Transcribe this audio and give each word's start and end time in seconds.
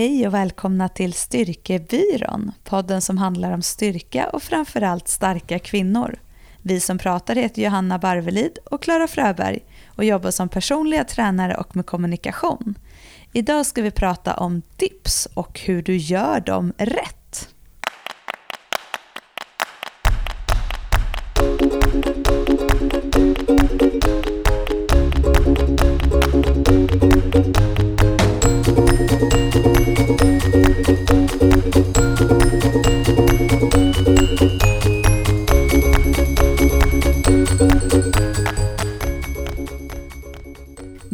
Hej 0.00 0.26
och 0.26 0.34
välkomna 0.34 0.88
till 0.88 1.12
Styrkebyrån, 1.12 2.52
podden 2.64 3.00
som 3.00 3.18
handlar 3.18 3.52
om 3.52 3.62
styrka 3.62 4.28
och 4.28 4.42
framförallt 4.42 5.08
starka 5.08 5.58
kvinnor. 5.58 6.18
Vi 6.62 6.80
som 6.80 6.98
pratar 6.98 7.34
heter 7.36 7.62
Johanna 7.62 7.98
Barvelid 7.98 8.58
och 8.70 8.82
Klara 8.82 9.08
Fröberg 9.08 9.58
och 9.86 10.04
jobbar 10.04 10.30
som 10.30 10.48
personliga 10.48 11.04
tränare 11.04 11.54
och 11.54 11.76
med 11.76 11.86
kommunikation. 11.86 12.74
Idag 13.32 13.66
ska 13.66 13.82
vi 13.82 13.90
prata 13.90 14.34
om 14.34 14.62
dips 14.76 15.28
och 15.34 15.60
hur 15.60 15.82
du 15.82 15.96
gör 15.96 16.40
dem 16.40 16.72
rätt. 16.78 17.19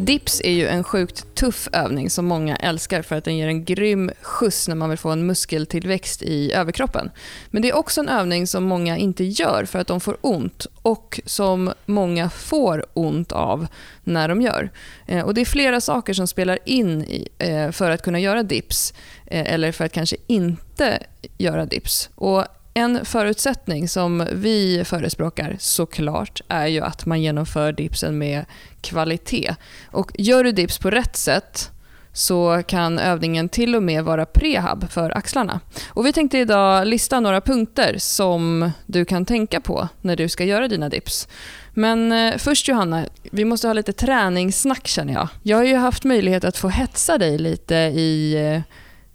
Dips 0.07 0.41
är 0.43 0.51
ju 0.51 0.67
en 0.67 0.83
sjukt 0.83 1.35
tuff 1.35 1.69
övning 1.73 2.09
som 2.09 2.25
många 2.25 2.55
älskar 2.55 3.01
för 3.01 3.15
att 3.15 3.23
den 3.23 3.37
ger 3.37 3.47
en 3.47 3.65
grym 3.65 4.11
skjuts 4.21 4.67
när 4.67 4.75
man 4.75 4.89
vill 4.89 4.97
få 4.97 5.09
en 5.09 5.25
muskeltillväxt 5.25 6.21
i 6.21 6.53
överkroppen. 6.53 7.11
Men 7.49 7.61
det 7.61 7.69
är 7.69 7.75
också 7.75 8.01
en 8.01 8.09
övning 8.09 8.47
som 8.47 8.63
många 8.63 8.97
inte 8.97 9.23
gör 9.23 9.65
för 9.65 9.79
att 9.79 9.87
de 9.87 9.99
får 9.99 10.17
ont 10.21 10.67
och 10.81 11.19
som 11.25 11.73
många 11.85 12.29
får 12.29 12.85
ont 12.93 13.31
av 13.31 13.67
när 14.03 14.27
de 14.27 14.41
gör. 14.41 14.71
Eh, 15.07 15.25
och 15.25 15.33
Det 15.33 15.41
är 15.41 15.45
flera 15.45 15.81
saker 15.81 16.13
som 16.13 16.27
spelar 16.27 16.59
in 16.65 17.25
eh, 17.37 17.71
för 17.71 17.91
att 17.91 18.01
kunna 18.01 18.19
göra 18.19 18.43
dips 18.43 18.93
eh, 19.25 19.53
eller 19.53 19.71
för 19.71 19.85
att 19.85 19.91
kanske 19.91 20.17
inte 20.27 21.03
göra 21.37 21.65
dips. 21.65 22.09
Och 22.15 22.45
en 22.77 23.05
förutsättning 23.05 23.87
som 23.87 24.27
vi 24.31 24.83
förespråkar 24.85 25.55
såklart 25.59 26.41
är 26.47 26.67
ju 26.67 26.81
att 26.81 27.05
man 27.05 27.21
genomför 27.21 27.71
dipsen 27.71 28.17
med 28.17 28.45
kvalitet. 28.81 29.55
Och 29.91 30.11
gör 30.17 30.43
du 30.43 30.51
dips 30.51 30.77
på 30.77 30.89
rätt 30.89 31.15
sätt 31.15 31.71
så 32.13 32.63
kan 32.67 32.99
övningen 32.99 33.49
till 33.49 33.75
och 33.75 33.83
med 33.83 34.03
vara 34.03 34.25
prehab 34.25 34.89
för 34.89 35.17
axlarna. 35.17 35.59
Och 35.89 36.05
vi 36.05 36.13
tänkte 36.13 36.37
idag 36.37 36.87
lista 36.87 37.19
några 37.19 37.41
punkter 37.41 37.95
som 37.97 38.71
du 38.85 39.05
kan 39.05 39.25
tänka 39.25 39.61
på 39.61 39.87
när 40.01 40.15
du 40.15 40.29
ska 40.29 40.43
göra 40.43 40.67
dina 40.67 40.89
dips. 40.89 41.27
Men 41.73 42.11
eh, 42.11 42.37
först 42.37 42.67
Johanna, 42.67 43.05
vi 43.31 43.45
måste 43.45 43.67
ha 43.67 43.73
lite 43.73 43.93
träningssnack 43.93 44.87
känner 44.87 45.13
jag. 45.13 45.27
Jag 45.43 45.57
har 45.57 45.63
ju 45.63 45.75
haft 45.75 46.03
möjlighet 46.03 46.43
att 46.43 46.57
få 46.57 46.67
hetsa 46.67 47.17
dig 47.17 47.37
lite 47.37 47.75
i, 47.75 48.33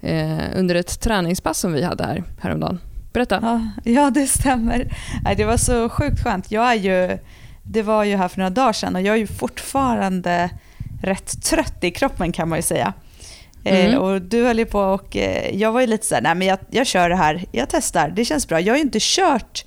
eh, 0.01 0.11
eh 0.13 0.59
under 0.59 0.75
ett 0.75 1.01
träningspass 1.01 1.59
som 1.59 1.73
vi 1.73 1.83
hade 1.83 2.05
här 2.05 2.25
häromdagen. 2.41 2.81
Berätta. 3.13 3.39
Ja, 3.43 3.93
ja, 3.93 4.11
det 4.11 4.27
stämmer. 4.27 4.97
Det 5.37 5.45
var 5.45 5.57
så 5.57 5.89
sjukt 5.89 6.25
skönt. 6.25 6.51
Jag 6.51 6.71
är 6.71 6.75
ju, 6.75 7.19
det 7.63 7.83
var 7.83 8.05
ju 8.05 8.17
här 8.17 8.29
för 8.29 8.39
några 8.39 8.51
dagar 8.51 8.73
sedan 8.73 8.97
och 8.97 9.03
jag 9.03 9.15
är 9.15 9.19
ju 9.19 9.27
fortfarande 9.27 10.51
rätt 11.03 11.43
trött 11.43 11.85
i 11.85 11.91
kroppen 11.91 12.33
kan 12.33 12.49
man 12.49 12.59
ju 12.59 12.63
säga. 12.63 12.93
Eh, 13.65 13.87
mm. 13.87 13.99
och 13.99 14.23
du 14.23 14.45
höll 14.45 14.59
ju 14.59 14.67
på 14.67 14.81
och 14.81 15.17
eh, 15.17 15.57
jag 15.57 15.73
var 15.73 15.81
ju 15.81 15.87
lite 15.87 16.07
så 16.07 16.15
här, 16.15 16.23
nej 16.23 16.35
men 16.35 16.49
jag, 16.49 16.59
jag 16.71 16.87
kör 16.87 17.09
det 17.09 17.17
här, 17.17 17.45
jag 17.53 17.69
testar, 17.69 18.11
det 18.11 18.25
känns 18.25 18.49
bra. 18.49 18.61
Jag 18.61 18.73
har 18.73 18.79
ju 18.79 18.83
inte 18.83 18.99
kört, 19.01 19.65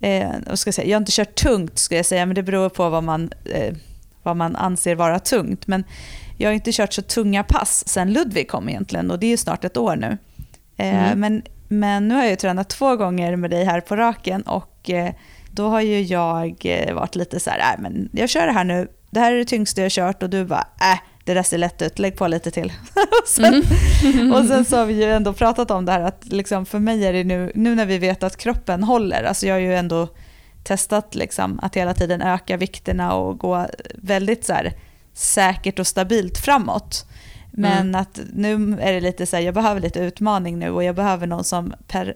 eh, 0.00 0.28
vad 0.46 0.58
ska 0.58 0.68
jag 0.68 0.74
säga, 0.74 0.88
jag 0.88 0.96
har 0.96 1.00
inte 1.00 1.12
kört 1.12 1.34
tungt 1.34 1.78
skulle 1.78 1.98
jag 1.98 2.06
säga, 2.06 2.26
men 2.26 2.34
det 2.34 2.42
beror 2.42 2.68
på 2.68 2.88
vad 2.88 3.04
man, 3.04 3.30
eh, 3.44 3.74
vad 4.22 4.36
man 4.36 4.56
anser 4.56 4.94
vara 4.94 5.18
tungt. 5.18 5.66
Men 5.66 5.84
jag 6.36 6.48
har 6.48 6.54
inte 6.54 6.72
kört 6.72 6.92
så 6.92 7.02
tunga 7.02 7.44
pass 7.44 7.88
sen 7.88 8.12
Ludvig 8.12 8.48
kom 8.48 8.68
egentligen 8.68 9.10
och 9.10 9.18
det 9.18 9.26
är 9.26 9.30
ju 9.30 9.36
snart 9.36 9.64
ett 9.64 9.76
år 9.76 9.96
nu. 9.96 10.18
Eh, 10.76 11.06
mm. 11.06 11.20
Men 11.20 11.42
men 11.68 12.08
nu 12.08 12.14
har 12.14 12.22
jag 12.22 12.30
ju 12.30 12.36
tränat 12.36 12.68
två 12.68 12.96
gånger 12.96 13.36
med 13.36 13.50
dig 13.50 13.64
här 13.64 13.80
på 13.80 13.96
raken 13.96 14.42
och 14.42 14.90
eh, 14.90 15.12
då 15.50 15.68
har 15.68 15.80
ju 15.80 16.02
jag 16.02 16.56
eh, 16.64 16.94
varit 16.94 17.16
lite 17.16 17.40
så 17.40 17.50
här, 17.50 17.58
äh, 17.58 17.80
men 17.80 18.08
jag 18.12 18.28
kör 18.28 18.46
det 18.46 18.52
här 18.52 18.64
nu, 18.64 18.88
det 19.10 19.20
här 19.20 19.32
är 19.32 19.36
det 19.36 19.44
tyngsta 19.44 19.80
jag 19.80 19.84
har 19.84 19.90
kört 19.90 20.22
och 20.22 20.30
du 20.30 20.44
bara, 20.44 20.66
äh, 20.80 20.98
det 21.24 21.34
där 21.34 21.42
ser 21.42 21.58
lätt 21.58 21.82
ut, 21.82 21.98
lägg 21.98 22.16
på 22.16 22.26
lite 22.26 22.50
till. 22.50 22.72
och, 23.22 23.28
sen, 23.28 23.62
mm. 24.04 24.32
och 24.34 24.44
sen 24.44 24.64
så 24.64 24.76
har 24.76 24.86
vi 24.86 24.94
ju 24.94 25.12
ändå 25.12 25.32
pratat 25.32 25.70
om 25.70 25.84
det 25.84 25.92
här 25.92 26.00
att 26.00 26.24
liksom 26.24 26.66
för 26.66 26.78
mig 26.78 27.06
är 27.06 27.12
det 27.12 27.24
nu, 27.24 27.52
nu 27.54 27.74
när 27.74 27.86
vi 27.86 27.98
vet 27.98 28.22
att 28.22 28.36
kroppen 28.36 28.82
håller, 28.82 29.24
alltså 29.24 29.46
jag 29.46 29.54
har 29.54 29.60
ju 29.60 29.74
ändå 29.74 30.08
testat 30.64 31.14
liksom 31.14 31.60
att 31.62 31.76
hela 31.76 31.94
tiden 31.94 32.22
öka 32.22 32.56
vikterna 32.56 33.14
och 33.14 33.38
gå 33.38 33.66
väldigt 33.94 34.44
så 34.44 34.52
här, 34.52 34.72
säkert 35.14 35.78
och 35.78 35.86
stabilt 35.86 36.38
framåt. 36.38 37.06
Men 37.58 37.88
mm. 37.88 38.00
att 38.00 38.20
nu 38.32 38.78
är 38.80 38.92
det 38.92 39.00
lite 39.00 39.26
så 39.26 39.36
här, 39.36 39.42
jag 39.42 39.54
behöver 39.54 39.80
lite 39.80 40.00
utmaning 40.00 40.58
nu 40.58 40.70
och 40.70 40.84
jag 40.84 40.94
behöver 40.94 41.26
någon 41.26 41.44
som 41.44 41.74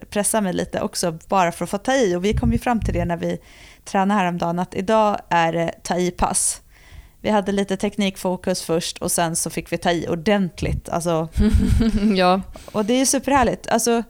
pressar 0.09 0.41
mig 0.41 0.53
lite 0.53 0.81
också 0.81 1.17
bara 1.27 1.51
för 1.51 1.63
att 1.63 1.69
få 1.69 1.77
ta 1.77 1.93
i. 1.93 2.15
Och 2.15 2.25
vi 2.25 2.33
kom 2.33 2.51
ju 2.51 2.59
fram 2.59 2.79
till 2.79 2.93
det 2.93 3.05
när 3.05 3.17
vi 3.17 3.37
tränade 3.85 4.19
häromdagen 4.19 4.59
att 4.59 4.75
idag 4.75 5.17
är 5.29 5.53
det 5.53 5.71
ta 5.83 5.97
i-pass. 5.97 6.61
Vi 7.21 7.29
hade 7.29 7.51
lite 7.51 7.77
teknikfokus 7.77 8.61
först 8.61 8.97
och 8.97 9.11
sen 9.11 9.35
så 9.35 9.49
fick 9.49 9.71
vi 9.71 9.77
ta 9.77 9.91
i 9.91 10.07
ordentligt. 10.09 10.89
Alltså, 10.89 11.29
ja. 12.15 12.41
Och 12.71 12.85
det 12.85 12.93
är 12.93 13.05
superhärligt. 13.05 13.67
Alltså, 13.67 14.03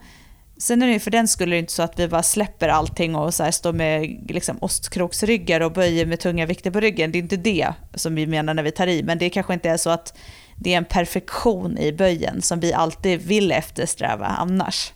sen 0.57 0.81
är 0.81 0.87
det 0.87 0.93
ju 0.93 0.99
för 0.99 1.11
den 1.11 1.27
skulle 1.27 1.55
det 1.55 1.59
inte 1.59 1.73
så 1.73 1.83
att 1.83 1.99
vi 1.99 2.07
bara 2.07 2.23
släpper 2.23 2.69
allting 2.69 3.15
och 3.15 3.33
så 3.33 3.51
står 3.51 3.73
med 3.73 4.25
liksom 4.29 4.57
ostkroksryggar 4.61 5.61
och 5.61 5.71
böjer 5.71 6.05
med 6.05 6.19
tunga 6.19 6.45
vikter 6.45 6.71
på 6.71 6.79
ryggen. 6.79 7.11
Det 7.11 7.17
är 7.17 7.23
inte 7.23 7.37
det 7.37 7.73
som 7.93 8.15
vi 8.15 8.27
menar 8.27 8.53
när 8.53 8.63
vi 8.63 8.71
tar 8.71 8.87
i, 8.87 9.03
men 9.03 9.17
det 9.17 9.29
kanske 9.29 9.53
inte 9.53 9.69
är 9.69 9.77
så 9.77 9.89
att 9.89 10.13
det 10.57 10.73
är 10.73 10.77
en 10.77 10.85
perfektion 10.85 11.77
i 11.77 11.91
böjen 11.91 12.41
som 12.41 12.59
vi 12.59 12.73
alltid 12.73 13.21
vill 13.21 13.51
eftersträva 13.51 14.25
annars. 14.25 14.93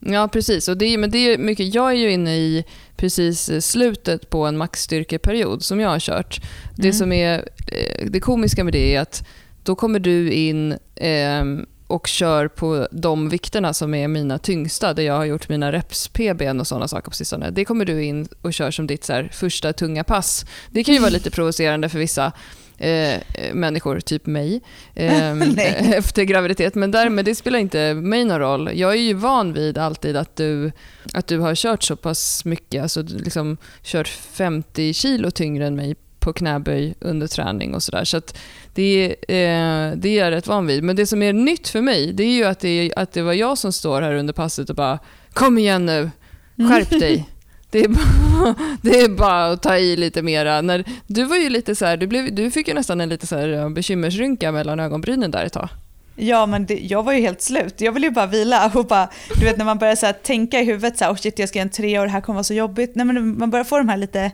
Ja, 0.00 0.28
precis. 0.28 0.68
Och 0.68 0.76
det, 0.76 0.86
är, 0.86 0.98
men 0.98 1.10
det 1.10 1.18
är 1.18 1.38
mycket, 1.38 1.74
jag 1.74 1.90
är 1.90 1.96
ju 1.96 2.10
inne 2.10 2.36
i 2.36 2.64
precis 2.96 3.50
slutet 3.66 4.30
på 4.30 4.46
en 4.46 4.56
maxstyrkeperiod 4.56 5.62
som 5.62 5.80
jag 5.80 5.88
har 5.88 6.00
kört. 6.00 6.40
Det 6.74 6.82
mm. 6.82 6.92
som 6.92 7.12
är 7.12 7.48
eh, 7.66 8.06
det 8.10 8.20
komiska 8.20 8.64
med 8.64 8.72
det 8.72 8.94
är 8.94 9.00
att 9.00 9.26
då 9.62 9.74
kommer 9.74 9.98
du 9.98 10.32
in 10.32 10.72
eh, 10.96 11.44
och 11.86 12.06
kör 12.06 12.48
på 12.48 12.88
de 12.90 13.28
vikterna 13.28 13.72
som 13.72 13.94
är 13.94 14.08
mina 14.08 14.38
tyngsta, 14.38 14.94
där 14.94 15.02
jag 15.02 15.16
har 15.16 15.24
gjort 15.24 15.48
mina 15.48 15.72
reps, 15.72 16.08
PBn 16.08 16.60
och 16.60 16.66
sådana 16.66 16.88
saker 16.88 17.10
på 17.10 17.16
sistone. 17.16 17.50
Det 17.50 17.64
kommer 17.64 17.84
du 17.84 18.04
in 18.04 18.28
och 18.42 18.54
kör 18.54 18.70
som 18.70 18.86
ditt 18.86 19.04
så 19.04 19.12
här, 19.12 19.30
första 19.32 19.72
tunga 19.72 20.04
pass. 20.04 20.46
Det 20.70 20.84
kan 20.84 20.94
ju 20.94 21.00
vara 21.00 21.10
lite 21.18 21.30
provocerande 21.30 21.88
för 21.88 21.98
vissa 21.98 22.32
eh, 22.78 23.20
människor, 23.52 24.00
typ 24.00 24.26
mig, 24.26 24.60
eh, 24.94 25.32
efter 25.96 26.22
graviditet. 26.22 26.74
Men 26.74 26.90
därmed, 26.90 27.24
det 27.24 27.34
spelar 27.34 27.58
inte 27.58 27.94
mig 27.94 28.24
någon 28.24 28.38
roll. 28.38 28.70
Jag 28.74 28.92
är 28.92 29.00
ju 29.00 29.14
van 29.14 29.52
vid 29.52 29.78
alltid 29.78 30.16
att 30.16 30.36
du, 30.36 30.72
att 31.12 31.26
du 31.26 31.38
har 31.38 31.54
kört 31.54 31.82
så 31.82 31.96
pass 31.96 32.44
mycket, 32.44 32.82
alltså 32.82 33.02
liksom 33.02 33.56
kört 33.82 34.08
50 34.08 34.92
kilo 34.92 35.30
tyngre 35.30 35.66
än 35.66 35.76
mig 35.76 35.96
på 36.26 36.32
knäböj 36.32 36.94
under 37.00 37.26
träning 37.26 37.74
och 37.74 37.82
sådär. 37.82 38.04
Så, 38.04 38.20
så 38.20 38.26
det, 38.74 39.16
eh, 39.28 39.92
det 39.96 40.08
är 40.08 40.24
jag 40.24 40.30
rätt 40.30 40.46
van 40.46 40.66
vid. 40.66 40.82
Men 40.82 40.96
det 40.96 41.06
som 41.06 41.22
är 41.22 41.32
nytt 41.32 41.68
för 41.68 41.80
mig, 41.80 42.12
det 42.12 42.24
är 42.24 42.36
ju 42.36 42.44
att 42.44 42.60
det, 42.60 42.92
att 42.96 43.12
det 43.12 43.22
var 43.22 43.32
jag 43.32 43.58
som 43.58 43.72
står 43.72 44.02
här 44.02 44.14
under 44.14 44.32
passet 44.32 44.70
och 44.70 44.76
bara 44.76 44.98
“Kom 45.32 45.58
igen 45.58 45.86
nu, 45.86 46.10
skärp 46.56 46.90
dig”. 46.90 47.28
Det 47.70 47.84
är, 47.84 47.88
bara, 47.88 48.54
det 48.82 49.00
är 49.00 49.08
bara 49.08 49.46
att 49.46 49.62
ta 49.62 49.76
i 49.76 49.96
lite 49.96 50.22
mera. 50.22 50.60
När, 50.62 50.84
du 51.06 51.24
var 51.24 51.36
ju 51.36 51.48
lite 51.48 51.74
så 51.74 51.84
här, 51.84 51.96
du, 51.96 52.06
blev, 52.06 52.34
du 52.34 52.50
fick 52.50 52.68
ju 52.68 52.74
nästan 52.74 53.00
en 53.00 53.08
lite 53.08 53.26
så 53.26 53.36
här 53.36 53.70
bekymmersrynka 53.70 54.52
mellan 54.52 54.80
ögonbrynen 54.80 55.30
där 55.30 55.44
ett 55.44 55.52
tag. 55.52 55.68
Ja, 56.16 56.46
men 56.46 56.66
det, 56.66 56.74
jag 56.74 57.02
var 57.02 57.12
ju 57.12 57.20
helt 57.20 57.42
slut. 57.42 57.80
Jag 57.80 57.92
ville 57.92 58.06
ju 58.06 58.12
bara 58.12 58.26
vila 58.26 58.72
och 58.74 58.86
bara, 58.86 59.08
du 59.34 59.44
vet 59.44 59.56
när 59.56 59.64
man 59.64 59.78
börjar 59.78 59.96
så 59.96 60.06
här, 60.06 60.12
tänka 60.12 60.60
i 60.60 60.64
huvudet 60.64 60.98
så 60.98 61.04
här, 61.04 61.12
oh 61.12 61.16
shit 61.16 61.38
jag 61.38 61.48
ska 61.48 61.58
göra 61.58 61.66
en 61.66 61.70
tre 61.70 61.98
år, 61.98 62.04
det 62.04 62.10
här 62.10 62.20
kommer 62.20 62.34
vara 62.34 62.44
så 62.44 62.54
jobbigt. 62.54 62.92
Nej, 62.94 63.06
men 63.06 63.38
man 63.38 63.50
börjar 63.50 63.64
få 63.64 63.78
de 63.78 63.88
här 63.88 63.96
lite 63.96 64.30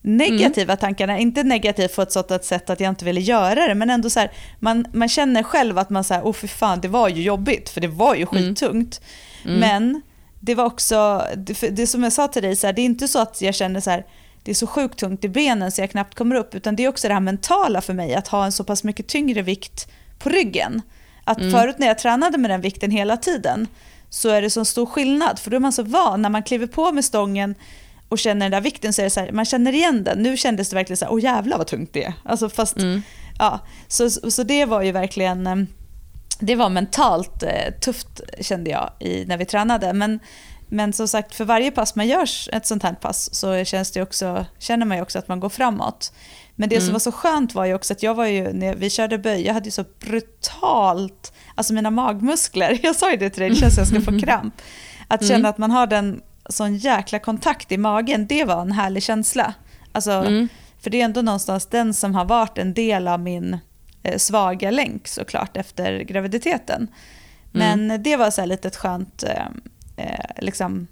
negativa 0.00 0.72
mm. 0.72 0.80
tankarna. 0.80 1.18
Inte 1.18 1.42
negativt 1.42 1.96
på 1.96 2.02
ett 2.02 2.12
sådant 2.12 2.44
sätt 2.44 2.70
att 2.70 2.80
jag 2.80 2.88
inte 2.88 3.04
ville 3.04 3.20
göra 3.20 3.66
det, 3.68 3.74
men 3.74 3.90
ändå 3.90 4.10
så 4.10 4.20
här, 4.20 4.32
man, 4.60 4.86
man 4.92 5.08
känner 5.08 5.42
själv 5.42 5.78
att 5.78 5.90
man 5.90 6.04
säger, 6.04 6.22
åh 6.22 6.30
oh, 6.30 6.34
för 6.34 6.48
fan, 6.48 6.80
det 6.80 6.88
var 6.88 7.08
ju 7.08 7.22
jobbigt, 7.22 7.68
för 7.68 7.80
det 7.80 7.88
var 7.88 8.14
ju 8.14 8.22
mm. 8.22 8.34
skittungt. 8.34 9.00
Mm. 9.44 9.60
Men 9.60 10.02
det 10.46 10.54
var 10.54 10.64
också, 10.64 11.26
det, 11.36 11.76
det 11.76 11.86
som 11.86 12.02
jag 12.02 12.12
sa 12.12 12.28
till 12.28 12.42
dig, 12.42 12.56
så 12.56 12.66
här, 12.66 12.74
det 12.74 12.82
är 12.82 12.84
inte 12.84 13.08
så 13.08 13.18
att 13.18 13.42
jag 13.42 13.54
känner 13.54 13.80
så 13.80 13.90
här, 13.90 14.06
det 14.42 14.50
är 14.50 14.54
så 14.54 14.66
sjukt 14.66 14.98
tungt 14.98 15.24
i 15.24 15.28
benen 15.28 15.72
så 15.72 15.80
jag 15.80 15.90
knappt 15.90 16.14
kommer 16.14 16.36
upp, 16.36 16.54
utan 16.54 16.76
det 16.76 16.84
är 16.84 16.88
också 16.88 17.08
det 17.08 17.14
här 17.14 17.20
mentala 17.20 17.80
för 17.80 17.94
mig, 17.94 18.14
att 18.14 18.28
ha 18.28 18.44
en 18.44 18.52
så 18.52 18.64
pass 18.64 18.84
mycket 18.84 19.06
tyngre 19.06 19.42
vikt 19.42 19.88
på 20.18 20.28
ryggen. 20.28 20.82
Att 21.24 21.38
mm. 21.38 21.52
förut 21.52 21.78
när 21.78 21.86
jag 21.86 21.98
tränade 21.98 22.38
med 22.38 22.50
den 22.50 22.60
vikten 22.60 22.90
hela 22.90 23.16
tiden, 23.16 23.66
så 24.10 24.28
är 24.28 24.42
det 24.42 24.50
så 24.50 24.64
stor 24.64 24.86
skillnad, 24.86 25.38
för 25.38 25.50
då 25.50 25.56
är 25.56 25.60
man 25.60 25.72
så 25.72 25.82
van, 25.82 26.22
när 26.22 26.30
man 26.30 26.42
kliver 26.42 26.66
på 26.66 26.92
med 26.92 27.04
stången 27.04 27.54
och 28.08 28.18
känner 28.18 28.40
den 28.40 28.50
där 28.50 28.60
vikten 28.60 28.92
så 28.92 29.02
är 29.02 29.04
det 29.04 29.10
så 29.10 29.20
här, 29.20 29.32
man 29.32 29.44
känner 29.44 29.72
igen 29.72 30.04
den. 30.04 30.22
Nu 30.22 30.36
kändes 30.36 30.70
det 30.70 30.76
verkligen 30.76 30.96
så 30.96 31.04
här, 31.04 31.12
åh 31.12 31.22
jävlar 31.22 31.58
vad 31.58 31.66
tungt 31.66 31.92
det 31.92 32.04
är. 32.04 32.12
Alltså 32.24 32.48
fast, 32.48 32.76
mm. 32.76 33.02
ja, 33.38 33.60
så, 33.88 34.10
så 34.10 34.42
det 34.42 34.64
var 34.64 34.82
ju 34.82 34.92
verkligen, 34.92 35.68
det 36.38 36.54
var 36.54 36.68
mentalt 36.68 37.42
eh, 37.42 37.74
tufft 37.80 38.20
kände 38.40 38.70
jag 38.70 38.90
i, 38.98 39.24
när 39.24 39.36
vi 39.36 39.44
tränade. 39.44 39.92
Men 39.92 40.20
Men 40.68 40.92
som 40.92 41.08
sagt, 41.08 41.34
för 41.34 41.44
varje 41.44 41.70
pass 41.70 41.96
man 41.96 42.06
gör 42.06 42.28
ett 42.52 42.66
sånt 42.66 42.82
här 42.82 42.94
pass 42.94 43.34
så 43.34 43.64
känns 43.64 43.90
det 43.92 44.02
också, 44.02 44.46
känner 44.58 44.86
man 44.86 44.96
ju 44.96 45.02
också 45.02 45.18
att 45.18 45.28
man 45.28 45.40
går 45.40 45.48
framåt. 45.48 46.12
Men 46.54 46.68
det 46.68 46.76
mm. 46.76 46.84
som 46.84 46.92
var 46.92 47.00
så 47.00 47.12
skönt 47.12 47.54
var 47.54 47.64
ju 47.64 47.74
också 47.74 47.92
att 47.92 48.02
jag 48.02 48.14
var 48.14 48.26
ju, 48.26 48.52
när 48.52 48.74
vi 48.74 48.90
körde 48.90 49.18
böj, 49.18 49.46
jag 49.46 49.54
hade 49.54 49.64
ju 49.64 49.70
så 49.70 49.84
brutalt, 50.00 51.32
alltså 51.54 51.72
mina 51.74 51.90
magmuskler, 51.90 52.78
jag 52.82 52.96
sa 52.96 53.10
ju 53.10 53.16
det 53.16 53.30
till 53.30 53.40
dig, 53.40 53.50
det 53.50 53.56
känns 53.56 53.74
som 53.74 53.84
jag 53.84 54.02
ska 54.02 54.12
få 54.12 54.20
kramp. 54.26 54.54
Att 55.08 55.22
känna 55.22 55.38
mm. 55.38 55.50
att 55.50 55.58
man 55.58 55.70
har 55.70 55.86
den 55.86 56.20
sån 56.48 56.76
jäkla 56.76 57.18
kontakt 57.18 57.72
i 57.72 57.78
magen, 57.78 58.26
det 58.26 58.44
var 58.44 58.60
en 58.60 58.72
härlig 58.72 59.02
känsla. 59.02 59.54
Alltså, 59.92 60.10
mm. 60.10 60.48
För 60.80 60.90
det 60.90 61.00
är 61.00 61.04
ändå 61.04 61.22
någonstans 61.22 61.66
den 61.66 61.94
som 61.94 62.14
har 62.14 62.24
varit 62.24 62.58
en 62.58 62.74
del 62.74 63.08
av 63.08 63.20
min 63.20 63.58
svaga 64.16 64.70
länk 64.70 65.08
såklart 65.08 65.56
efter 65.56 66.00
graviditeten. 66.00 66.88
Men 67.52 67.84
mm. 67.84 68.02
det 68.02 68.16
var 68.16 68.30
så 68.30 68.40
här 68.40 68.48
lite 68.48 68.68
ett 68.68 68.76
skönt 68.76 69.22
eh, 69.22 69.46
eh, 69.96 70.24
liksom, 70.38 70.86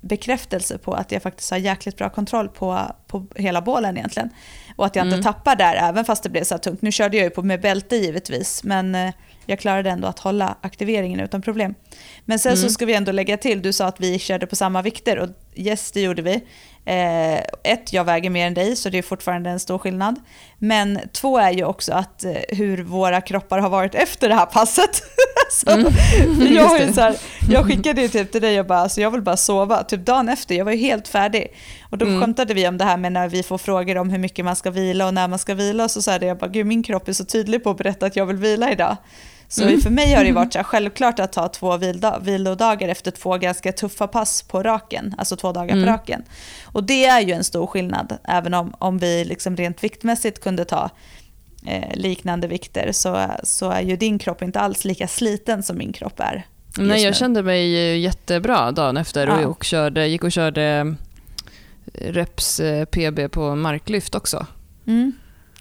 bekräftelse 0.00 0.78
på 0.78 0.94
att 0.94 1.12
jag 1.12 1.22
faktiskt 1.22 1.50
har 1.50 1.58
jäkligt 1.58 1.96
bra 1.96 2.10
kontroll 2.10 2.48
på, 2.48 2.94
på 3.06 3.26
hela 3.34 3.60
bålen 3.60 3.96
egentligen. 3.96 4.30
Och 4.76 4.86
att 4.86 4.96
jag 4.96 5.06
inte 5.06 5.14
mm. 5.14 5.24
tappar 5.24 5.56
där 5.56 5.74
även 5.74 6.04
fast 6.04 6.22
det 6.22 6.28
blev 6.28 6.44
så 6.44 6.54
här 6.54 6.58
tungt. 6.58 6.82
Nu 6.82 6.92
körde 6.92 7.16
jag 7.16 7.24
ju 7.24 7.30
på 7.30 7.42
med 7.42 7.60
bälte 7.60 7.96
givetvis 7.96 8.64
men 8.64 8.94
eh, 8.94 9.14
jag 9.46 9.58
klarade 9.58 9.90
ändå 9.90 10.08
att 10.08 10.18
hålla 10.18 10.56
aktiveringen 10.60 11.20
utan 11.20 11.42
problem. 11.42 11.74
Men 12.24 12.38
sen 12.38 12.52
mm. 12.52 12.62
så 12.62 12.68
ska 12.68 12.86
vi 12.86 12.94
ändå 12.94 13.12
lägga 13.12 13.36
till, 13.36 13.62
du 13.62 13.72
sa 13.72 13.86
att 13.86 14.00
vi 14.00 14.18
körde 14.18 14.46
på 14.46 14.56
samma 14.56 14.82
vikter 14.82 15.18
och 15.18 15.28
yes 15.54 15.92
det 15.92 16.00
gjorde 16.00 16.22
vi. 16.22 16.44
Eh, 16.86 17.38
ett, 17.62 17.92
jag 17.92 18.04
väger 18.04 18.30
mer 18.30 18.46
än 18.46 18.54
dig 18.54 18.76
så 18.76 18.88
det 18.88 18.98
är 18.98 19.02
fortfarande 19.02 19.50
en 19.50 19.60
stor 19.60 19.78
skillnad. 19.78 20.16
Men 20.58 20.98
två 21.12 21.38
är 21.38 21.50
ju 21.50 21.64
också 21.64 21.92
att 21.92 22.24
eh, 22.24 22.32
hur 22.48 22.82
våra 22.82 23.20
kroppar 23.20 23.58
har 23.58 23.70
varit 23.70 23.94
efter 23.94 24.28
det 24.28 24.34
här 24.34 24.46
passet. 24.46 25.02
så, 25.50 25.70
mm. 25.70 25.92
jag, 26.54 26.94
så 26.94 27.00
här, 27.00 27.16
jag 27.50 27.66
skickade 27.66 28.02
ju 28.02 28.08
typ 28.08 28.32
till 28.32 28.42
dig 28.42 28.60
och 28.60 28.66
bara, 28.66 28.78
alltså 28.78 29.00
jag 29.00 29.10
vill 29.10 29.22
bara 29.22 29.36
sova. 29.36 29.82
Typ 29.82 30.06
dagen 30.06 30.28
efter, 30.28 30.54
jag 30.54 30.64
var 30.64 30.72
ju 30.72 30.78
helt 30.78 31.08
färdig. 31.08 31.54
Och 31.90 31.98
då 31.98 32.06
mm. 32.06 32.20
skämtade 32.20 32.54
vi 32.54 32.68
om 32.68 32.78
det 32.78 32.84
här 32.84 32.96
med 32.96 33.12
när 33.12 33.28
vi 33.28 33.42
får 33.42 33.58
frågor 33.58 33.96
om 33.96 34.10
hur 34.10 34.18
mycket 34.18 34.44
man 34.44 34.56
ska 34.56 34.70
vila 34.70 35.06
och 35.06 35.14
när 35.14 35.28
man 35.28 35.38
ska 35.38 35.54
vila. 35.54 35.88
Så 35.88 36.02
sa 36.02 36.16
jag 36.16 36.38
bara, 36.38 36.50
gud 36.50 36.66
min 36.66 36.82
kropp 36.82 37.08
är 37.08 37.12
så 37.12 37.24
tydlig 37.24 37.64
på 37.64 37.70
att 37.70 37.78
berätta 37.78 38.06
att 38.06 38.16
jag 38.16 38.26
vill 38.26 38.36
vila 38.36 38.72
idag. 38.72 38.96
Så 39.54 39.62
mm. 39.62 39.80
för 39.80 39.90
mig 39.90 40.14
har 40.14 40.24
det 40.24 40.32
varit 40.32 40.52
så 40.52 40.58
här, 40.58 40.64
självklart 40.64 41.18
att 41.18 41.32
ta 41.32 41.48
två 41.48 41.78
vilodagar 42.20 42.88
efter 42.88 43.10
två 43.10 43.38
ganska 43.38 43.72
tuffa 43.72 44.06
pass 44.06 44.42
på 44.42 44.62
raken, 44.62 45.14
alltså 45.18 45.36
två 45.36 45.52
dagar 45.52 45.74
mm. 45.74 45.84
på 45.84 45.90
raken. 45.90 46.22
Och 46.64 46.84
det 46.84 47.04
är 47.04 47.20
ju 47.20 47.32
en 47.32 47.44
stor 47.44 47.66
skillnad, 47.66 48.18
även 48.24 48.54
om, 48.54 48.74
om 48.78 48.98
vi 48.98 49.24
liksom 49.24 49.56
rent 49.56 49.84
viktmässigt 49.84 50.42
kunde 50.42 50.64
ta 50.64 50.90
eh, 51.66 51.96
liknande 51.96 52.46
vikter 52.46 52.92
så, 52.92 53.26
så 53.42 53.70
är 53.70 53.82
ju 53.82 53.96
din 53.96 54.18
kropp 54.18 54.42
inte 54.42 54.60
alls 54.60 54.84
lika 54.84 55.08
sliten 55.08 55.62
som 55.62 55.78
min 55.78 55.92
kropp 55.92 56.20
är. 56.20 56.46
Nej, 56.78 57.02
jag 57.02 57.10
nu. 57.10 57.14
kände 57.14 57.42
mig 57.42 57.98
jättebra 58.00 58.72
dagen 58.72 58.96
efter 58.96 59.28
och, 59.28 59.42
ja. 59.42 59.46
och 59.46 59.64
körde, 59.64 60.06
gick 60.06 60.24
och 60.24 60.32
körde 60.32 60.94
reps 61.94 62.60
eh, 62.60 62.84
PB 62.84 63.32
på 63.32 63.54
marklyft 63.54 64.14
också. 64.14 64.46
Mm. 64.86 65.12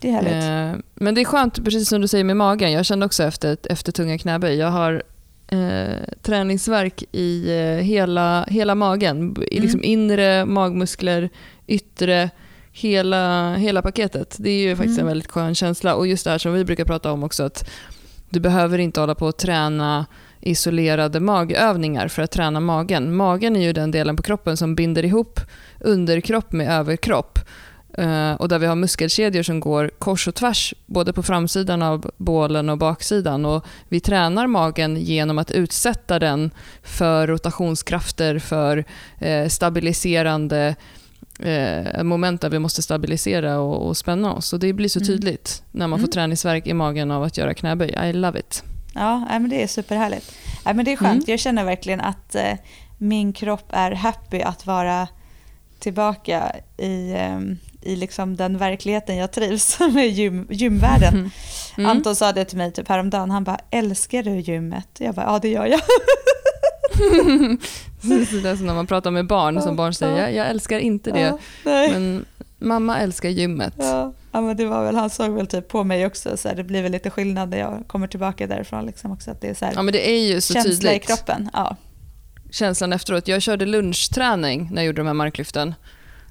Det 0.04 0.10
är 0.10 0.14
härligt. 0.14 0.76
Eh, 0.76 0.84
men 0.96 1.16
det 1.16 1.22
är 1.22 1.26
skönt, 1.26 1.64
precis 1.64 1.90
som 1.90 2.02
du 2.02 2.08
säger 2.08 2.24
med 2.24 2.38
magen. 2.38 2.72
Jag 2.72 2.86
kände 2.86 3.06
också 3.06 3.24
efter, 3.24 3.58
efter 3.70 3.92
tunga 3.92 4.18
knäböj, 4.18 4.56
jag 4.56 4.72
har 4.72 5.04
eh, 5.48 5.98
träningsverk 6.22 7.04
i 7.12 7.60
eh, 7.60 7.84
hela, 7.84 8.46
hela 8.48 8.76
magen. 8.76 9.36
Liksom 9.52 9.80
mm. 9.80 9.92
inre 9.92 10.46
magmuskler, 10.46 11.30
yttre, 11.68 12.30
hela, 12.72 13.56
hela 13.56 13.82
paketet. 13.82 14.36
Det 14.40 14.50
är 14.50 14.58
ju 14.58 14.76
faktiskt 14.76 15.00
mm. 15.00 15.08
en 15.08 15.12
väldigt 15.12 15.32
skön 15.32 15.56
känsla. 15.56 15.96
Och 15.96 16.08
just 16.08 16.24
det 16.24 16.32
här 16.32 16.38
som 16.38 16.54
vi 16.54 16.66
brukar 16.66 16.86
prata 16.86 17.12
om 17.12 17.24
också, 17.24 17.44
att 17.44 17.70
du 18.30 18.40
behöver 18.40 18.78
inte 18.78 19.00
hålla 19.00 19.16
på 19.16 19.26
och 19.26 19.38
träna 19.38 20.06
isolerade 20.42 21.20
magövningar 21.20 22.08
för 22.08 22.22
att 22.22 22.32
träna 22.32 22.60
magen. 22.60 23.16
Magen 23.16 23.56
är 23.56 23.62
ju 23.62 23.74
den 23.74 23.92
delen 23.92 24.16
på 24.16 24.24
kroppen 24.24 24.58
som 24.58 24.76
binder 24.76 25.06
ihop 25.06 25.40
underkropp 25.80 26.52
med 26.52 26.72
överkropp. 26.72 27.33
Uh, 28.00 28.34
och 28.34 28.48
där 28.48 28.60
vi 28.60 28.66
har 28.66 28.76
muskelkedjor 28.76 29.44
som 29.44 29.60
går 29.60 29.92
kors 30.00 30.28
och 30.28 30.36
tvärs, 30.36 30.74
både 30.86 31.14
på 31.14 31.24
framsidan 31.24 31.82
av 31.82 32.12
bålen 32.18 32.70
och 32.70 32.78
baksidan. 32.78 33.46
Och 33.46 33.66
vi 33.90 34.00
tränar 34.00 34.48
magen 34.48 34.98
genom 34.98 35.38
att 35.38 35.52
utsätta 35.52 36.20
den 36.20 36.52
för 36.84 37.28
rotationskrafter, 37.28 38.40
för 38.40 38.78
uh, 39.22 39.48
stabiliserande 39.48 40.76
uh, 41.46 42.04
moment 42.04 42.42
där 42.42 42.50
vi 42.50 42.60
måste 42.60 42.82
stabilisera 42.82 43.60
och, 43.60 43.88
och 43.88 43.98
spänna 43.98 44.34
oss. 44.34 44.54
Och 44.54 44.60
det 44.60 44.74
blir 44.74 44.90
så 44.90 45.00
mm. 45.00 45.08
tydligt 45.08 45.64
mm. 45.64 45.80
när 45.80 45.88
man 45.88 46.00
får 46.00 46.08
mm. 46.08 46.12
träningsverk 46.12 46.68
i 46.68 46.74
magen 46.74 47.12
av 47.12 47.24
att 47.24 47.38
göra 47.38 47.54
knäböj. 47.54 48.10
I 48.10 48.14
love 48.14 48.40
it. 48.40 48.64
Ja, 48.94 49.26
men 49.30 49.50
det 49.50 49.64
är 49.64 49.68
superhärligt. 49.68 50.36
Ja, 50.66 50.74
men 50.74 50.86
det 50.86 50.92
är 50.92 50.98
skönt. 50.98 51.14
Mm. 51.14 51.26
Jag 51.28 51.40
känner 51.40 51.64
verkligen 51.64 52.02
att 52.02 52.36
min 52.98 53.34
kropp 53.34 53.68
är 53.70 53.92
happy 53.92 54.42
att 54.42 54.66
vara 54.66 55.08
tillbaka 55.80 56.56
i 56.78 57.14
um, 57.14 57.58
i 57.86 57.96
liksom 57.96 58.36
den 58.36 58.58
verkligheten 58.58 59.18
jag 59.18 59.32
trivs 59.32 59.80
med 59.94 60.10
gym, 60.10 60.48
gymvärlden. 60.50 61.14
Mm. 61.14 61.32
Mm. 61.78 61.90
Anton 61.90 62.16
sa 62.16 62.32
det 62.32 62.46
till 62.46 62.58
mig 62.58 62.72
typ 62.72 62.90
häromdagen, 62.90 63.32
han 63.32 63.44
bara 63.44 63.60
älskar 63.70 64.24
du 64.24 64.40
gymmet? 64.40 64.88
Jag 65.00 65.16
bara 65.16 65.26
ja 65.26 65.40
det 65.40 65.50
gör 65.50 65.66
jag. 65.66 65.82
det 68.02 68.50
är 68.50 68.56
som 68.56 68.66
när 68.66 68.74
man 68.74 68.88
pratar 68.88 69.12
med 69.12 69.28
barn 69.28 69.62
som 69.62 69.76
barn 69.76 69.94
säger 69.94 70.22
jag, 70.22 70.34
jag 70.34 70.48
älskar 70.48 70.80
inte 70.80 71.12
det. 71.12 71.20
Ja, 71.20 71.40
men 71.64 72.26
mamma 72.60 73.00
älskar 73.00 73.30
gymmet. 73.30 73.74
Ja. 73.78 74.14
ja, 74.32 74.42
men 74.42 74.58
det 74.58 74.66
var 74.66 74.84
väl, 74.84 74.96
han 74.96 75.10
såg 75.10 75.32
väl 75.32 75.48
typ 75.48 75.68
på 75.68 75.84
mig 75.84 76.06
också, 76.06 76.38
så 76.38 76.48
här, 76.48 76.56
det 76.56 76.64
blir 76.64 76.82
väl 76.82 76.92
lite 76.92 77.10
skillnad 77.10 77.50
när 77.50 77.58
jag 77.58 77.84
kommer 77.88 78.08
tillbaka 78.08 78.48
därifrån. 78.48 78.86
Liksom 78.86 79.12
också, 79.12 79.32
att 79.32 79.42
det 79.42 79.48
är 79.48 79.54
så 79.54 79.66
här, 79.66 79.74
ja, 79.76 79.82
men 79.82 79.92
det 79.92 80.10
är 80.10 80.20
ju 80.20 80.42
så 80.42 80.54
känsla 80.54 80.72
tydligt. 80.72 81.04
i 81.04 81.08
kroppen. 81.08 81.50
Ja. 81.54 81.76
Känslan 82.52 82.94
efteråt. 82.94 83.28
Jag 83.28 83.42
körde 83.42 83.66
lunchträning 83.66 84.70
när 84.72 84.82
jag 84.82 84.86
gjorde 84.86 85.02
de 85.02 85.08
här 85.08 85.14
marklyften 85.14 85.76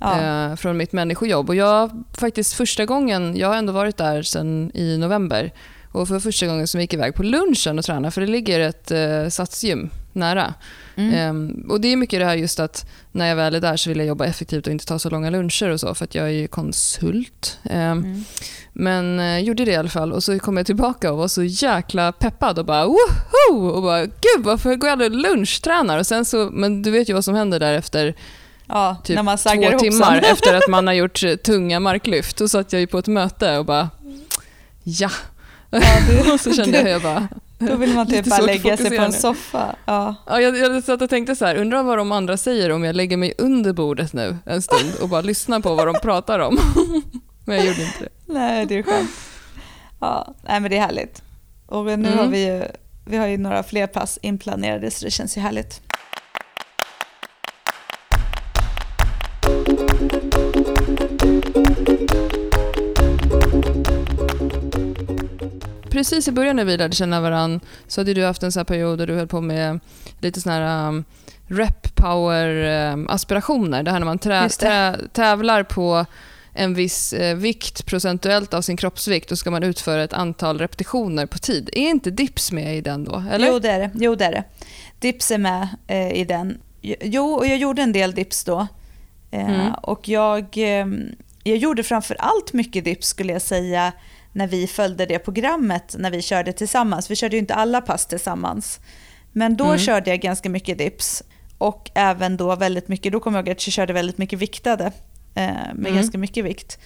ja. 0.03 0.51
eh, 0.51 0.57
från 0.57 0.77
mitt 0.77 0.93
människojobb. 0.93 1.49
Och 1.49 1.57
jag 1.57 2.05
faktiskt 2.19 2.53
första 2.53 2.87
gången, 2.87 3.37
jag 3.37 3.49
har 3.49 3.57
ändå 3.57 3.73
varit 3.73 3.97
där 3.97 4.23
sedan 4.23 4.71
i 4.75 4.99
november 4.99 5.53
och 5.93 6.09
för 6.09 6.21
första 6.21 6.47
gången 6.47 6.69
som 6.69 6.81
jag 6.81 6.83
gick 6.83 6.95
iväg 6.95 7.15
på 7.15 7.23
lunchen 7.23 7.79
och 7.79 7.85
tränade, 7.85 8.11
för 8.11 8.21
det 8.21 8.27
ligger 8.27 8.61
ett 8.61 8.91
eh, 8.91 9.29
satsgym 9.29 9.91
nära. 10.13 10.55
Mm. 10.97 11.15
Ehm, 11.15 11.67
och 11.71 11.81
Det 11.81 11.93
är 11.93 11.97
mycket 11.97 12.21
det 12.21 12.27
här 12.27 12.35
just 12.35 12.61
att 12.61 12.87
när 13.13 13.29
jag 13.29 13.37
väl 13.37 13.55
är 13.55 13.61
där 13.61 13.77
så 13.77 13.91
vill 13.91 13.99
jag 13.99 14.07
jobba 14.07 14.25
effektivt 14.25 14.67
och 14.67 14.73
inte 14.73 14.87
ta 14.87 14.99
så 14.99 15.11
långa 15.11 15.31
luncher 15.31 15.69
och 15.69 15.81
så, 15.81 15.95
för 15.95 16.05
att 16.05 16.15
jag 16.15 16.31
är 16.33 16.47
konsult. 16.47 17.59
Ehm, 17.65 17.99
mm. 17.99 18.25
Men 18.73 19.21
eh, 19.21 19.39
gjorde 19.39 19.65
det 19.65 19.71
i 19.71 19.77
alla 19.77 19.89
fall 19.89 20.13
och 20.13 20.23
så 20.23 20.39
kom 20.39 20.57
jag 20.57 20.67
tillbaka 20.67 21.13
och 21.13 21.19
var 21.19 21.29
så 21.29 21.43
jäkla 21.43 22.13
peppad 22.13 22.59
och 22.59 22.65
bara 22.65 22.87
woho! 22.87 23.69
Och 23.69 23.83
bara 23.83 24.05
gud 24.05 24.45
varför 24.45 24.77
går 24.77 24.89
jag 24.89 25.03
aldrig 25.03 25.13
lunchtränar? 25.13 25.99
Och 25.99 26.07
sen 26.07 26.25
så, 26.25 26.51
men 26.53 26.83
du 26.83 26.91
vet 26.91 27.09
ju 27.09 27.15
vad 27.15 27.25
som 27.25 27.35
händer 27.35 27.61
där 27.61 27.73
efter 27.75 28.15
Ja, 28.73 28.97
typ 29.05 29.17
när 29.17 29.23
man 29.23 29.39
två 29.39 29.79
timmar 29.79 30.17
efter 30.25 30.55
att 30.55 30.69
man 30.69 30.87
har 30.87 30.95
gjort 30.95 31.23
tunga 31.45 31.81
marklyft. 31.81 32.37
Då 32.37 32.49
satt 32.49 32.73
jag 32.73 32.81
ju 32.81 32.87
på 32.87 32.99
ett 32.99 33.07
möte 33.07 33.59
och 33.59 33.65
bara, 33.65 33.91
ja. 34.83 35.11
ja 35.71 35.81
du, 36.09 36.33
och 36.33 36.41
så 36.41 36.53
kände 36.53 36.81
jag, 36.81 36.91
jag 36.91 37.03
bara, 37.03 37.29
då 37.59 37.77
vill 37.77 37.95
man 37.95 38.07
typ 38.07 38.27
bara 38.27 38.41
lägga 38.41 38.77
sig 38.77 38.97
på 38.97 39.03
en 39.03 39.13
soffa. 39.13 39.77
Ja. 39.85 40.15
Ja, 40.27 40.41
jag, 40.41 40.59
jag 40.59 40.85
satt 40.85 41.03
och 41.03 41.11
tänkte 41.11 41.37
så 41.37 41.45
här, 41.45 41.57
undrar 41.57 41.83
vad 41.83 41.99
de 41.99 42.13
andra 42.13 42.37
säger 42.37 42.71
om 42.71 42.85
jag 42.85 42.97
lägger 42.97 43.17
mig 43.17 43.35
under 43.39 43.73
bordet 43.73 44.13
nu 44.13 44.37
en 44.47 44.63
stund 44.63 44.95
och 45.01 45.09
bara 45.09 45.21
lyssnar 45.21 45.61
på 45.61 45.75
vad 45.75 45.87
de 45.87 45.95
pratar 46.03 46.39
om. 46.39 46.59
Men 47.45 47.57
jag 47.57 47.67
gjorde 47.67 47.83
inte 47.83 47.99
det. 48.01 48.33
Nej, 48.33 48.67
det 48.67 48.79
är 48.79 48.83
skönt. 48.83 49.11
Ja, 50.01 50.35
nej, 50.43 50.61
men 50.61 50.71
det 50.71 50.77
är 50.77 50.81
härligt. 50.81 51.23
Och 51.67 51.85
nu 51.85 51.93
mm. 51.93 52.19
har 52.19 52.27
vi 52.27 52.47
ju, 52.47 52.65
vi 53.05 53.17
har 53.17 53.27
ju 53.27 53.39
några 53.39 53.63
fler 53.63 53.87
pass 53.87 54.19
inplanerade 54.23 54.91
så 54.91 55.05
det 55.05 55.11
känns 55.11 55.37
ju 55.37 55.41
härligt. 55.41 55.81
Precis 66.03 66.29
i 66.29 66.33
början 66.33 66.57
när 66.57 66.65
vi 66.65 66.77
lärde 66.77 66.97
känna 66.97 67.21
varandra 67.21 67.61
så 67.87 68.01
hade 68.01 68.15
du 68.15 68.25
haft 68.25 68.43
en 68.43 68.53
sån 68.53 68.65
period 68.65 68.99
där 68.99 69.07
du 69.07 69.15
höll 69.15 69.27
på 69.27 69.41
med 69.41 69.81
lite 70.21 70.41
sån 70.41 70.53
här 70.53 70.89
um, 70.89 71.05
rep 71.47 71.95
power 71.95 72.47
um, 72.93 73.09
aspirationer. 73.09 73.83
Det 73.83 73.91
här 73.91 73.99
när 73.99 74.07
man 74.07 74.19
trä, 74.19 74.49
trä, 74.49 74.97
tävlar 75.13 75.63
på 75.63 76.07
en 76.53 76.75
viss 76.75 77.13
eh, 77.13 77.37
vikt 77.37 77.87
procentuellt 77.87 78.55
av 78.55 78.63
sin 78.63 78.77
kroppsvikt 78.77 79.33
och 79.33 79.39
ska 79.39 79.51
man 79.51 79.63
utföra 79.63 80.03
ett 80.03 80.13
antal 80.13 80.59
repetitioner 80.59 81.27
på 81.27 81.39
tid. 81.39 81.71
Är 81.73 81.91
inte 81.91 82.11
dips 82.11 82.53
med 82.53 82.77
i 82.77 82.81
den 82.81 83.05
då? 83.05 83.25
Eller? 83.31 83.49
Jo, 83.49 83.59
det 83.59 83.71
är 83.71 83.79
det. 83.79 83.91
Jo, 83.95 84.15
det, 84.15 84.25
är 84.25 84.33
det. 84.33 84.45
Dips 84.99 85.31
är 85.31 85.39
med 85.39 85.69
eh, 85.87 86.13
i 86.13 86.25
den. 86.25 86.59
Jo, 87.01 87.35
och 87.35 87.47
jag 87.47 87.59
gjorde 87.59 87.83
en 87.83 87.93
del 87.93 88.15
dips 88.15 88.45
då. 88.45 88.67
Eh, 89.31 89.51
mm. 89.51 89.73
Och 89.83 90.09
jag, 90.09 90.59
eh, 90.59 90.87
jag 91.43 91.57
gjorde 91.57 91.83
framför 91.83 92.17
allt 92.19 92.53
mycket 92.53 92.85
dips 92.85 93.07
skulle 93.07 93.33
jag 93.33 93.43
säga 93.43 93.93
när 94.33 94.47
vi 94.47 94.67
följde 94.67 95.07
det 95.07 95.19
programmet 95.19 95.95
när 95.99 96.11
vi 96.11 96.23
körde 96.23 96.53
tillsammans. 96.53 97.11
Vi 97.11 97.17
körde 97.17 97.37
ju 97.37 97.41
inte 97.41 97.55
alla 97.55 97.81
pass 97.81 98.07
tillsammans. 98.07 98.81
Men 99.33 99.57
då 99.57 99.65
mm. 99.65 99.79
körde 99.79 100.11
jag 100.11 100.21
ganska 100.21 100.51
mycket 100.51 100.79
dips 100.79 101.23
och 101.59 101.91
även 101.95 102.37
då 102.37 102.57
väldigt 102.57 102.89
mycket, 102.89 103.13
då 103.13 103.21
kommer 103.21 103.39
jag 103.39 103.49
ihåg 103.49 103.53
att 103.53 103.67
jag 103.67 103.73
körde 103.73 103.93
väldigt 103.93 104.19
mycket 104.19 104.39
viktade 104.39 104.85
eh, 105.35 105.47
med 105.55 105.87
mm. 105.87 105.95
ganska 105.95 106.19
mycket 106.19 106.45
vikt. 106.45 106.79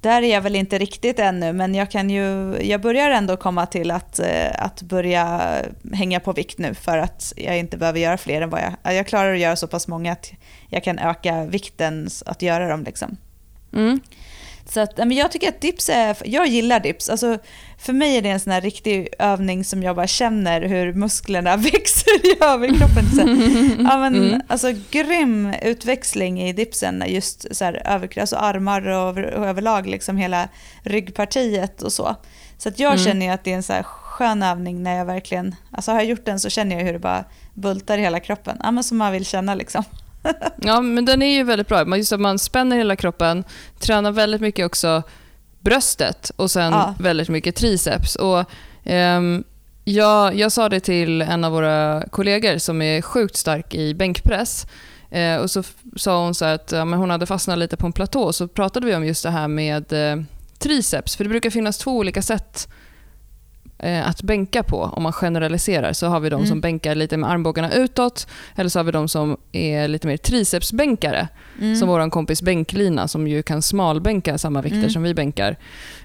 där 0.00 0.22
är 0.22 0.26
jag 0.26 0.40
väl 0.40 0.56
inte 0.56 0.78
riktigt 0.78 1.18
ännu, 1.18 1.52
men 1.52 1.74
jag, 1.74 1.90
kan 1.90 2.10
ju, 2.10 2.56
jag 2.62 2.80
börjar 2.80 3.10
ändå 3.10 3.36
komma 3.36 3.66
till 3.66 3.90
att, 3.90 4.18
eh, 4.18 4.64
att 4.64 4.82
börja 4.82 5.52
hänga 5.92 6.20
på 6.20 6.32
vikt 6.32 6.58
nu 6.58 6.74
för 6.74 6.98
att 6.98 7.32
jag 7.36 7.58
inte 7.58 7.76
behöver 7.76 8.00
göra 8.00 8.18
fler 8.18 8.42
än 8.42 8.50
vad 8.50 8.60
jag... 8.60 8.94
Jag 8.94 9.06
klarar 9.06 9.34
att 9.34 9.40
göra 9.40 9.56
så 9.56 9.66
pass 9.66 9.88
många 9.88 10.12
att 10.12 10.32
jag 10.68 10.84
kan 10.84 10.98
öka 10.98 11.44
vikten 11.44 12.08
att 12.26 12.42
göra 12.42 12.68
dem. 12.68 12.84
Liksom. 12.84 13.16
Mm. 13.72 14.00
Så 14.72 14.80
att, 14.80 14.96
men 14.96 15.12
jag 15.12 15.32
tycker 15.32 15.48
att 15.48 15.60
dips 15.60 15.88
är, 15.88 16.16
jag 16.24 16.46
gillar 16.46 16.80
dips. 16.80 17.08
Alltså, 17.08 17.38
för 17.78 17.92
mig 17.92 18.16
är 18.16 18.22
det 18.22 18.28
en 18.28 18.40
sån 18.40 18.52
här 18.52 18.60
riktig 18.60 19.08
övning 19.18 19.64
som 19.64 19.82
jag 19.82 19.96
bara 19.96 20.06
känner 20.06 20.62
hur 20.62 20.92
musklerna 20.92 21.56
växer 21.72 22.26
i 22.26 22.44
överkroppen. 22.44 23.10
Så, 23.10 23.20
ja, 23.90 23.98
men, 23.98 24.14
mm. 24.14 24.40
alltså, 24.46 24.72
grym 24.90 25.54
utväxling 25.62 26.42
i 26.42 26.52
dipsen, 26.52 27.04
just 27.06 27.56
så 27.56 27.64
här, 27.64 27.82
över, 27.86 28.18
alltså 28.18 28.36
armar 28.36 28.88
och, 28.88 29.18
och 29.18 29.46
överlag 29.46 29.86
liksom 29.86 30.16
hela 30.16 30.48
ryggpartiet 30.82 31.82
och 31.82 31.92
så. 31.92 32.16
Så 32.58 32.68
att 32.68 32.78
jag 32.78 32.92
mm. 32.92 33.04
känner 33.04 33.32
att 33.32 33.44
det 33.44 33.52
är 33.52 33.56
en 33.56 33.62
så 33.62 33.72
här 33.72 33.82
skön 33.82 34.42
övning 34.42 34.82
när 34.82 34.96
jag 34.96 35.04
verkligen, 35.04 35.54
alltså 35.70 35.90
har 35.90 35.98
jag 35.98 36.08
gjort 36.08 36.24
den 36.24 36.40
så 36.40 36.50
känner 36.50 36.76
jag 36.76 36.84
hur 36.84 36.92
det 36.92 36.98
bara 36.98 37.24
bultar 37.54 37.98
i 37.98 38.00
hela 38.00 38.20
kroppen. 38.20 38.56
Ja, 38.62 38.70
men 38.70 38.84
som 38.84 38.98
man 38.98 39.12
vill 39.12 39.26
känna 39.26 39.54
liksom. 39.54 39.84
ja, 40.56 40.80
men 40.80 41.04
den 41.04 41.22
är 41.22 41.36
ju 41.36 41.44
väldigt 41.44 41.68
bra. 41.68 41.96
Just 41.96 42.12
att 42.12 42.20
man 42.20 42.38
spänner 42.38 42.76
hela 42.76 42.96
kroppen, 42.96 43.44
tränar 43.78 44.12
väldigt 44.12 44.40
mycket 44.40 44.66
också 44.66 45.02
bröstet 45.60 46.30
och 46.36 46.50
sen 46.50 46.72
ja. 46.72 46.94
väldigt 46.98 47.28
mycket 47.28 47.56
triceps. 47.56 48.16
Och, 48.16 48.44
um, 48.84 49.44
jag, 49.84 50.34
jag 50.34 50.52
sa 50.52 50.68
det 50.68 50.80
till 50.80 51.22
en 51.22 51.44
av 51.44 51.52
våra 51.52 52.04
kollegor 52.10 52.58
som 52.58 52.82
är 52.82 53.02
sjukt 53.02 53.36
stark 53.36 53.74
i 53.74 53.94
bänkpress. 53.94 54.66
Eh, 55.10 55.36
och 55.36 55.50
så 55.50 55.62
sa 55.96 56.24
hon 56.24 56.34
så 56.34 56.44
att 56.44 56.72
ja, 56.72 56.84
men 56.84 56.98
hon 56.98 57.10
hade 57.10 57.26
fastnat 57.26 57.58
lite 57.58 57.76
på 57.76 57.86
en 57.86 57.92
platå. 57.92 58.32
Så 58.32 58.48
pratade 58.48 58.86
vi 58.86 58.94
om 58.94 59.06
just 59.06 59.22
det 59.22 59.30
här 59.30 59.48
med 59.48 59.92
eh, 59.92 60.22
triceps. 60.58 61.16
För 61.16 61.24
det 61.24 61.30
brukar 61.30 61.50
finnas 61.50 61.78
två 61.78 61.96
olika 61.96 62.22
sätt 62.22 62.68
att 64.04 64.22
bänka 64.22 64.62
på, 64.62 64.82
om 64.82 65.02
man 65.02 65.12
generaliserar, 65.12 65.92
så 65.92 66.06
har 66.06 66.20
vi 66.20 66.30
de 66.30 66.36
mm. 66.36 66.48
som 66.48 66.60
bänkar 66.60 66.94
lite 66.94 67.16
med 67.16 67.30
armbågarna 67.30 67.72
utåt, 67.72 68.26
eller 68.56 68.70
så 68.70 68.78
har 68.78 68.84
vi 68.84 68.92
de 68.92 69.08
som 69.08 69.36
är 69.52 69.88
lite 69.88 70.06
mer 70.06 70.16
tricepsbänkare, 70.16 71.28
mm. 71.60 71.76
som 71.76 71.88
vår 71.88 72.10
kompis 72.10 72.42
Bänklina, 72.42 73.08
som 73.08 73.28
ju 73.28 73.42
kan 73.42 73.62
smalbänka 73.62 74.38
samma 74.38 74.62
vikter 74.62 74.78
mm. 74.78 74.90
som 74.90 75.02
vi 75.02 75.14
bänkar, 75.14 75.56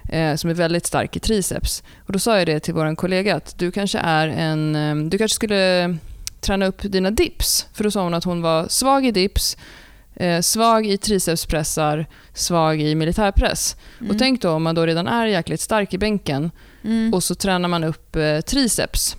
eh, 0.08 0.34
som 0.34 0.50
är 0.50 0.54
väldigt 0.54 0.86
stark 0.86 1.16
i 1.16 1.20
triceps. 1.20 1.82
Och 2.06 2.12
Då 2.12 2.18
sa 2.18 2.38
jag 2.38 2.46
det 2.46 2.60
till 2.60 2.74
vår 2.74 2.94
kollega, 2.94 3.36
att 3.36 3.58
du 3.58 3.70
kanske, 3.70 3.98
är 3.98 4.28
en, 4.28 4.76
eh, 4.76 5.08
du 5.10 5.18
kanske 5.18 5.34
skulle 5.34 5.96
träna 6.40 6.66
upp 6.66 6.82
dina 6.82 7.10
dips, 7.10 7.66
för 7.72 7.84
då 7.84 7.90
sa 7.90 8.02
hon 8.02 8.14
att 8.14 8.24
hon 8.24 8.42
var 8.42 8.66
svag 8.68 9.06
i 9.06 9.10
dips, 9.10 9.56
Eh, 10.18 10.40
svag 10.40 10.86
i 10.86 10.98
tricepspressar, 10.98 12.06
svag 12.32 12.80
i 12.80 12.94
militärpress. 12.94 13.76
Mm. 14.00 14.10
Och 14.10 14.18
tänk 14.18 14.42
då 14.42 14.50
om 14.50 14.62
man 14.62 14.74
då 14.74 14.86
redan 14.86 15.06
är 15.06 15.26
jäkligt 15.26 15.60
stark 15.60 15.94
i 15.94 15.98
bänken 15.98 16.50
mm. 16.86 17.14
och 17.14 17.22
så 17.22 17.34
tränar 17.34 17.68
man 17.68 17.84
upp 17.84 18.16
eh, 18.16 18.40
triceps. 18.40 19.16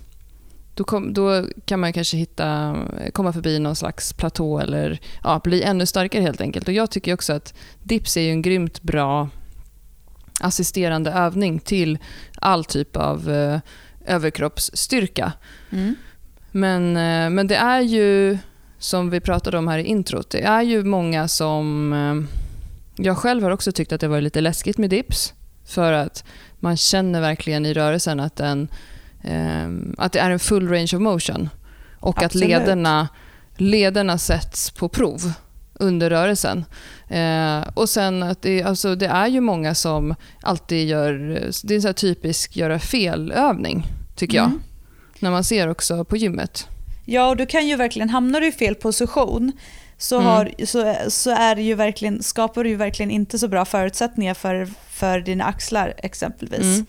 Då, 0.74 0.84
kom, 0.84 1.14
då, 1.14 1.44
kan 1.64 1.80
man 1.80 1.92
kanske 1.92 2.16
hitta, 2.16 2.76
komma 3.12 3.32
förbi 3.32 3.58
någon 3.58 3.76
slags 3.76 4.12
platå 4.12 4.58
eller 4.58 5.00
ja, 5.22 5.40
bli 5.44 5.62
ännu 5.62 5.86
starkare 5.86 6.22
helt 6.22 6.40
enkelt. 6.40 6.68
Och 6.68 6.74
Jag 6.74 6.90
tycker 6.90 7.14
också 7.14 7.32
att 7.32 7.54
dips 7.82 8.16
är 8.16 8.30
en 8.30 8.42
grymt 8.42 8.82
bra 8.82 9.28
assisterande 10.40 11.10
övning 11.10 11.58
till 11.58 11.98
all 12.34 12.64
typ 12.64 12.96
av 12.96 13.30
eh, 13.30 13.60
överkroppsstyrka. 14.06 15.32
Mm. 15.70 15.94
Men, 16.52 16.96
eh, 16.96 17.30
men 17.30 17.46
det 17.46 17.56
är 17.56 17.80
ju 17.80 18.38
som 18.78 19.10
vi 19.10 19.20
pratade 19.20 19.58
om 19.58 19.68
här 19.68 19.78
i 19.78 19.84
introt, 19.84 20.30
det 20.30 20.42
är 20.42 20.62
ju 20.62 20.84
många 20.84 21.28
som... 21.28 21.92
Eh, 21.92 22.38
jag 23.04 23.18
själv 23.18 23.42
har 23.42 23.50
också 23.50 23.72
tyckt 23.72 23.92
att 23.92 24.00
det 24.00 24.08
var 24.08 24.20
lite 24.20 24.40
läskigt 24.40 24.78
med 24.78 24.90
dips. 24.90 25.34
För 25.64 25.92
att 25.92 26.24
man 26.60 26.76
känner 26.76 27.20
verkligen 27.20 27.66
i 27.66 27.74
rörelsen 27.74 28.20
att, 28.20 28.36
den, 28.36 28.68
eh, 29.22 29.68
att 29.98 30.12
det 30.12 30.18
är 30.18 30.30
en 30.30 30.38
full 30.38 30.68
range 30.68 30.90
of 30.94 31.00
motion. 31.00 31.48
Och 32.00 32.22
Absolut. 32.22 32.44
att 32.44 32.60
lederna, 32.60 33.08
lederna 33.56 34.18
sätts 34.18 34.70
på 34.70 34.88
prov 34.88 35.32
under 35.74 36.10
rörelsen. 36.10 36.64
Eh, 37.08 37.68
och 37.74 37.88
sen 37.88 38.22
att 38.22 38.42
det, 38.42 38.62
alltså, 38.62 38.94
det 38.94 39.06
är 39.06 39.26
ju 39.26 39.40
många 39.40 39.74
som 39.74 40.14
alltid 40.42 40.88
gör... 40.88 41.12
Det 41.64 41.74
är 41.74 41.86
en 41.86 41.94
typisk 41.94 42.56
göra 42.56 42.78
fel-övning, 42.78 43.86
tycker 44.16 44.38
mm. 44.38 44.50
jag. 44.50 44.60
När 45.22 45.30
man 45.30 45.44
ser 45.44 45.68
också 45.68 46.04
på 46.04 46.16
gymmet. 46.16 46.68
Ja, 47.04 47.28
och 47.28 47.36
du 47.36 47.46
kan 47.46 47.68
ju 47.68 47.76
verkligen, 47.76 48.08
hamnar 48.08 48.40
du 48.40 48.46
i 48.46 48.52
fel 48.52 48.74
position 48.74 49.52
så, 49.98 50.16
mm. 50.16 50.26
har, 50.26 50.54
så, 50.64 50.94
så 51.10 51.30
är 51.30 51.56
ju 51.56 51.74
verkligen, 51.74 52.22
skapar 52.22 52.64
du 52.64 52.70
ju 52.70 52.76
verkligen 52.76 53.10
inte 53.10 53.38
så 53.38 53.48
bra 53.48 53.64
förutsättningar 53.64 54.34
för, 54.34 54.68
för 54.90 55.20
dina 55.20 55.44
axlar 55.44 55.94
exempelvis. 55.98 56.60
Mm. 56.60 56.86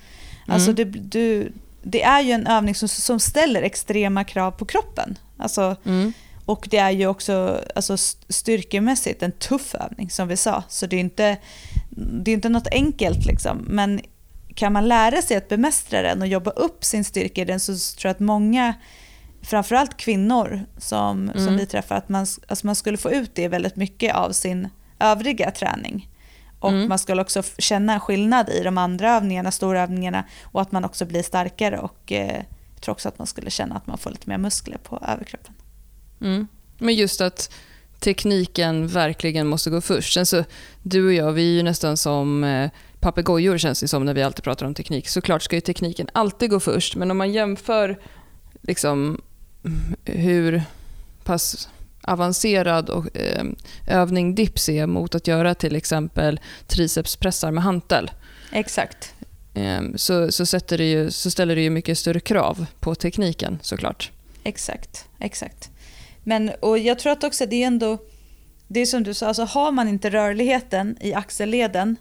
Alltså 0.48 0.74
det, 0.74 0.84
du, 0.84 1.52
det 1.84 2.04
är 2.04 2.22
ju 2.22 2.32
en 2.32 2.48
övning 2.48 2.76
som, 2.76 2.90
som 2.90 3.20
ställer 3.20 3.62
extrema 3.62 4.24
krav 4.24 4.52
på 4.52 4.66
kroppen. 4.66 5.18
Alltså, 5.38 5.76
mm. 5.86 6.14
Och 6.46 6.68
det 6.72 6.78
är 6.78 6.92
ju 6.92 7.08
också 7.08 7.64
alltså, 7.76 7.98
styrkemässigt 8.30 9.24
en 9.24 9.32
tuff 9.32 9.76
övning 9.76 10.10
som 10.10 10.28
vi 10.28 10.38
sa. 10.38 10.64
Så 10.70 10.86
det 10.86 10.96
är 10.96 11.00
inte, 11.00 11.38
det 11.90 12.32
är 12.32 12.36
inte 12.36 12.50
något 12.50 12.68
enkelt 12.72 13.26
liksom. 13.26 13.66
Men 13.68 14.02
kan 14.56 14.74
man 14.74 14.88
lära 14.88 15.22
sig 15.22 15.38
att 15.38 15.50
bemästra 15.50 16.02
den 16.02 16.22
och 16.22 16.28
jobba 16.28 16.52
upp 16.52 16.84
sin 16.84 17.04
styrka 17.04 17.42
i 17.42 17.46
den 17.46 17.60
så 17.60 17.74
tror 17.74 18.10
jag 18.10 18.12
att 18.12 18.20
många 18.20 18.74
framförallt 19.42 19.98
kvinnor 19.98 20.66
som, 20.78 21.30
mm. 21.30 21.46
som 21.46 21.58
vi 21.58 21.66
träffar, 21.66 21.96
att 21.96 22.10
man, 22.10 22.26
alltså 22.48 22.66
man 22.66 22.76
skulle 22.76 22.98
få 22.98 23.12
ut 23.12 23.36
det 23.36 23.48
väldigt 23.48 23.76
mycket 23.76 24.16
av 24.16 24.32
sin 24.32 24.70
övriga 25.00 25.52
träning. 25.52 26.10
Och 26.60 26.70
mm. 26.70 26.90
man 26.90 27.00
skulle 27.00 27.22
också 27.22 27.44
känna 27.58 27.94
en 27.94 28.00
skillnad 28.00 28.50
i 28.50 28.64
de 28.64 28.78
andra 28.78 29.16
övningarna, 29.16 29.52
storövningarna 29.52 30.24
och 30.44 30.62
att 30.62 30.72
man 30.72 30.86
också 30.86 31.06
blir 31.06 31.24
starkare 31.24 31.80
och 31.80 32.12
eh, 32.12 32.44
jag 32.74 32.82
tror 32.82 32.94
också 32.94 33.10
att 33.10 33.18
man 33.18 33.28
skulle 33.28 33.50
känna 33.50 33.76
att 33.76 33.88
man 33.88 33.98
får 33.98 34.10
lite 34.10 34.30
mer 34.30 34.38
muskler 34.38 34.78
på 34.78 35.04
överkroppen. 35.08 35.54
Mm. 36.22 36.48
Men 36.78 36.96
just 36.96 37.22
att 37.22 37.52
tekniken 38.00 38.88
verkligen 38.88 39.48
måste 39.48 39.70
gå 39.70 39.82
först. 39.82 40.14
Sen 40.14 40.26
så, 40.26 40.44
du 40.84 41.08
och 41.08 41.14
jag, 41.14 41.32
vi 41.32 41.52
är 41.52 41.58
ju 41.58 41.64
nästan 41.64 41.98
som 41.98 42.44
eh, 42.44 42.72
papegojor 43.00 43.58
känns 43.58 43.80
det 43.80 43.88
som 43.88 44.06
när 44.06 44.14
vi 44.14 44.24
alltid 44.24 44.44
pratar 44.44 44.66
om 44.66 44.74
teknik. 44.74 45.08
Såklart 45.08 45.42
ska 45.42 45.56
ju 45.56 45.62
tekniken 45.62 46.10
alltid 46.14 46.50
gå 46.50 46.60
först, 46.60 46.96
men 46.96 47.12
om 47.12 47.18
man 47.18 47.32
jämför 47.32 48.00
liksom 48.62 49.22
hur 50.06 50.64
pass 51.24 51.70
avancerad 52.02 52.90
och, 52.90 53.18
eh, 53.18 53.44
övning 53.88 54.36
dips 54.36 54.70
är 54.70 54.88
mot 54.88 55.16
att 55.16 55.28
göra 55.28 55.56
till 55.56 55.76
exempel 55.76 56.40
tricepspressar 56.68 57.52
med 57.52 57.64
hantel. 57.64 58.12
Exakt. 58.52 59.14
Eh, 59.54 59.82
så, 59.96 60.32
så, 60.32 60.46
sätter 60.46 60.78
det 60.78 60.90
ju, 60.92 61.12
så 61.12 61.32
ställer 61.32 61.56
det 61.56 61.62
ju 61.62 61.70
mycket 61.70 61.98
större 61.98 62.20
krav 62.20 62.66
på 62.80 62.96
tekniken 62.96 63.60
såklart. 63.62 64.12
Exakt, 64.44 65.06
exakt. 65.20 65.70
Men 66.24 66.52
och 66.60 66.80
jag 66.80 67.00
tror 67.00 67.12
att 67.12 67.24
också 67.24 67.46
det 67.46 67.64
är 67.64 67.68
ändå, 67.68 67.98
det 68.68 68.80
är 68.80 68.86
som 68.86 69.04
du 69.04 69.14
sa, 69.14 69.28
alltså 69.28 69.44
har 69.44 69.72
man 69.72 69.88
inte 69.88 70.10
rörligheten 70.10 70.98
i 71.02 71.14
axelleden 71.14 71.96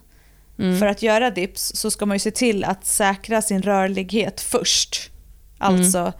mm. 0.59 0.79
för 0.79 0.85
att 0.85 1.01
göra 1.01 1.31
dips 1.31 1.71
så 1.75 1.91
ska 1.91 2.05
man 2.05 2.15
ju 2.15 2.19
se 2.19 2.31
till 2.31 2.63
att 2.63 2.85
säkra 2.85 3.41
sin 3.41 3.61
rörlighet 3.61 4.41
först. 4.41 5.11
Alltså 5.57 5.99
mm 5.99 6.13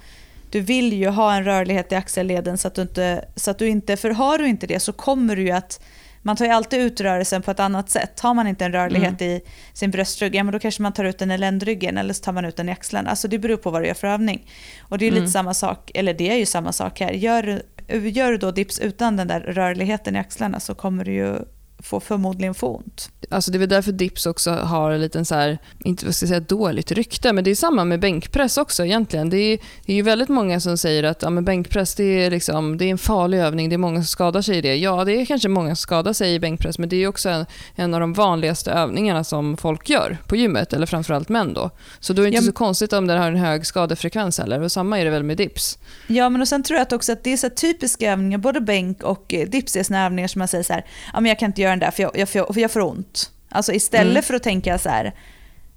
du 0.49 0.61
vill 0.61 0.93
ju 0.93 1.07
ha 1.07 1.33
en 1.35 1.43
rörlighet 1.43 1.91
i 1.91 1.95
axelleden 1.95 2.57
så 2.57 2.67
att 2.67 2.75
du 2.75 2.81
inte, 2.81 3.25
så 3.35 3.51
att 3.51 3.59
du 3.59 3.67
inte 3.67 3.97
för 3.97 4.09
har 4.09 4.37
du 4.37 4.47
inte 4.47 4.67
det 4.67 4.79
så 4.79 4.93
kommer 4.93 5.35
du 5.35 5.41
ju 5.41 5.51
att 5.51 5.81
man 6.21 6.35
tar 6.35 6.45
ju 6.45 6.51
alltid 6.51 6.79
ut 6.79 7.01
rörelsen 7.01 7.41
på 7.41 7.51
ett 7.51 7.59
annat 7.59 7.89
sätt. 7.89 8.19
Har 8.19 8.33
man 8.33 8.47
inte 8.47 8.65
en 8.65 8.71
rörlighet 8.71 9.21
mm. 9.21 9.33
i 9.33 9.41
sin 9.73 9.91
bröstrygg, 9.91 10.35
ja, 10.35 10.43
men 10.43 10.51
då 10.51 10.59
kanske 10.59 10.81
man 10.81 10.93
tar 10.93 11.03
ut 11.03 11.17
den 11.17 11.31
i 11.31 11.37
ländryggen 11.37 11.97
eller 11.97 12.13
så 12.13 12.23
tar 12.23 12.31
man 12.31 12.45
ut 12.45 12.55
den 12.55 12.69
i 12.69 12.71
axlarna. 12.71 13.09
Alltså 13.09 13.27
det 13.27 13.39
beror 13.39 13.57
på 13.57 13.71
vad 13.71 13.81
du 13.81 13.87
gör 13.87 13.93
för 13.93 14.07
övning. 14.07 14.45
Och 14.81 14.97
det 14.97 15.05
är 15.05 15.09
mm. 15.09 15.21
lite 15.21 15.31
samma 15.31 15.53
sak, 15.53 15.91
eller 15.93 16.13
det 16.13 16.31
är 16.31 16.35
ju 16.35 16.45
samma 16.45 16.71
sak 16.71 16.99
här. 16.99 17.11
Gör, 17.11 17.61
gör 17.87 18.31
du 18.31 18.37
då 18.37 18.51
dips 18.51 18.79
utan 18.79 19.17
den 19.17 19.27
där 19.27 19.39
rörligheten 19.39 20.15
i 20.15 20.19
axlarna 20.19 20.59
så 20.59 20.75
kommer 20.75 21.05
du 21.05 21.13
ju 21.13 21.35
får 21.79 21.99
förmodligen 21.99 22.53
få 22.53 22.75
ont. 22.75 23.09
Alltså 23.29 23.51
det 23.51 23.57
är 23.57 23.59
väl 23.59 23.69
därför 23.69 23.91
dips 23.91 24.25
också 24.25 24.51
har 24.51 24.91
en 24.91 25.01
liten 25.01 25.25
så 25.25 25.35
här, 25.35 25.57
inte 25.83 26.05
vad 26.05 26.15
ska 26.15 26.23
jag 26.23 26.29
säga 26.29 26.39
dåligt 26.39 26.91
rykte, 26.91 27.33
men 27.33 27.43
det 27.43 27.51
är 27.51 27.55
samma 27.55 27.85
med 27.85 27.99
bänkpress 27.99 28.57
också 28.57 28.85
egentligen. 28.85 29.29
Det 29.29 29.37
är, 29.37 29.59
det 29.85 29.91
är 29.91 29.95
ju 29.95 30.01
väldigt 30.01 30.29
många 30.29 30.59
som 30.59 30.77
säger 30.77 31.03
att 31.03 31.21
ja, 31.21 31.29
men 31.29 31.45
bänkpress 31.45 31.95
det 31.95 32.03
är, 32.03 32.31
liksom, 32.31 32.77
det 32.77 32.85
är 32.85 32.89
en 32.89 32.97
farlig 32.97 33.39
övning, 33.39 33.69
det 33.69 33.75
är 33.75 33.77
många 33.77 33.99
som 33.99 34.05
skadar 34.05 34.41
sig 34.41 34.57
i 34.57 34.61
det. 34.61 34.75
Ja, 34.75 35.05
det 35.05 35.21
är 35.21 35.25
kanske 35.25 35.49
många 35.49 35.69
som 35.69 35.75
skadar 35.75 36.13
sig 36.13 36.33
i 36.33 36.39
bänkpress, 36.39 36.79
men 36.79 36.89
det 36.89 36.95
är 36.95 37.07
också 37.07 37.29
en, 37.29 37.45
en 37.75 37.93
av 37.93 37.99
de 37.99 38.13
vanligaste 38.13 38.71
övningarna 38.71 39.23
som 39.23 39.57
folk 39.57 39.89
gör 39.89 40.17
på 40.27 40.35
gymmet, 40.35 40.73
eller 40.73 40.85
framförallt 40.85 41.29
män 41.29 41.53
då. 41.53 41.69
Så 41.99 42.13
då 42.13 42.21
är 42.21 42.23
det 42.23 42.29
inte 42.29 42.45
ja, 42.45 42.51
så 42.51 42.51
konstigt 42.51 42.93
om 42.93 43.07
det 43.07 43.13
har 43.13 43.27
en 43.27 43.35
hög 43.35 43.65
skadefrekvens 43.65 44.39
heller. 44.39 44.61
Och 44.61 44.71
samma 44.71 44.99
är 44.99 45.05
det 45.05 45.11
väl 45.11 45.23
med 45.23 45.37
dips. 45.37 45.79
Ja, 46.07 46.29
men 46.29 46.41
och 46.41 46.47
sen 46.47 46.63
tror 46.63 46.77
jag 46.77 46.81
att 46.81 46.93
också 46.93 47.11
att 47.11 47.23
det 47.23 47.33
är 47.33 47.37
så 47.37 47.49
typiska 47.49 48.11
övningar, 48.11 48.37
både 48.37 48.61
bänk 48.61 49.03
och 49.03 49.33
eh, 49.33 49.49
dips 49.49 49.75
är 49.75 49.83
såna 49.83 50.05
övningar 50.05 50.27
som 50.27 50.39
man 50.39 50.47
säger 50.47 50.63
så 50.63 50.73
här, 50.73 50.85
ja, 51.13 51.19
men 51.19 51.29
jag 51.29 51.39
kan 51.39 51.49
inte 51.49 51.61
göra 51.61 51.68
göra 51.69 51.75
den 51.75 51.79
där 51.79 51.91
för 51.91 52.03
jag, 52.03 52.17
jag, 52.17 52.29
för 52.29 52.59
jag 52.59 52.71
får 52.71 52.81
ont. 52.81 53.31
Alltså 53.49 53.73
istället 53.73 54.11
mm. 54.11 54.23
för 54.23 54.33
att 54.33 54.43
tänka 54.43 54.77
så 54.77 54.89
här, 54.89 55.13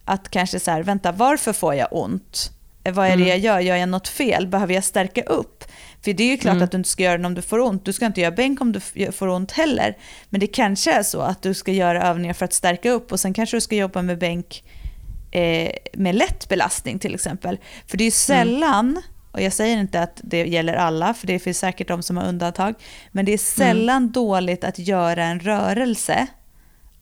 att 0.04 0.30
kanske 0.30 0.60
så 0.60 0.70
här, 0.70 0.82
vänta 0.82 1.12
varför 1.12 1.52
får 1.52 1.74
jag 1.74 1.88
ont? 1.90 2.50
vad 2.84 3.06
är 3.06 3.10
det 3.10 3.14
Mm. 3.14 3.28
jag 3.28 3.38
gör? 3.38 3.60
Gör 3.60 3.76
jag 3.76 3.88
något 3.88 4.08
fel? 4.08 4.46
Behöver 4.46 4.74
jag 4.74 4.84
stärka 4.84 5.22
upp? 5.22 5.64
För 6.04 6.12
det 6.12 6.22
är 6.24 6.28
ju 6.28 6.36
klart 6.36 6.52
Mm. 6.52 6.64
att 6.64 6.70
du 6.70 6.76
inte 6.76 6.88
ska 6.88 7.02
göra 7.02 7.18
det 7.18 7.26
om 7.26 7.34
du 7.34 7.42
får 7.42 7.58
ont. 7.58 7.84
Du 7.84 7.92
ska 7.92 8.06
inte 8.06 8.20
göra 8.20 8.30
bänk 8.30 8.60
om 8.60 8.72
du 8.72 8.80
får 9.12 9.28
ont 9.28 9.52
heller. 9.52 9.96
Men 10.28 10.40
det 10.40 10.46
kanske 10.46 10.92
är 10.92 11.02
så 11.02 11.20
att 11.20 11.42
du 11.42 11.54
ska 11.54 11.72
göra 11.72 12.02
övningar 12.02 12.34
för 12.34 12.44
att 12.44 12.52
stärka 12.52 12.90
upp 12.90 13.12
och 13.12 13.20
sen 13.20 13.34
kanske 13.34 13.56
du 13.56 13.60
ska 13.60 13.76
jobba 13.76 14.02
med 14.02 14.18
bänk 14.18 14.64
eh, 15.30 15.72
med 15.92 16.14
lätt 16.14 16.48
belastning 16.48 16.98
till 16.98 17.14
exempel. 17.14 17.58
För 17.86 17.96
det 17.96 18.02
är 18.02 18.06
ju 18.06 18.10
sällan, 18.10 19.02
och 19.32 19.40
jag 19.42 19.52
säger 19.52 19.76
inte 19.78 20.00
att 20.02 20.20
det 20.24 20.44
gäller 20.46 20.74
alla, 20.74 21.14
för 21.14 21.26
det 21.26 21.38
finns 21.38 21.58
säkert 21.58 21.88
de 21.88 22.02
som 22.02 22.16
har 22.16 22.24
undantag, 22.28 22.74
men 23.12 23.24
det 23.24 23.32
är 23.32 23.38
sällan 23.38 24.10
dåligt 24.12 24.64
att 24.64 24.78
göra 24.78 25.24
en 25.24 25.40
rörelse 25.40 26.26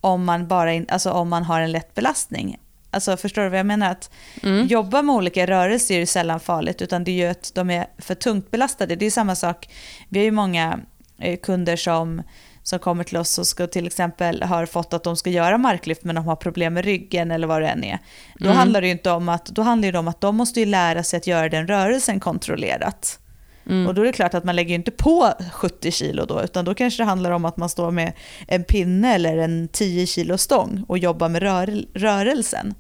om 0.00 0.24
man, 0.24 0.48
bara 0.48 0.72
in, 0.72 0.86
alltså 0.88 1.10
om 1.10 1.28
man 1.28 1.42
har 1.42 1.60
en 1.60 1.72
lätt 1.72 1.94
belastning. 1.94 2.56
Alltså 2.90 3.16
förstår 3.16 3.42
du 3.42 3.48
vad 3.48 3.58
jag 3.58 3.66
menar? 3.66 3.90
Att 3.90 4.10
Mm. 4.42 4.66
jobba 4.66 5.02
med 5.02 5.14
olika 5.14 5.46
rörelser 5.46 5.94
är 5.94 5.98
ju 5.98 6.06
sällan 6.06 6.40
farligt, 6.40 6.82
utan 6.82 7.04
det 7.04 7.10
är 7.10 7.14
ju 7.14 7.26
att 7.26 7.52
de 7.54 7.70
är 7.70 7.86
för 7.98 8.14
tungt 8.14 8.50
belastade. 8.50 8.96
Det 8.96 9.06
är 9.06 9.10
samma 9.10 9.34
sak, 9.36 9.68
vi 10.08 10.18
har 10.18 10.24
ju 10.24 10.30
många 10.30 10.78
eh, 11.18 11.36
kunder 11.38 11.76
som, 11.76 12.22
som 12.70 12.78
kommer 12.78 13.04
till 13.04 13.16
oss 13.16 13.38
och 13.38 13.46
ska 13.46 13.66
till 13.66 13.86
exempel 13.86 14.42
har 14.42 14.66
fått 14.66 14.92
att 14.92 15.04
de 15.04 15.16
ska 15.16 15.30
göra 15.30 15.58
marklyft 15.58 16.04
men 16.04 16.14
de 16.14 16.24
har 16.26 16.36
problem 16.36 16.74
med 16.74 16.84
ryggen 16.84 17.30
eller 17.30 17.46
vad 17.46 17.62
det 17.62 17.68
än 17.68 17.84
är. 17.84 17.98
Då 18.38 18.44
Mm. 18.44 18.56
handlar 18.56 18.80
det 18.80 18.86
ju 18.86 18.92
inte 18.92 19.10
om 19.10 19.28
att, 19.28 19.46
då 19.46 19.62
handlar 19.62 19.92
det 19.92 19.98
om 19.98 20.08
att 20.08 20.20
de 20.20 20.36
måste 20.36 20.60
ju 20.60 20.66
lära 20.66 21.02
sig 21.02 21.16
att 21.16 21.26
göra 21.26 21.48
den 21.48 21.66
rörelsen 21.66 22.20
kontrollerat. 22.20 23.18
Mm. 23.66 23.86
Och 23.86 23.94
då 23.94 24.02
är 24.02 24.06
det 24.06 24.12
klart 24.12 24.34
att 24.34 24.44
man 24.44 24.56
lägger 24.56 24.68
ju 24.68 24.74
inte 24.74 24.90
på 24.90 25.32
70 25.52 25.90
kilo 25.90 26.24
då, 26.26 26.42
utan 26.42 26.64
då 26.64 26.74
kanske 26.74 27.02
det 27.02 27.06
handlar 27.06 27.30
om 27.30 27.44
att 27.44 27.56
man 27.56 27.68
står 27.68 27.90
med 27.90 28.12
en 28.48 28.64
pinne 28.64 29.14
eller 29.14 29.36
en 29.36 29.68
10 29.68 30.06
kilo 30.06 30.38
stång 30.38 30.84
och 30.88 30.98
jobbar 30.98 31.28
med 31.28 31.42
rör, 31.42 31.84
rörelsen. 31.94 32.74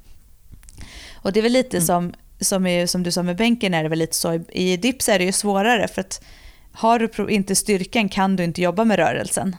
Och 1.14 1.32
det 1.32 1.40
är 1.40 1.42
väl 1.42 1.52
lite 1.52 1.76
Mm. 1.76 1.86
som, 1.86 2.14
som, 2.40 2.66
är, 2.66 2.86
som 2.86 3.02
du 3.02 3.12
sa 3.12 3.22
med 3.22 3.36
bänken 3.36 3.74
är 3.74 3.82
det 3.82 3.88
väl 3.88 3.98
lite 3.98 4.16
så, 4.16 4.34
i- 4.52 4.76
dips 4.76 5.08
är 5.08 5.18
det 5.18 5.24
ju 5.24 5.32
svårare 5.32 5.88
för 5.88 6.00
att 6.00 6.24
har 6.72 6.98
du 6.98 7.28
inte 7.30 7.56
styrkan 7.56 8.08
kan 8.08 8.36
du 8.36 8.44
inte 8.44 8.62
jobba 8.62 8.84
med 8.84 8.96
rörelsen. 8.96 9.56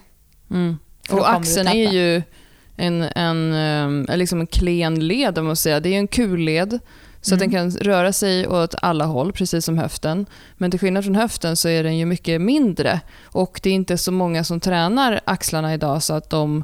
Mm. 0.52 0.78
Och 1.10 1.32
axeln 1.34 1.68
är 1.68 1.92
ju 1.92 2.22
en, 2.76 3.02
en, 3.02 3.54
eh, 4.08 4.18
liksom 4.18 4.40
en 4.40 4.48
klen 4.48 5.08
led, 5.08 5.38
om 5.38 5.46
man 5.46 5.56
säga. 5.56 5.80
Det 5.80 5.90
är 5.90 5.98
en 5.98 6.08
kulled, 6.08 6.80
så 7.22 7.36
att 7.36 7.42
Mm. 7.42 7.52
den 7.52 7.72
kan 7.72 7.82
röra 7.82 8.14
sig 8.14 8.48
åt 8.48 8.76
alla 8.82 9.06
håll, 9.06 9.34
precis 9.34 9.66
som 9.66 9.78
höften. 9.78 10.26
Men 10.58 10.72
till 10.72 10.80
skillnad 10.80 11.04
från 11.04 11.16
höften 11.16 11.56
så 11.56 11.70
är 11.70 11.84
den 11.84 11.98
ju 11.98 12.06
mycket 12.06 12.42
mindre. 12.42 13.00
Och 13.24 13.60
det 13.64 13.70
är 13.70 13.74
inte 13.74 13.98
så 13.98 14.12
många 14.12 14.44
som 14.44 14.60
tränar 14.60 15.22
axlarna 15.26 15.74
idag 15.74 16.04
så 16.04 16.14
att 16.14 16.30
de 16.30 16.64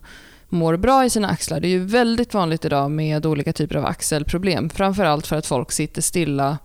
mår 0.49 0.77
bra 0.77 1.05
i 1.05 1.09
sina 1.09 1.29
axlar. 1.29 1.59
Det 1.59 1.67
är 1.67 1.69
ju 1.69 1.85
väldigt 1.85 2.33
vanligt 2.33 2.65
idag 2.65 2.91
med 2.91 3.25
olika 3.25 3.53
typer 3.53 3.75
av 3.75 3.85
axelproblem. 3.85 4.69
Framförallt 4.69 5.27
för 5.27 5.35
att 5.35 5.45
folk 5.45 5.71
sitter 5.71 6.01
stilla 6.01 6.57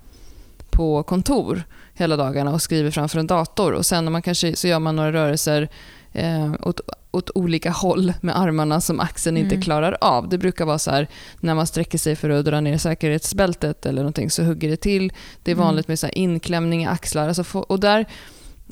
på 0.70 1.02
kontor 1.02 1.62
hela 1.94 2.16
dagarna 2.16 2.52
och 2.52 2.62
skriver 2.62 2.90
framför 2.90 3.18
en 3.18 3.26
dator. 3.26 3.72
Och 3.72 3.86
sen 3.86 4.04
när 4.04 4.12
man 4.12 4.22
kanske, 4.22 4.56
så 4.56 4.68
gör 4.68 4.78
man 4.78 4.96
några 4.96 5.12
rörelser 5.12 5.68
eh, 6.12 6.52
åt, 6.60 6.80
åt 7.10 7.30
olika 7.34 7.70
håll 7.70 8.12
med 8.20 8.38
armarna 8.38 8.80
som 8.80 9.00
axeln 9.00 9.36
inte 9.36 9.54
Mm. 9.54 9.62
klarar 9.62 9.96
av. 10.00 10.28
Det 10.28 10.38
brukar 10.38 10.64
vara 10.64 10.78
så 10.78 10.90
här 10.90 11.08
när 11.40 11.54
man 11.54 11.66
sträcker 11.66 11.98
sig 11.98 12.16
för 12.16 12.30
att 12.30 12.44
dra 12.44 12.60
ner 12.60 12.78
säkerhetsbältet 12.78 13.86
eller 13.86 14.02
någonting 14.02 14.30
så 14.30 14.42
hugger 14.42 14.70
det 14.70 14.76
till. 14.76 15.12
Det 15.42 15.50
är 15.50 15.54
Mm. 15.54 15.64
vanligt 15.66 15.88
med 15.88 15.98
så 15.98 16.06
här 16.06 16.18
inklämning 16.18 16.82
i 16.82 16.86
axlar. 16.86 17.28
Alltså 17.28 17.44
få, 17.44 17.60
och 17.60 17.80
där, 17.80 18.06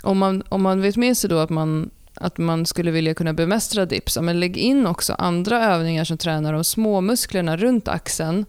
om 0.03 0.19
man, 0.19 0.43
om 0.49 0.63
man 0.63 0.81
vet 0.81 0.97
med 0.97 1.17
sig 1.17 1.31
då 1.31 1.39
att 1.39 1.51
man 1.51 1.91
att 2.15 2.39
man 2.39 2.67
skulle 2.67 2.91
vilja 2.91 3.15
kunna 3.15 3.33
bemästra 3.33 3.87
dips, 3.87 4.19
men 4.21 4.41
lägg 4.41 4.57
in 4.57 4.87
också 4.87 5.13
andra 5.13 5.65
övningar 5.65 6.05
som 6.05 6.19
tränar 6.19 6.53
de 6.53 6.65
små 6.65 7.01
musklerna 7.01 7.57
runt 7.57 7.89
axeln. 7.89 8.45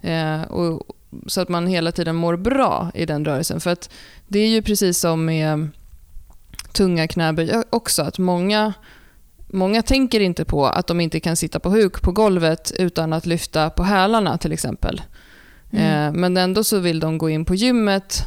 Eh, 0.00 0.42
och, 0.42 0.82
så 1.26 1.40
att 1.40 1.48
man 1.48 1.66
hela 1.66 1.92
tiden 1.92 2.16
mår 2.16 2.36
bra 2.36 2.90
i 2.94 3.06
den 3.06 3.24
rörelsen. 3.24 3.60
För 3.60 3.70
att 3.70 3.90
det 4.26 4.38
är 4.38 4.48
ju 4.48 4.62
precis 4.62 4.98
som 5.00 5.24
med 5.24 5.68
tunga 6.78 7.08
knäböj 7.08 7.62
också, 7.70 8.02
att 8.02 8.18
många, 8.18 8.72
många 9.46 9.82
tänker 9.82 10.20
inte 10.20 10.44
på 10.44 10.66
att 10.66 10.86
de 10.86 11.00
inte 11.00 11.20
kan 11.20 11.36
sitta 11.36 11.60
på 11.60 11.70
huk 11.70 12.02
på 12.02 12.12
golvet 12.12 12.72
utan 12.78 13.12
att 13.12 13.26
lyfta 13.26 13.70
på 13.70 13.82
hälarna 13.82 14.38
till 14.38 14.52
exempel. 14.52 15.02
Mm. 15.70 16.06
Eh, 16.06 16.20
men 16.20 16.36
ändå 16.36 16.64
så 16.64 16.78
vill 16.78 17.00
de 17.00 17.18
gå 17.18 17.30
in 17.30 17.44
på 17.44 17.54
gymmet 17.54 18.26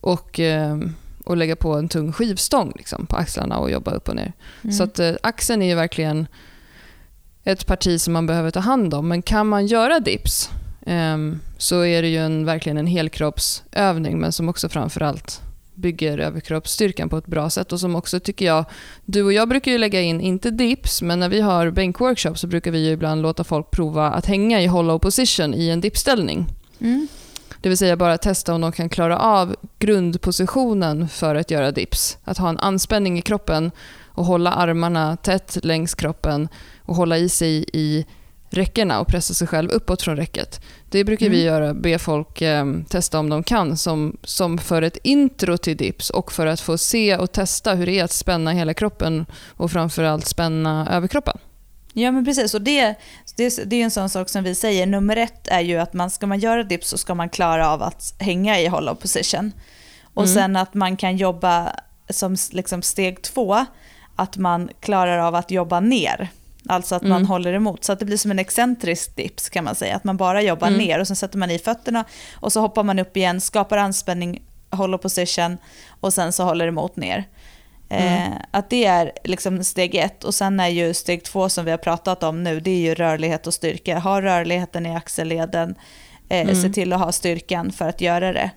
och, 0.00 0.40
eh, 0.40 0.78
och 1.24 1.36
lägga 1.36 1.56
på 1.56 1.74
en 1.74 1.88
tung 1.88 2.12
skivstång 2.12 2.72
liksom, 2.76 3.06
på 3.06 3.16
axlarna 3.16 3.58
och 3.58 3.70
jobba 3.70 3.90
upp 3.90 4.08
och 4.08 4.16
ner. 4.16 4.32
Mm. 4.62 4.72
Så 4.72 4.82
att 4.84 4.98
eh, 4.98 5.14
axeln 5.22 5.62
är 5.62 5.66
ju 5.66 5.74
verkligen 5.74 6.26
ett 7.44 7.66
parti 7.66 8.00
som 8.00 8.12
man 8.12 8.26
behöver 8.26 8.50
ta 8.50 8.60
hand 8.60 8.94
om. 8.94 9.08
Men 9.08 9.22
kan 9.22 9.46
man 9.46 9.66
göra 9.66 10.00
dips 10.00 10.50
ehm, 10.86 11.40
så 11.58 11.84
är 11.84 12.02
det 12.02 12.08
ju 12.08 12.18
en, 12.18 12.44
verkligen 12.44 12.78
en 12.78 12.86
helkroppsövning 12.86 14.18
men 14.18 14.32
som 14.32 14.48
också 14.48 14.68
framförallt 14.68 15.42
bygger 15.80 16.18
överkroppsstyrkan 16.18 17.08
på 17.08 17.16
ett 17.16 17.26
bra 17.26 17.50
sätt 17.50 17.72
och 17.72 17.80
som 17.80 17.96
också 17.96 18.20
tycker 18.20 18.46
jag, 18.46 18.64
du 19.04 19.22
och 19.22 19.32
jag 19.32 19.48
brukar 19.48 19.72
ju 19.72 19.78
lägga 19.78 20.00
in, 20.00 20.20
inte 20.20 20.50
dips, 20.50 21.02
men 21.02 21.20
när 21.20 21.28
vi 21.28 21.40
har 21.40 21.70
bänkworkshop 21.70 22.38
så 22.38 22.46
brukar 22.46 22.70
vi 22.70 22.86
ju 22.86 22.92
ibland 22.92 23.22
låta 23.22 23.44
folk 23.44 23.70
prova 23.70 24.10
att 24.10 24.26
hänga 24.26 24.62
i 24.62 24.66
hollow 24.66 24.98
position 24.98 25.54
i 25.54 25.68
en 25.68 25.80
dipställning. 25.80 26.46
Mm. 26.80 27.08
Det 27.60 27.68
vill 27.68 27.78
säga 27.78 27.96
bara 27.96 28.18
testa 28.18 28.54
om 28.54 28.60
de 28.60 28.72
kan 28.72 28.88
klara 28.88 29.18
av 29.18 29.56
grundpositionen 29.78 31.08
för 31.08 31.34
att 31.34 31.50
göra 31.50 31.70
dips. 31.70 32.18
Att 32.24 32.38
ha 32.38 32.48
en 32.48 32.58
anspänning 32.58 33.18
i 33.18 33.22
kroppen 33.22 33.70
och 34.06 34.24
hålla 34.24 34.52
armarna 34.52 35.16
tätt 35.16 35.58
längs 35.62 35.94
kroppen 35.94 36.48
och 36.82 36.96
hålla 36.96 37.18
i 37.18 37.28
sig 37.28 37.64
i 37.72 38.06
räckena 38.50 39.00
och 39.00 39.06
pressa 39.08 39.34
sig 39.34 39.46
själv 39.46 39.70
uppåt 39.70 40.02
från 40.02 40.16
räcket. 40.16 40.60
Det 40.90 41.04
brukar 41.04 41.28
vi 41.28 41.42
Mm. 41.42 41.54
göra, 41.54 41.74
be 41.74 41.98
folk 41.98 42.42
eh, 42.42 42.64
testa 42.88 43.18
om 43.18 43.28
de 43.30 43.42
kan 43.42 43.76
som, 43.76 44.16
som 44.22 44.58
för 44.58 44.82
ett 44.82 44.98
intro 45.02 45.56
till 45.56 45.76
dips 45.76 46.10
och 46.10 46.32
för 46.32 46.46
att 46.46 46.60
få 46.60 46.78
se 46.78 47.16
och 47.16 47.32
testa 47.32 47.74
hur 47.74 47.86
det 47.86 47.98
är 47.98 48.04
att 48.04 48.10
spänna 48.12 48.52
hela 48.52 48.74
kroppen 48.74 49.26
och 49.48 49.70
framförallt 49.70 50.26
spänna 50.26 50.88
överkroppen. 50.90 51.38
Ja 51.92 52.10
men 52.12 52.24
precis, 52.24 52.54
och 52.54 52.62
det, 52.62 52.94
det, 53.36 53.70
det 53.70 53.76
är 53.76 53.84
en 53.84 53.90
sån 53.90 54.08
sak 54.08 54.28
som 54.28 54.44
vi 54.44 54.54
säger. 54.54 54.86
Nummer 54.86 55.16
ett 55.16 55.48
är 55.48 55.60
ju 55.60 55.76
att 55.78 55.92
man, 55.92 56.10
ska 56.10 56.26
man 56.26 56.38
göra 56.38 56.62
dips 56.62 56.88
så 56.88 56.98
ska 56.98 57.14
man 57.14 57.28
klara 57.28 57.70
av 57.70 57.82
att 57.82 58.14
hänga 58.18 58.60
i 58.60 58.66
hollow 58.66 58.94
position. 58.94 59.52
Och 60.14 60.22
Mm. 60.22 60.34
sen 60.34 60.56
att 60.56 60.74
man 60.74 60.96
kan 60.96 61.16
jobba 61.16 61.72
som 62.10 62.36
liksom 62.50 62.82
steg 62.82 63.22
två, 63.22 63.66
att 64.16 64.36
man 64.36 64.70
klarar 64.80 65.18
av 65.18 65.34
att 65.34 65.50
jobba 65.50 65.80
ner. 65.80 66.28
Alltså 66.68 66.94
att 66.94 67.02
man 67.02 67.12
Mm. 67.12 67.26
håller 67.28 67.52
emot, 67.52 67.84
så 67.84 67.92
att 67.92 67.98
det 67.98 68.04
blir 68.04 68.16
som 68.16 68.30
en 68.30 68.38
excentrisk 68.38 69.16
dips 69.16 69.48
kan 69.50 69.64
man 69.64 69.74
säga. 69.74 69.96
Att 69.96 70.04
man 70.04 70.16
bara 70.16 70.42
jobbar 70.42 70.66
Mm. 70.68 70.78
ner 70.78 70.98
och 71.00 71.06
sen 71.06 71.16
sätter 71.16 71.38
man 71.38 71.50
i 71.50 71.58
fötterna 71.58 72.04
och 72.34 72.52
så 72.52 72.60
hoppar 72.60 72.82
man 72.82 72.98
upp 72.98 73.16
igen, 73.16 73.40
skapar 73.40 73.76
anspänning, 73.76 74.42
hollow 74.70 74.98
position 74.98 75.58
och 76.00 76.12
sen 76.14 76.32
så 76.32 76.44
håller 76.44 76.66
emot 76.66 76.96
ner. 76.96 77.24
Mm. 77.88 78.32
Eh, 78.32 78.38
att 78.50 78.70
det 78.70 78.84
är 78.84 79.12
liksom 79.24 79.64
steg 79.64 79.94
ett 79.94 80.24
och 80.24 80.34
sen 80.34 80.60
är 80.60 80.68
ju 80.68 80.94
steg 80.94 81.24
två 81.24 81.48
som 81.48 81.64
vi 81.64 81.70
har 81.70 81.78
pratat 81.78 82.22
om 82.22 82.42
nu, 82.44 82.60
det 82.60 82.70
är 82.70 82.80
ju 82.80 82.94
rörlighet 82.94 83.46
och 83.46 83.54
styrka. 83.54 83.98
Ha 83.98 84.22
rörligheten 84.22 84.86
i 84.86 84.96
axelleden, 84.96 85.74
eh, 86.28 86.40
Mm. 86.40 86.62
se 86.62 86.68
till 86.68 86.92
att 86.92 87.00
ha 87.00 87.12
styrkan 87.12 87.72
för 87.72 87.88
att 87.88 88.00
göra 88.00 88.32
det. 88.32 88.50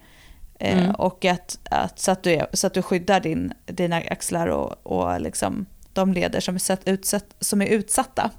Eh, 0.59 0.77
Mm. 0.83 0.95
Och 0.95 1.25
att, 1.25 1.57
att, 1.69 1.99
så, 1.99 2.11
att 2.11 2.23
du 2.23 2.31
är, 2.33 2.47
så 2.53 2.67
att 2.67 2.73
du 2.73 2.81
skyddar 2.81 3.19
din, 3.19 3.53
dina 3.65 3.95
axlar 3.97 4.47
och, 4.47 4.87
och 4.87 5.21
liksom 5.21 5.65
de 5.93 6.13
leder 6.13 6.39
som 6.39 6.55
är, 6.55 6.59
sett, 6.59 6.87
utsatt, 6.87 7.35
som 7.39 7.61
är 7.61 7.65
utsatta. 7.65 8.31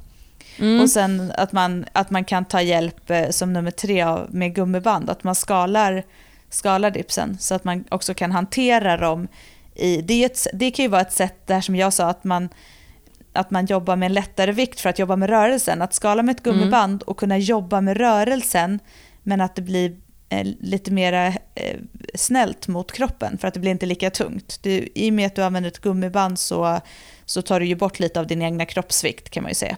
Mm. 0.59 0.81
Och 0.81 0.91
sen 0.91 1.33
att 1.37 1.53
man, 1.53 1.85
att 1.93 2.11
man 2.11 2.25
kan 2.25 2.45
ta 2.45 2.63
hjälp 2.63 3.11
eh, 3.11 3.31
som 3.31 3.53
nummer 3.53 3.71
tre 3.71 4.07
med 4.29 4.55
gummiband, 4.55 5.11
att 5.11 5.25
man 5.25 5.35
skalar, 5.35 6.05
skalar 6.51 6.91
dipsen 6.91 7.39
så 7.41 7.55
att 7.55 7.65
man 7.65 7.85
också 7.91 8.15
kan 8.15 8.33
hantera 8.33 8.97
dem. 8.97 9.29
I, 9.75 10.03
det, 10.03 10.23
är 10.23 10.27
ett, 10.27 10.47
det 10.53 10.71
kan 10.71 10.85
ju 10.85 10.89
vara 10.89 11.01
ett 11.01 11.13
sätt, 11.13 11.47
där 11.47 11.61
som 11.61 11.77
jag 11.77 11.93
sa, 11.93 12.07
att 12.07 12.25
man, 12.25 12.49
att 13.33 13.51
man 13.51 13.67
jobbar 13.67 13.97
med 13.97 14.07
en 14.07 14.13
lättare 14.13 14.53
vikt 14.53 14.81
för 14.81 14.91
att 14.91 14.99
jobba 14.99 15.17
med 15.17 15.29
rörelsen. 15.29 15.83
Att 15.83 15.95
skala 15.95 16.23
med 16.23 16.37
ett 16.37 16.43
gummiband 16.43 17.03
och 17.03 17.17
kunna 17.17 17.39
jobba 17.39 17.81
med 17.81 17.97
rörelsen 17.97 18.81
men 19.23 19.41
att 19.41 19.55
det 19.55 19.63
blir 19.63 19.97
eh, 20.29 20.47
lite 20.61 20.93
mer 20.93 21.39
eh, 21.55 21.79
snällt 22.15 22.69
mot 22.69 22.93
kroppen 22.93 23.39
för 23.39 23.49
att 23.49 23.55
det 23.55 23.61
blir 23.61 23.71
inte 23.71 23.87
lika 23.87 24.11
tungt. 24.11 24.59
Du, 24.63 24.89
I 24.95 25.11
och 25.11 25.15
med 25.15 25.27
att 25.27 25.35
du 25.35 25.43
använder 25.43 25.71
ett 25.71 25.81
gummiband 25.81 26.39
så, 26.39 26.81
så 27.27 27.43
tar 27.43 27.61
du 27.61 27.67
ju 27.67 27.75
bort 27.75 28.01
lite 28.01 28.21
av 28.21 28.27
din 28.27 28.43
egna 28.43 28.67
kroppsvikt 28.67 29.31
kan 29.31 29.43
man 29.43 29.51
ju 29.51 29.55
säga. 29.55 29.77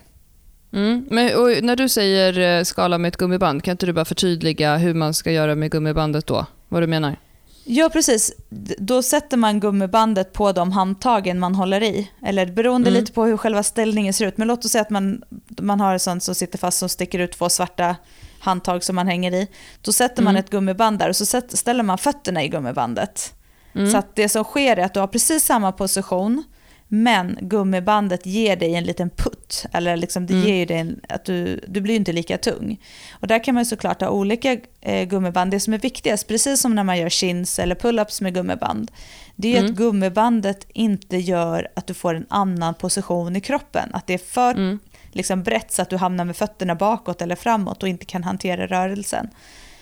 Mm. 0.72 1.06
Men, 1.10 1.26
när 1.66 1.76
du 1.76 1.88
säger 1.88 2.58
eh, 2.58 2.64
skala 2.64 2.98
med 2.98 3.08
ett 3.08 3.16
gummiband, 3.16 3.64
kan 3.64 3.72
inte 3.72 3.86
du 3.86 3.92
bara 3.92 4.04
förtydliga 4.04 4.76
hur 4.76 4.94
man 4.94 5.14
ska 5.14 5.32
göra 5.32 5.54
med 5.54 5.70
gummibandet 5.70 6.26
då? 6.26 6.46
Vad 6.68 6.82
du 6.82 6.86
menar? 6.86 7.16
Ja, 7.64 7.88
precis. 7.92 8.32
Då 8.78 9.02
sätter 9.02 9.36
man 9.36 9.60
gummibandet 9.60 10.32
på 10.32 10.52
de 10.52 10.72
handtagen 10.72 11.38
man 11.38 11.54
håller 11.54 11.82
i. 11.82 12.10
Eller 12.26 12.46
beroende 12.46 12.90
Mm. 12.90 13.00
lite 13.00 13.12
på 13.12 13.24
hur 13.24 13.36
själva 13.36 13.62
ställningen 13.62 14.12
ser 14.12 14.26
ut. 14.26 14.36
Men 14.38 14.48
låt 14.48 14.64
oss 14.64 14.70
säga 14.70 14.82
att 14.82 14.90
man, 14.90 15.22
man 15.60 15.80
har 15.80 15.94
ett 15.94 16.02
sånt 16.02 16.22
som 16.22 16.34
sitter 16.34 16.58
fast 16.58 16.78
som 16.78 16.88
sticker 16.88 17.18
ut 17.18 17.32
två 17.32 17.48
svarta 17.48 17.96
handtag 18.40 18.84
som 18.84 18.96
man 18.96 19.06
hänger 19.06 19.32
i. 19.34 19.48
Då 19.82 19.92
sätter 19.92 20.22
man 20.22 20.30
Mm. 20.34 20.40
ett 20.44 20.50
gummiband 20.50 20.98
där 20.98 21.08
och 21.08 21.16
så 21.16 21.26
ställer 21.48 21.82
man 21.82 21.98
fötterna 21.98 22.44
i 22.44 22.48
gummibandet. 22.48 23.32
Mm. 23.74 23.90
Så 23.90 23.98
att 23.98 24.16
det 24.16 24.28
som 24.28 24.44
sker 24.44 24.76
är 24.76 24.84
att 24.84 24.94
du 24.94 25.00
har 25.00 25.06
precis 25.06 25.44
samma 25.44 25.72
position 25.72 26.44
Men 26.88 27.38
gummibandet 27.40 28.26
ger 28.26 28.56
dig 28.56 28.74
en 28.74 28.84
liten 28.84 29.10
putt, 29.10 29.66
eller 29.72 29.96
liksom 29.96 30.26
det 30.26 30.34
Mm. 30.34 30.46
ger 30.48 30.66
dig 30.66 30.76
en, 30.76 31.00
att 31.08 31.24
du, 31.24 31.60
du 31.68 31.80
blir 31.80 31.96
inte 31.96 32.12
lika 32.12 32.38
tung. 32.38 32.80
Och 33.20 33.26
där 33.26 33.44
kan 33.44 33.54
man 33.54 33.66
såklart 33.66 34.00
ha 34.00 34.08
olika 34.08 34.56
eh, 34.80 35.04
gummiband. 35.08 35.50
Det 35.50 35.60
som 35.60 35.74
är 35.74 35.78
viktigast, 35.78 36.28
precis 36.28 36.60
som 36.60 36.74
när 36.74 36.84
man 36.84 36.98
gör 36.98 37.08
chins 37.08 37.58
eller 37.58 37.74
pull-ups 37.74 38.22
med 38.22 38.34
gummiband, 38.34 38.90
det 39.36 39.54
är 39.56 39.58
Mm. 39.58 39.70
att 39.70 39.76
gummibandet 39.78 40.66
inte 40.72 41.16
gör 41.16 41.68
att 41.76 41.86
du 41.86 41.94
får 41.94 42.14
en 42.14 42.26
annan 42.28 42.74
position 42.74 43.36
i 43.36 43.40
kroppen. 43.40 43.90
Att 43.94 44.06
det 44.06 44.14
är 44.14 44.18
för 44.18 44.50
Mm. 44.54 44.78
liksom 45.12 45.42
brett 45.42 45.72
så 45.72 45.82
att 45.82 45.90
du 45.90 45.96
hamnar 45.96 46.24
med 46.24 46.36
fötterna 46.36 46.74
bakåt 46.74 47.22
eller 47.22 47.36
framåt 47.36 47.82
och 47.82 47.88
inte 47.88 48.04
kan 48.04 48.24
hantera 48.24 48.66
rörelsen. 48.66 49.28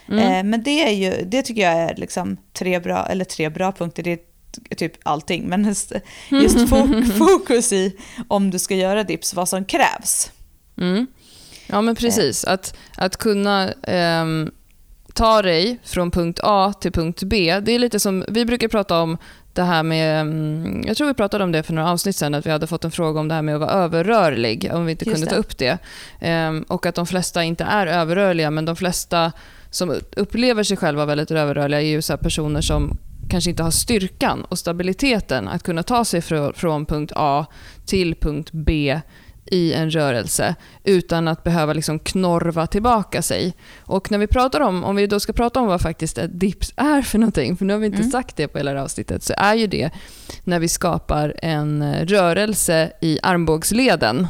Mm. 0.09 0.19
Eh, 0.33 0.43
men 0.51 0.63
det, 0.63 0.89
är 0.89 0.93
ju, 0.93 1.25
det 1.25 1.43
tycker 1.43 1.63
jag 1.63 1.73
är 1.73 1.95
liksom 1.97 2.37
tre 2.53 2.79
bra, 2.81 3.07
eller 3.07 3.25
tre 3.25 3.49
bra 3.49 3.73
punkter, 3.73 4.03
det 4.03 4.13
är 4.13 4.19
typ 4.77 4.93
allting, 5.03 5.49
men 5.49 5.65
just, 5.65 5.93
fo- 6.69 7.03
fokus 7.19 7.73
i 7.73 7.97
om 8.29 8.51
du 8.51 8.59
ska 8.59 8.75
göra 8.75 9.05
dips, 9.05 9.35
vad 9.35 9.49
som 9.49 9.65
krävs. 9.65 10.31
Mm. 10.81 11.07
Ja, 11.67 11.81
men 11.81 11.97
precis. 11.97 12.45
Att, 12.45 12.77
att 12.97 13.17
kunna 13.17 13.73
ehm, 13.83 14.51
ta 15.13 15.43
dig 15.43 15.79
från 15.85 16.11
punkt 16.11 16.41
A 16.43 16.73
till 16.81 16.93
punkt 16.93 17.23
B. 17.23 17.61
Det 17.63 17.73
är 17.73 17.79
lite 17.79 18.01
som, 18.01 18.25
vi 18.29 18.45
brukar 18.45 18.69
prata 18.69 19.01
om 19.01 19.19
det 19.53 19.63
här 19.63 19.83
med, 19.83 20.21
mm, 20.21 20.83
jag 20.87 20.97
tror 20.97 21.09
vi 21.09 21.15
pratade 21.15 21.45
om 21.45 21.53
det 21.53 21.63
för 21.63 21.73
några 21.73 21.91
avsnitt 21.91 22.23
att 22.23 22.47
vi 22.47 22.51
hade 22.51 22.67
fått 22.67 22.85
en 22.85 22.91
fråga 22.91 23.21
om 23.21 23.29
det 23.29 23.35
här 23.35 23.43
med 23.43 23.55
att 23.55 23.61
vara 23.61 23.71
överrörlig, 23.71 24.71
om 24.73 24.87
vi 24.87 24.93
inte 24.93 25.05
Just 25.05 25.15
kunde 25.15 25.27
det. 25.27 25.31
ta 25.31 25.37
upp 25.37 25.59
det. 25.59 25.79
Ehm, 26.21 26.63
och 26.69 26.87
att 26.87 26.95
de 26.95 27.07
flesta 27.07 27.45
inte 27.45 27.65
är 27.65 27.87
överrörliga, 27.87 28.51
men 28.51 28.65
de 28.65 28.77
flesta 28.77 29.33
som 29.71 29.95
upplever 30.17 30.63
sig 30.63 30.77
själva 30.77 31.05
väldigt 31.07 31.31
överrörliga 31.31 31.81
är 31.81 31.87
ju 31.87 32.03
så 32.03 32.17
personer 32.17 32.61
som 32.61 32.99
kanske 33.31 33.51
inte 33.51 33.63
har 33.63 33.71
styrkan 33.71 34.45
och 34.45 34.59
stabiliteten 34.59 35.49
att 35.49 35.63
kunna 35.63 35.83
ta 35.83 36.05
sig 36.05 36.21
från, 36.55 36.87
punkt 36.87 37.13
A 37.17 37.47
till 37.87 38.15
punkt 38.15 38.51
B 38.53 39.01
i 39.47 39.73
en 39.73 39.91
rörelse 39.91 40.55
utan 40.85 41.29
att 41.29 41.45
behöva 41.45 41.73
liksom 41.73 41.99
knorva 41.99 42.67
tillbaka 42.67 43.23
sig. 43.23 43.55
Och 43.81 44.11
när 44.11 44.19
vi 44.19 44.27
pratar 44.27 44.61
om, 44.61 44.85
om 44.85 44.97
vi 44.97 45.07
då 45.07 45.21
ska 45.21 45.33
prata 45.33 45.61
om 45.61 45.67
vad 45.67 45.81
faktiskt 45.81 46.19
ett 46.19 46.41
dips 46.41 46.73
är 46.77 47.03
för 47.03 47.19
någonting, 47.19 47.57
för 47.57 47.65
nu 47.65 47.73
har 47.73 47.81
vi 47.81 47.87
inte 47.87 47.99
Mm. 47.99 48.11
sagt 48.11 48.37
det 48.37 48.49
på 48.49 48.59
hela 48.59 48.73
det 48.73 48.79
här 48.79 48.85
avsnittet, 48.85 49.23
så 49.23 49.35
är 49.37 49.55
ju 49.55 49.67
det 49.67 49.91
när 50.45 50.59
vi 50.59 50.69
skapar 50.69 51.35
en 51.43 51.95
rörelse 52.07 52.93
i 53.01 53.19
armbågsleden 53.23 54.27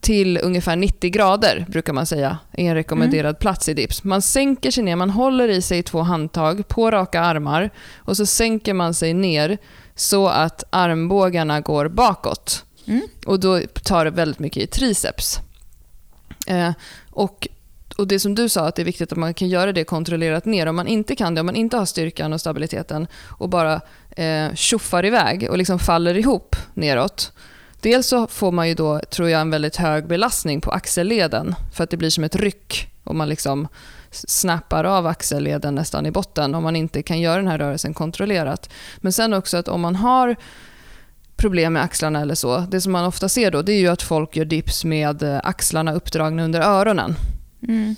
till 0.00 0.38
ungefär 0.42 0.76
90 0.76 1.10
grader, 1.10 1.66
brukar 1.68 1.92
man 1.92 2.06
säga, 2.06 2.38
är 2.52 2.64
en 2.68 2.74
rekommenderad 2.74 3.38
plats 3.38 3.68
i 3.68 3.74
dips. 3.74 4.04
Man 4.04 4.22
sänker 4.22 4.70
sig 4.70 4.84
ner, 4.84 4.96
man 4.96 5.10
håller 5.10 5.48
i 5.48 5.62
sig 5.62 5.82
två 5.82 6.00
handtag 6.00 6.68
på 6.68 6.90
raka 6.90 7.20
armar 7.20 7.70
och 7.96 8.16
så 8.16 8.26
sänker 8.26 8.74
man 8.74 8.94
sig 8.94 9.14
ner 9.14 9.58
så 9.94 10.28
att 10.28 10.64
armbågarna 10.70 11.60
går 11.60 11.88
bakåt. 11.88 12.64
Mm. 12.86 13.02
Och 13.26 13.40
då 13.40 13.60
tar 13.82 14.04
det 14.04 14.10
väldigt 14.10 14.38
mycket 14.38 14.62
i 14.62 14.66
triceps. 14.66 15.40
Eh, 16.46 16.72
och, 17.10 17.48
och 17.96 18.06
det 18.06 18.20
som 18.20 18.34
du 18.34 18.48
sa, 18.48 18.66
att 18.66 18.76
det 18.76 18.82
är 18.82 18.86
viktigt 18.86 19.12
att 19.12 19.18
man 19.18 19.34
kan 19.34 19.48
göra 19.48 19.72
det 19.72 19.84
kontrollerat 19.84 20.44
ner. 20.44 20.66
Om 20.66 20.76
man 20.76 20.86
inte 20.86 21.16
kan 21.16 21.34
det, 21.34 21.40
om 21.40 21.46
man 21.46 21.56
inte 21.56 21.76
har 21.76 21.86
styrkan 21.86 22.32
och 22.32 22.40
stabiliteten 22.40 23.06
och 23.28 23.48
bara 23.48 23.80
eh, 24.16 24.54
tjoffar 24.54 25.04
iväg 25.04 25.46
och 25.50 25.58
liksom 25.58 25.78
faller 25.78 26.16
ihop 26.16 26.56
neråt. 26.74 27.32
Dels 27.82 28.06
så 28.06 28.26
får 28.26 28.52
man 28.52 28.68
ju 28.68 28.74
då, 28.74 29.00
tror 29.00 29.30
jag, 29.30 29.40
en 29.40 29.50
väldigt 29.50 29.76
hög 29.76 30.06
belastning 30.06 30.60
på 30.60 30.70
axelleden 30.70 31.54
för 31.74 31.84
att 31.84 31.90
det 31.90 31.96
blir 31.96 32.10
som 32.10 32.24
ett 32.24 32.36
ryck 32.36 32.90
och 33.04 33.14
man 33.14 33.28
liksom 33.28 33.68
snappar 34.10 34.84
av 34.84 35.06
axelleden 35.06 35.74
nästan 35.74 36.06
i 36.06 36.10
botten 36.10 36.54
om 36.54 36.62
man 36.62 36.76
inte 36.76 37.02
kan 37.02 37.20
göra 37.20 37.36
den 37.36 37.48
här 37.48 37.58
rörelsen 37.58 37.94
kontrollerat. 37.94 38.70
Men 38.96 39.12
sen 39.12 39.34
också 39.34 39.56
att 39.56 39.68
om 39.68 39.80
man 39.80 39.96
har 39.96 40.36
problem 41.36 41.72
med 41.72 41.82
axlarna 41.82 42.20
eller 42.20 42.34
så, 42.34 42.58
det 42.58 42.80
som 42.80 42.92
man 42.92 43.04
ofta 43.04 43.28
ser 43.28 43.50
då 43.50 43.62
det 43.62 43.72
är 43.72 43.80
ju 43.80 43.88
att 43.88 44.02
folk 44.02 44.36
gör 44.36 44.44
dips 44.44 44.84
med 44.84 45.22
eh, 45.22 45.40
axlarna 45.44 45.94
uppdragna 45.94 46.44
under 46.44 46.60
öronen. 46.60 47.16
Mm. 47.68 47.96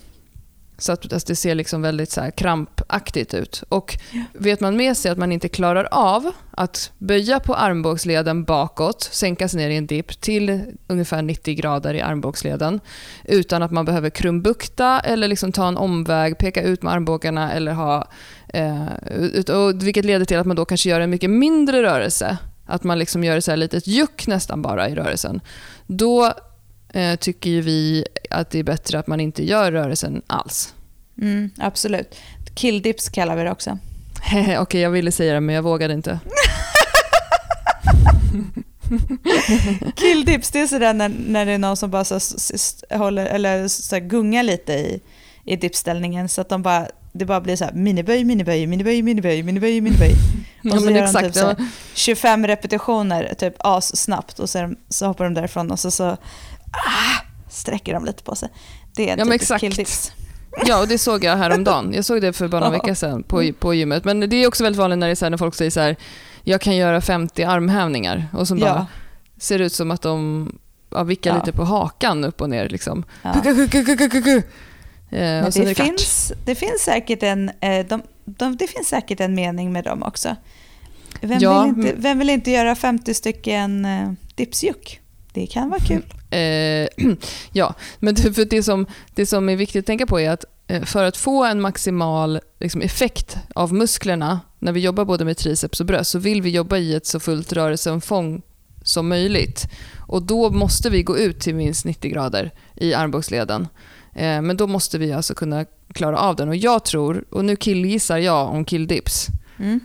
Så 0.78 0.92
att 0.92 1.12
alltså, 1.12 1.26
det 1.26 1.36
ser 1.36 1.54
liksom 1.54 1.82
väldigt 1.82 2.10
så 2.10 2.30
krampaktigt 2.36 3.34
ut. 3.34 3.64
Och 3.68 3.98
vet 4.32 4.60
man 4.60 4.76
med 4.76 4.96
sig 4.96 5.10
att 5.10 5.18
man 5.18 5.32
inte 5.32 5.48
klarar 5.48 5.88
av 5.90 6.32
att 6.50 6.92
böja 6.98 7.40
på 7.40 7.54
armbågsleden 7.54 8.44
bakåt, 8.44 9.02
sänka 9.02 9.48
sig 9.48 9.60
ner 9.60 9.70
i 9.70 9.76
en 9.76 9.86
dipp 9.86 10.20
till 10.20 10.62
ungefär 10.86 11.22
90 11.22 11.54
grader 11.54 11.94
i 11.94 12.00
armbågsleden, 12.00 12.80
utan 13.24 13.62
att 13.62 13.70
man 13.70 13.84
behöver 13.84 14.10
krumbukta 14.10 15.00
eller 15.00 15.28
liksom 15.28 15.52
ta 15.52 15.68
en 15.68 15.76
omväg, 15.76 16.38
peka 16.38 16.62
ut 16.62 16.82
med 16.82 16.92
armbågarna 16.92 17.52
eller 17.52 17.72
ha... 17.72 18.08
Eh, 18.48 18.86
och 19.56 19.82
vilket 19.82 20.04
leder 20.04 20.24
till 20.24 20.38
att 20.38 20.46
man 20.46 20.56
då 20.56 20.64
kanske 20.64 20.90
gör 20.90 21.00
en 21.00 21.10
mycket 21.10 21.30
mindre 21.30 21.82
rörelse. 21.82 22.38
Att 22.66 22.84
man 22.84 22.98
liksom 22.98 23.24
gör 23.24 23.40
så 23.40 23.50
här 23.50 23.56
litet 23.56 23.86
juck 23.86 24.26
nästan 24.26 24.62
bara 24.62 24.88
i 24.88 24.94
rörelsen. 24.94 25.40
Då 25.86 26.32
eh, 26.94 27.16
tycker 27.16 27.50
ju 27.50 27.60
vi 27.60 28.04
att 28.30 28.50
det 28.50 28.58
är 28.58 28.62
bättre 28.64 28.98
att 28.98 29.06
man 29.06 29.20
inte 29.20 29.44
gör 29.44 29.72
rörelsen 29.72 30.22
alls. 30.26 30.74
Mm, 31.20 31.50
absolut. 31.58 32.14
Killdips 32.54 33.08
kallar 33.08 33.36
vi 33.36 33.42
det 33.44 33.50
också. 33.50 33.78
Okej, 34.58 34.80
jag 34.80 34.90
ville 34.90 35.12
säga 35.12 35.34
det 35.34 35.40
men 35.40 35.54
jag 35.54 35.62
vågade 35.62 35.94
inte. 35.94 36.20
Killdips, 39.96 40.50
det 40.50 40.60
är 40.60 40.66
sådär 40.66 40.94
när, 40.94 41.08
när 41.28 41.46
det 41.46 41.52
är 41.52 41.58
någon 41.58 41.76
som 41.76 41.90
bara 41.90 42.04
så, 42.04 42.18
håller, 42.90 43.26
eller 43.26 43.68
så 43.68 43.98
gungar 43.98 44.42
lite 44.42 44.72
i, 44.72 45.00
i 45.44 45.56
dipställningen 45.56 46.28
så 46.28 46.40
att 46.40 46.48
de 46.48 46.62
bara, 46.62 46.88
det 47.12 47.24
bara 47.24 47.40
blir 47.40 47.56
så 47.56 47.64
här 47.64 47.72
miniböj, 47.72 48.24
miniböj, 48.24 48.66
miniböj, 48.66 49.02
miniböj, 49.02 49.42
miniböj, 49.42 49.80
miniböj. 49.80 50.10
Och 50.64 50.70
Ja, 50.70 50.78
så 50.78 50.84
men 50.84 50.94
gör 50.94 51.00
de 51.00 51.06
exakt. 51.06 51.24
typ 51.24 51.34
så 51.34 51.46
här 51.46 51.56
ja. 51.58 51.64
25 51.94 52.46
repetitioner, 52.46 53.34
typ 53.38 53.54
as 53.58 53.96
snabbt 53.96 54.38
och 54.38 54.48
de, 54.52 54.76
så 54.88 55.06
hoppar 55.06 55.24
de 55.24 55.34
därifrån 55.34 55.70
och 55.70 55.80
så, 55.80 55.90
så 55.90 56.16
ah, 56.86 57.22
sträcker 57.50 57.94
de 57.94 58.04
lite 58.04 58.22
på 58.22 58.34
sig. 58.34 58.48
Det 58.96 59.10
är 59.10 59.18
Ja, 59.18 59.24
typ 59.24 59.34
exakt. 59.34 59.60
killdips. 59.60 60.12
Ja, 60.66 60.80
och 60.80 60.88
det 60.88 60.98
såg 60.98 61.24
jag 61.24 61.36
häromdagen. 61.36 61.92
Jag 61.94 62.04
såg 62.04 62.20
det 62.20 62.32
för 62.32 62.48
bara 62.48 62.60
några 62.60 62.76
Ja. 62.76 62.82
veckor 62.82 62.94
sedan 62.94 63.22
på, 63.22 63.52
på 63.58 63.74
gymmet. 63.74 64.04
Men 64.04 64.20
det 64.20 64.36
är 64.36 64.46
också 64.48 64.62
väldigt 64.64 64.78
vanligt 64.78 64.98
när, 64.98 65.06
det 65.06 65.12
är 65.12 65.14
så 65.14 65.24
här, 65.24 65.30
när 65.30 65.38
folk 65.38 65.54
säger 65.54 65.70
så 65.70 65.80
här, 65.80 65.96
jag 66.44 66.60
kan 66.60 66.76
göra 66.76 67.00
50 67.00 67.42
armhävningar. 67.44 68.26
Och 68.32 68.48
så 68.48 68.54
bara 68.54 68.66
Ja, 68.70 68.86
ser 69.38 69.58
ut 69.58 69.72
som 69.72 69.90
att 69.90 70.02
de 70.02 70.48
ja, 70.90 71.02
vickar 71.02 71.30
Ja. 71.30 71.36
lite 71.36 71.52
på 71.52 71.64
hakan 71.64 72.24
upp 72.24 72.40
och 72.40 72.50
ner. 72.50 72.68
Liksom. 72.68 73.04
ja. 73.22 73.30
Eh, 75.10 75.44
och 75.44 75.52
det, 75.52 75.64
det 75.64 75.74
finns, 75.74 76.32
det, 76.44 76.54
finns 76.54 76.80
säkert 76.82 77.22
en, 77.22 77.50
eh, 77.60 77.86
de, 77.86 78.02
de, 78.24 78.56
det 78.56 78.66
finns 78.66 78.88
säkert 78.88 79.20
en 79.20 79.34
mening 79.34 79.72
med 79.72 79.84
dem 79.84 80.02
också. 80.02 80.36
Vem, 81.20 81.38
vill, 81.38 81.48
inte, 81.84 81.94
vem 81.96 82.18
vill 82.18 82.30
inte 82.30 82.50
göra 82.50 82.74
50 82.74 83.14
stycken 83.14 83.84
eh, 83.84 84.12
dipsjuck? 84.34 85.00
Det 85.34 85.46
kan 85.46 85.70
vara 85.70 85.80
kul. 85.80 86.02
Eh, 86.34 86.88
ja, 87.52 87.74
men 87.98 88.16
för 88.16 88.44
det, 88.44 88.62
som, 88.62 88.86
det 89.14 89.26
som 89.26 89.48
är 89.48 89.56
viktigt 89.56 89.80
att 89.80 89.86
tänka 89.86 90.06
på 90.06 90.20
är 90.20 90.30
att 90.30 90.44
eh, 90.66 90.82
för 90.82 91.04
att 91.04 91.16
få 91.16 91.44
en 91.44 91.60
maximal 91.60 92.40
liksom, 92.60 92.82
effekt 92.82 93.36
av 93.54 93.74
musklerna 93.74 94.40
när 94.58 94.72
vi 94.72 94.80
jobbar 94.80 95.04
både 95.04 95.24
med 95.24 95.36
triceps 95.36 95.80
och 95.80 95.86
bröst 95.86 96.10
så 96.10 96.18
vill 96.18 96.42
vi 96.42 96.50
jobba 96.50 96.76
i 96.76 96.94
ett 96.94 97.06
så 97.06 97.20
fullt 97.20 97.52
rörelseomfång 97.52 98.42
som 98.82 99.08
möjligt. 99.08 99.66
Och 100.06 100.22
då 100.22 100.50
måste 100.50 100.90
vi 100.90 101.02
gå 101.02 101.18
ut 101.18 101.40
till 101.40 101.54
minst 101.54 101.84
90 101.84 102.10
grader 102.10 102.50
i 102.76 102.94
armbågsleden. 102.94 103.68
Eh, 104.14 104.42
men 104.42 104.56
då 104.56 104.66
måste 104.66 104.98
vi 104.98 105.12
alltså 105.12 105.34
kunna 105.34 105.64
klara 105.92 106.18
av 106.18 106.36
den. 106.36 106.48
Och 106.48 106.56
jag 106.56 106.84
tror, 106.84 107.24
och 107.30 107.44
nu 107.44 107.56
killgissar 107.56 108.18
jag 108.18 108.50
om 108.50 108.64
killdips. 108.64 109.26
Mm. 109.58 109.80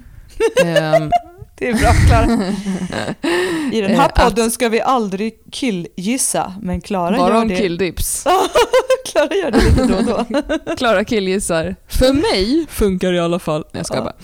Ehm, 0.65 1.11
Det 1.59 1.67
är 1.69 1.73
bra 1.73 1.91
Klara. 2.07 2.25
I 3.73 3.81
den 3.81 3.91
här 3.95 4.11
Eh, 4.17 4.23
podden 4.25 4.51
ska 4.51 4.69
vi 4.69 4.81
aldrig 4.81 5.33
killgissa, 5.51 6.53
men 6.61 6.81
Klara 6.81 7.17
bara 7.17 7.33
gör 7.33 7.41
om 7.41 7.47
det. 7.47 7.55
killdips. 7.55 8.23
Klara 9.11 9.33
gör 9.35 9.51
det 9.51 9.57
lite 9.65 9.83
då 9.85 9.95
och 9.95 10.25
då. 10.65 10.75
Klara 10.77 11.03
killgissar. 11.03 11.75
För 11.87 12.13
mig 12.13 12.65
funkar 12.69 13.11
det 13.11 13.17
i 13.17 13.19
alla 13.19 13.39
fall. 13.39 13.61
Nej, 13.61 13.79
jag 13.79 13.85
skojar 13.85 14.01
Ja. 14.01 14.11
bara. 14.11 14.15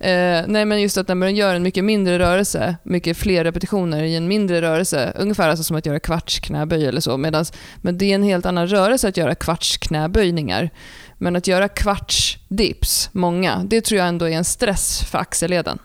Eh, 0.00 0.44
nej, 0.48 0.64
men 0.64 0.80
just 0.82 0.98
att 0.98 1.08
när 1.08 1.14
man 1.14 1.36
gör 1.36 1.54
en 1.54 1.62
mycket 1.62 1.84
mindre 1.84 2.18
rörelse, 2.18 2.76
mycket 2.82 3.16
fler 3.16 3.44
repetitioner 3.44 4.02
i 4.02 4.16
en 4.16 4.28
mindre 4.28 4.62
rörelse, 4.62 5.12
ungefär 5.16 5.48
alltså 5.48 5.64
som 5.64 5.76
att 5.76 5.86
göra 5.86 6.00
kvartsknäböj 6.00 6.86
eller 6.86 7.00
så, 7.00 7.16
medans, 7.16 7.52
men 7.76 7.98
det 7.98 8.04
är 8.10 8.14
en 8.14 8.22
helt 8.22 8.46
annan 8.46 8.66
rörelse 8.68 9.08
att 9.08 9.16
göra 9.16 9.34
kvartsknäböjningar. 9.34 10.70
Men 11.18 11.36
att 11.36 11.46
göra 11.46 11.68
kvartsdips, 11.68 13.08
många, 13.12 13.62
det 13.64 13.80
tror 13.80 13.98
jag 13.98 14.08
ändå 14.08 14.28
är 14.28 14.32
en 14.36 14.44
stress 14.44 15.02
för 15.10 15.18
axelleden. 15.18 15.78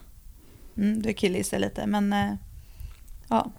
Mm, 0.78 1.02
du 1.02 1.14
killgissar 1.14 1.60
lite, 1.60 1.86
men 1.88 2.14
eh, 2.14 2.34
ja. 3.28 3.52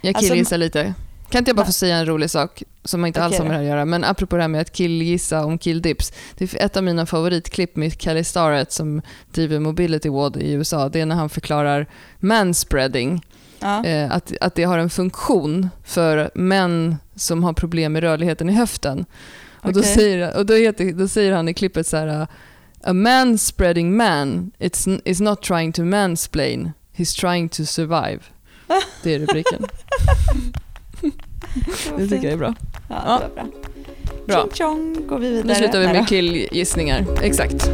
Jag 0.00 0.16
Alltså, 0.16 0.32
killgissar 0.32 0.58
lite. 0.58 0.94
Kan 1.30 1.38
inte 1.38 1.48
jag 1.48 1.56
bara 1.56 1.66
få 1.66 1.72
säga 1.72 1.96
en 1.96 2.06
rolig 2.06 2.30
sak 2.30 2.62
som 2.84 3.06
inte 3.06 3.22
alls 3.22 3.34
Okej 3.34 3.38
har 3.38 3.44
med 3.48 3.54
det 3.54 3.56
här 3.56 3.64
att 3.64 3.76
göra, 3.76 3.84
men 3.84 4.04
apropå 4.04 4.36
det 4.36 4.42
här 4.42 4.48
med 4.48 4.60
att 4.60 4.72
killgissa 4.72 5.44
om 5.44 5.58
killdips. 5.58 6.12
Det 6.38 6.54
är 6.54 6.64
ett 6.64 6.76
av 6.76 6.84
mina 6.84 7.06
favoritklipp 7.06 7.76
med 7.76 8.00
Kelly 8.00 8.24
Starrett 8.24 8.72
som 8.72 9.02
driver 9.32 9.58
Mobility 9.58 10.08
Ward 10.08 10.36
i 10.36 10.52
USA. 10.52 10.88
Det 10.88 11.00
är 11.00 11.06
när 11.06 11.16
han 11.16 11.28
förklarar 11.28 11.86
manspreading. 12.18 13.22
ja. 13.58 13.84
Eh, 13.84 14.12
att, 14.12 14.32
att 14.40 14.54
det 14.54 14.64
har 14.64 14.78
en 14.78 14.90
funktion 14.90 15.68
för 15.84 16.30
män 16.34 16.96
som 17.14 17.44
har 17.44 17.52
problem 17.52 17.92
med 17.92 18.02
rörligheten 18.02 18.50
i 18.50 18.52
höften. 18.52 19.04
Och, 19.62 19.72
då, 19.72 19.82
säger, 19.82 20.36
och 20.36 20.46
då, 20.46 20.54
heter, 20.54 20.92
då 20.92 21.08
säger 21.08 21.32
han 21.32 21.48
i 21.48 21.54
klippet 21.54 21.86
så 21.86 21.96
här 21.96 22.26
A 22.86 22.92
manspreading 22.92 23.96
man 23.96 24.52
it's, 24.60 24.86
is 25.04 25.20
not 25.20 25.42
trying 25.42 25.72
to 25.72 25.82
mansplain, 25.82 26.74
he's 26.92 27.12
trying 27.14 27.48
to 27.48 27.66
survive. 27.66 28.30
Det 29.02 29.14
är 29.14 29.18
rubriken. 29.18 29.66
Det 31.96 32.08
tycker 32.08 32.24
jag 32.24 32.32
är 32.32 32.36
bra. 32.36 32.54
Ja, 32.88 33.20
det 33.20 33.28
var 33.28 33.34
bra. 33.34 33.46
Bra. 34.26 34.36
Tjong 34.36 34.50
tjong, 34.54 35.06
går 35.08 35.18
vi 35.18 35.28
vidare. 35.28 35.46
Nu 35.46 35.54
slutar 35.54 35.80
vi 35.80 35.86
med 35.86 36.08
killgissningar. 36.08 37.04
Exakt. 37.22 37.70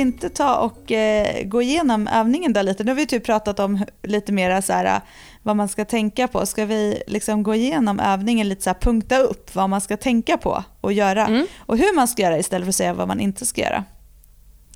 Vi 0.00 0.06
inte 0.08 0.28
ta 0.28 0.56
och 0.56 0.92
eh, 0.92 1.44
gå 1.44 1.62
igenom 1.62 2.08
övningen 2.08 2.52
då 2.52 2.62
lite? 2.62 2.84
Nu 2.84 2.90
har 2.90 2.96
vi 2.96 3.06
typ 3.06 3.24
pratat 3.26 3.60
om 3.60 3.84
lite 4.02 4.32
mer 4.32 4.60
så 4.60 4.72
här, 4.72 5.00
vad 5.42 5.56
man 5.56 5.68
ska 5.68 5.84
tänka 5.84 6.28
på. 6.28 6.46
Ska 6.46 6.64
vi 6.64 7.02
liksom 7.06 7.42
gå 7.42 7.54
igenom 7.54 8.00
övningen 8.00 8.48
lite 8.48 8.62
så 8.62 8.70
här, 8.70 8.74
punkta 8.80 9.18
upp 9.18 9.54
vad 9.54 9.70
man 9.70 9.80
ska 9.80 9.96
tänka 9.96 10.36
på 10.36 10.64
och 10.80 10.92
göra? 10.92 11.26
Mm. 11.26 11.46
Och 11.58 11.76
hur 11.78 11.94
man 11.96 12.08
ska 12.08 12.22
göra 12.22 12.38
istället 12.38 12.64
för 12.66 12.68
att 12.70 12.74
säga 12.74 12.92
vad 12.92 13.08
man 13.08 13.20
inte 13.20 13.46
ska 13.46 13.60
göra. 13.60 13.84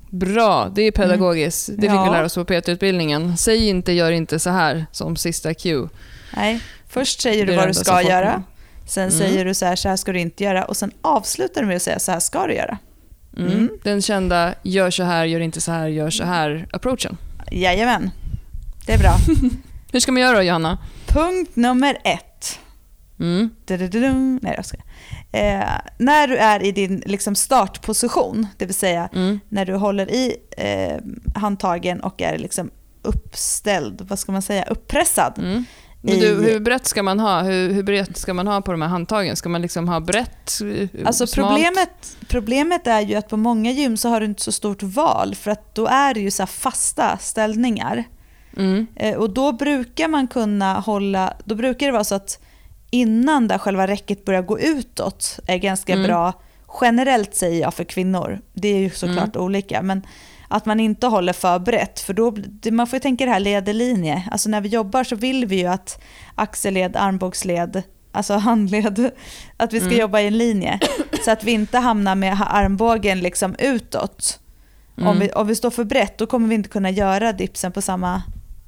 Bra, 0.09 0.69
det 0.75 0.81
är 0.81 0.91
pedagogiskt. 0.91 1.67
Det 1.67 1.81
fick 1.81 1.89
Ja. 1.89 2.03
vi 2.03 2.09
lära 2.09 2.25
oss 2.25 2.35
på 2.35 2.45
PT-utbildningen. 2.45 3.37
Säg 3.37 3.69
inte, 3.69 3.91
gör 3.91 4.11
inte 4.11 4.39
så 4.39 4.49
här 4.49 4.85
som 4.91 5.15
sista 5.15 5.53
cue. 5.53 5.89
Nej, 6.35 6.59
först 6.89 7.21
säger 7.21 7.45
du 7.45 7.55
vad 7.55 7.67
du 7.67 7.73
ska 7.73 8.01
göra. 8.01 8.43
Sen 8.87 9.03
Mm. 9.09 9.19
säger 9.19 9.45
du 9.45 9.53
så 9.53 9.65
här, 9.65 9.75
så 9.75 9.89
här 9.89 9.95
ska 9.95 10.11
du 10.13 10.19
inte 10.19 10.43
göra. 10.43 10.65
Och 10.65 10.77
sen 10.77 10.91
avslutar 11.01 11.61
du 11.61 11.67
med 11.67 11.75
att 11.75 11.81
säga 11.81 11.99
så 11.99 12.11
här 12.11 12.19
ska 12.19 12.47
du 12.47 12.53
göra. 12.53 12.77
Mm. 13.37 13.51
Mm. 13.51 13.69
Den 13.83 14.01
kända 14.01 14.53
gör 14.63 14.89
så 14.91 15.03
här, 15.03 15.25
gör 15.25 15.39
inte 15.39 15.61
så 15.61 15.71
här, 15.71 15.87
gör 15.87 16.09
så 16.09 16.23
här 16.23 16.67
approachen. 16.73 17.17
Jajamän, 17.51 18.11
det 18.85 18.93
är 18.93 18.99
bra. 18.99 19.15
Hur 19.91 19.99
ska 19.99 20.11
man 20.11 20.21
göra 20.21 20.35
då, 20.37 20.43
Johanna? 20.43 20.77
Punkt 21.07 21.51
nummer 21.55 21.97
ett. 22.03 22.59
Mm. 23.19 23.49
Nej, 24.41 24.53
jag 24.55 24.65
ska. 24.65 24.77
Eh, 25.31 25.63
när 25.97 26.27
du 26.27 26.37
är 26.37 26.63
i 26.63 26.71
din 26.71 27.03
liksom, 27.05 27.35
startposition, 27.35 28.47
det 28.57 28.65
vill 28.65 28.75
säga 28.75 29.09
Mm. 29.13 29.39
när 29.49 29.65
du 29.65 29.73
håller 29.75 30.11
i 30.11 30.35
eh, 30.57 30.97
handtagen 31.35 32.01
och 32.01 32.21
är 32.21 32.37
liksom 32.37 32.71
uppställd, 33.01 34.01
vad 34.09 34.19
ska 34.19 34.31
man 34.31 34.41
säga, 34.41 34.63
uppressad. 34.63 35.33
Mm. 35.37 35.65
Men 36.05 36.19
du, 36.19 36.27
hur 36.43 36.59
brett 36.59 36.85
ska 36.85 37.03
man 37.03 37.19
ha? 37.19 37.41
Hur, 37.41 37.73
hur 37.73 37.83
brett 37.83 38.17
ska 38.17 38.33
man 38.33 38.47
ha 38.47 38.61
på 38.61 38.71
de 38.71 38.81
här 38.81 38.89
handtagen? 38.89 39.35
Ska 39.35 39.49
man 39.49 39.61
liksom 39.61 39.87
ha 39.89 39.99
brett, 39.99 40.61
eh, 40.61 41.05
Alltså 41.05 41.27
smalt? 41.27 41.49
problemet, 41.49 42.17
problemet 42.27 42.87
är 42.87 43.01
ju 43.01 43.15
att 43.15 43.29
på 43.29 43.37
många 43.37 43.71
gym 43.71 43.97
så 43.97 44.09
har 44.09 44.19
du 44.19 44.25
inte 44.25 44.41
så 44.43 44.51
stort 44.51 44.83
val 44.83 45.35
för 45.35 45.51
att 45.51 45.75
då 45.75 45.87
är 45.87 46.13
det 46.13 46.19
ju 46.19 46.31
så 46.31 46.45
fasta 46.45 47.17
ställningar. 47.17 48.03
Mm. 48.57 48.87
Eh, 48.95 49.15
och 49.15 49.29
då 49.29 49.51
brukar 49.51 50.07
man 50.07 50.27
kunna 50.27 50.73
hålla, 50.79 51.33
då 51.45 51.55
brukar 51.55 51.85
det 51.85 51.91
vara 51.93 52.03
så 52.03 52.15
att 52.15 52.39
innan 52.91 53.47
där 53.47 53.57
själva 53.57 53.87
räcket 53.87 54.25
börjar 54.25 54.41
gå 54.41 54.59
utåt 54.59 55.39
är 55.47 55.57
ganska 55.57 55.93
Mm. 55.93 56.05
bra. 56.07 56.33
Generellt 56.81 57.35
säger 57.35 57.61
jag 57.61 57.73
för 57.73 57.83
kvinnor, 57.83 58.39
det 58.53 58.67
är 58.67 58.77
ju 58.79 58.89
såklart 58.89 59.35
olika, 59.35 59.81
men 59.81 60.01
att 60.47 60.65
man 60.65 60.79
inte 60.79 61.07
håller 61.07 61.33
för 61.33 61.59
brett, 61.59 61.99
för 61.99 62.13
då, 62.13 62.35
man 62.71 62.87
får 62.87 62.97
ju 62.97 63.01
tänka 63.01 63.25
det 63.25 63.31
här 63.31 63.39
led-i-linje. 63.39 64.23
Alltså 64.31 64.49
när 64.49 64.61
vi 64.61 64.69
jobbar 64.69 65.03
så 65.03 65.15
vill 65.15 65.45
vi 65.45 65.55
ju 65.55 65.67
att 65.67 66.01
axelled, 66.35 66.95
armbågsled, 66.95 67.83
alltså 68.11 68.33
handled, 68.37 69.11
att 69.57 69.73
vi 69.73 69.79
ska 69.79 69.87
Mm. 69.87 69.99
jobba 69.99 70.19
i 70.19 70.27
en 70.27 70.37
linje. 70.37 70.79
Så 71.25 71.31
att 71.31 71.43
vi 71.43 71.51
inte 71.51 71.77
hamnar 71.77 72.15
med 72.15 72.37
armbågen 72.49 73.19
liksom 73.19 73.55
utåt. 73.59 74.39
Om, 74.97 75.03
Mm. 75.03 75.19
vi, 75.19 75.31
om 75.31 75.47
vi 75.47 75.55
står 75.55 75.69
för 75.69 75.83
brett 75.83 76.17
då 76.17 76.25
kommer 76.27 76.47
vi 76.47 76.55
inte 76.55 76.69
kunna 76.69 76.89
göra 76.89 77.33
dipsen 77.33 77.71
på 77.71 77.81
samma, 77.81 78.21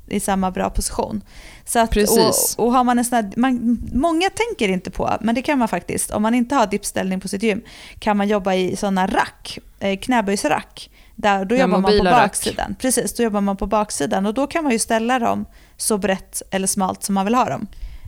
i 0.08 0.20
samma 0.20 0.52
bra 0.52 0.70
position. 0.70 1.22
Så 1.66 1.80
att, 1.80 1.92
Precis. 1.92 2.56
Och, 2.58 2.66
och 2.66 2.72
har 2.74 2.84
man 2.84 3.00
en 3.00 3.06
sån 3.06 3.16
här, 3.16 3.32
man, 3.38 3.78
många 3.94 4.30
tänker 4.30 4.70
inte 4.74 4.92
på, 4.92 5.18
men 5.22 5.36
det 5.36 5.42
kan 5.42 5.60
man 5.60 5.68
faktiskt. 5.68 6.12
Om 6.12 6.22
man 6.22 6.34
inte 6.36 6.56
har 6.56 6.68
dipställning 6.68 7.20
på 7.20 7.28
sitt 7.28 7.44
gym 7.44 7.62
kan 8.00 8.18
man 8.18 8.28
jobba 8.28 8.54
i 8.54 8.76
sådana 8.76 9.08
rack, 9.08 9.60
eh, 9.80 9.98
knäböjsrack. 10.00 10.90
Där, 11.20 11.46
då 11.46 11.56
jobbar 11.56 11.68
man 11.68 11.84
på 11.84 11.90
mobila 11.90 12.12
rack. 12.12 12.22
baksidan. 12.22 12.76
Precis, 12.80 13.14
då 13.14 13.24
jobbar 13.24 13.42
man 13.42 13.58
på 13.58 13.68
baksidan 13.68 14.26
och 14.26 14.34
då 14.34 14.48
kan 14.48 14.64
man 14.64 14.74
ju 14.74 14.80
ställa 14.80 15.20
dem 15.20 15.46
så 15.78 15.98
brett 15.98 16.42
eller 16.52 16.68
smalt 16.68 17.04
som 17.04 17.16
man 17.16 17.26
vill 17.26 17.36
ha 17.36 17.46
dem. 17.46 17.68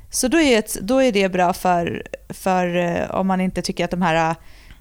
Så 0.09 0.27
då 0.27 0.39
är, 0.39 0.59
ett, 0.59 0.77
då 0.81 1.03
är 1.03 1.11
det 1.11 1.29
bra 1.29 1.53
för, 1.53 2.03
för 2.29 2.75
eh, 2.75 3.11
om 3.11 3.27
man 3.27 3.41
inte 3.41 3.61
tycker 3.61 3.85
att 3.85 3.91
de 3.91 4.01
här 4.01 4.29
eh, 4.29 4.35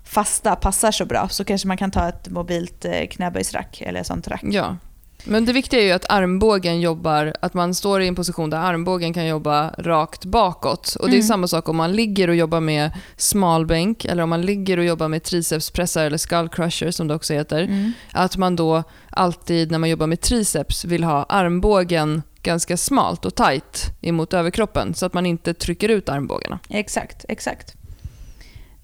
fasta 0.05 0.57
passar 0.57 0.91
så 0.91 1.05
bra 1.05 1.29
så 1.29 1.45
kanske 1.45 1.69
man 1.69 1.77
kan 1.77 1.91
ta 1.91 2.09
ett 2.09 2.29
mobilt 2.29 2.85
eh, 2.85 3.07
knäböjsrack 3.07 3.81
eller 3.81 4.03
sånt 4.03 4.29
rack. 4.29 4.43
Ja. 4.43 4.77
Men 5.25 5.45
det 5.45 5.53
viktiga 5.53 5.81
är 5.81 5.85
ju 5.85 5.93
att 5.93 6.11
armbågen 6.11 6.81
jobbar, 6.81 7.35
att 7.43 7.55
man 7.55 7.75
står 7.75 8.03
i 8.03 8.09
en 8.09 8.15
position 8.15 8.51
där 8.51 8.59
armbågen 8.59 9.13
kan 9.15 9.27
jobba 9.27 9.71
rakt 9.79 10.25
bakåt. 10.25 10.95
Och 11.01 11.07
det 11.07 11.13
är 11.15 11.19
Mm. 11.19 11.27
samma 11.29 11.49
sak 11.49 11.69
om 11.69 11.77
man 11.77 11.93
ligger 11.93 12.29
och 12.29 12.35
jobbar 12.37 12.61
med 12.61 12.91
smalbänk 13.17 14.05
eller 14.05 14.23
om 14.23 14.29
man 14.29 14.43
ligger 14.43 14.79
och 14.79 14.85
jobbar 14.85 15.09
med 15.09 15.23
tricepspressar 15.23 16.05
eller 16.05 16.17
skull 16.19 16.49
crusher 16.49 16.91
som 16.91 17.09
det 17.09 17.15
också 17.15 17.35
heter. 17.35 17.63
Mm. 17.63 17.93
Att 18.13 18.37
man 18.37 18.57
då 18.57 18.83
alltid 19.11 19.71
när 19.71 19.79
man 19.79 19.89
jobbar 19.91 20.07
med 20.07 20.21
triceps 20.21 20.85
vill 20.85 21.05
ha 21.05 21.23
armbågen 21.25 22.23
ganska 22.43 22.77
smalt 22.77 23.25
och 23.25 23.35
tight 23.35 23.87
emot 24.01 24.35
överkroppen 24.35 24.95
så 24.95 25.07
att 25.07 25.15
man 25.15 25.27
inte 25.27 25.55
trycker 25.55 25.89
ut 25.89 26.09
armbågarna. 26.09 26.59
Exakt, 26.69 27.25
exakt. 27.29 27.75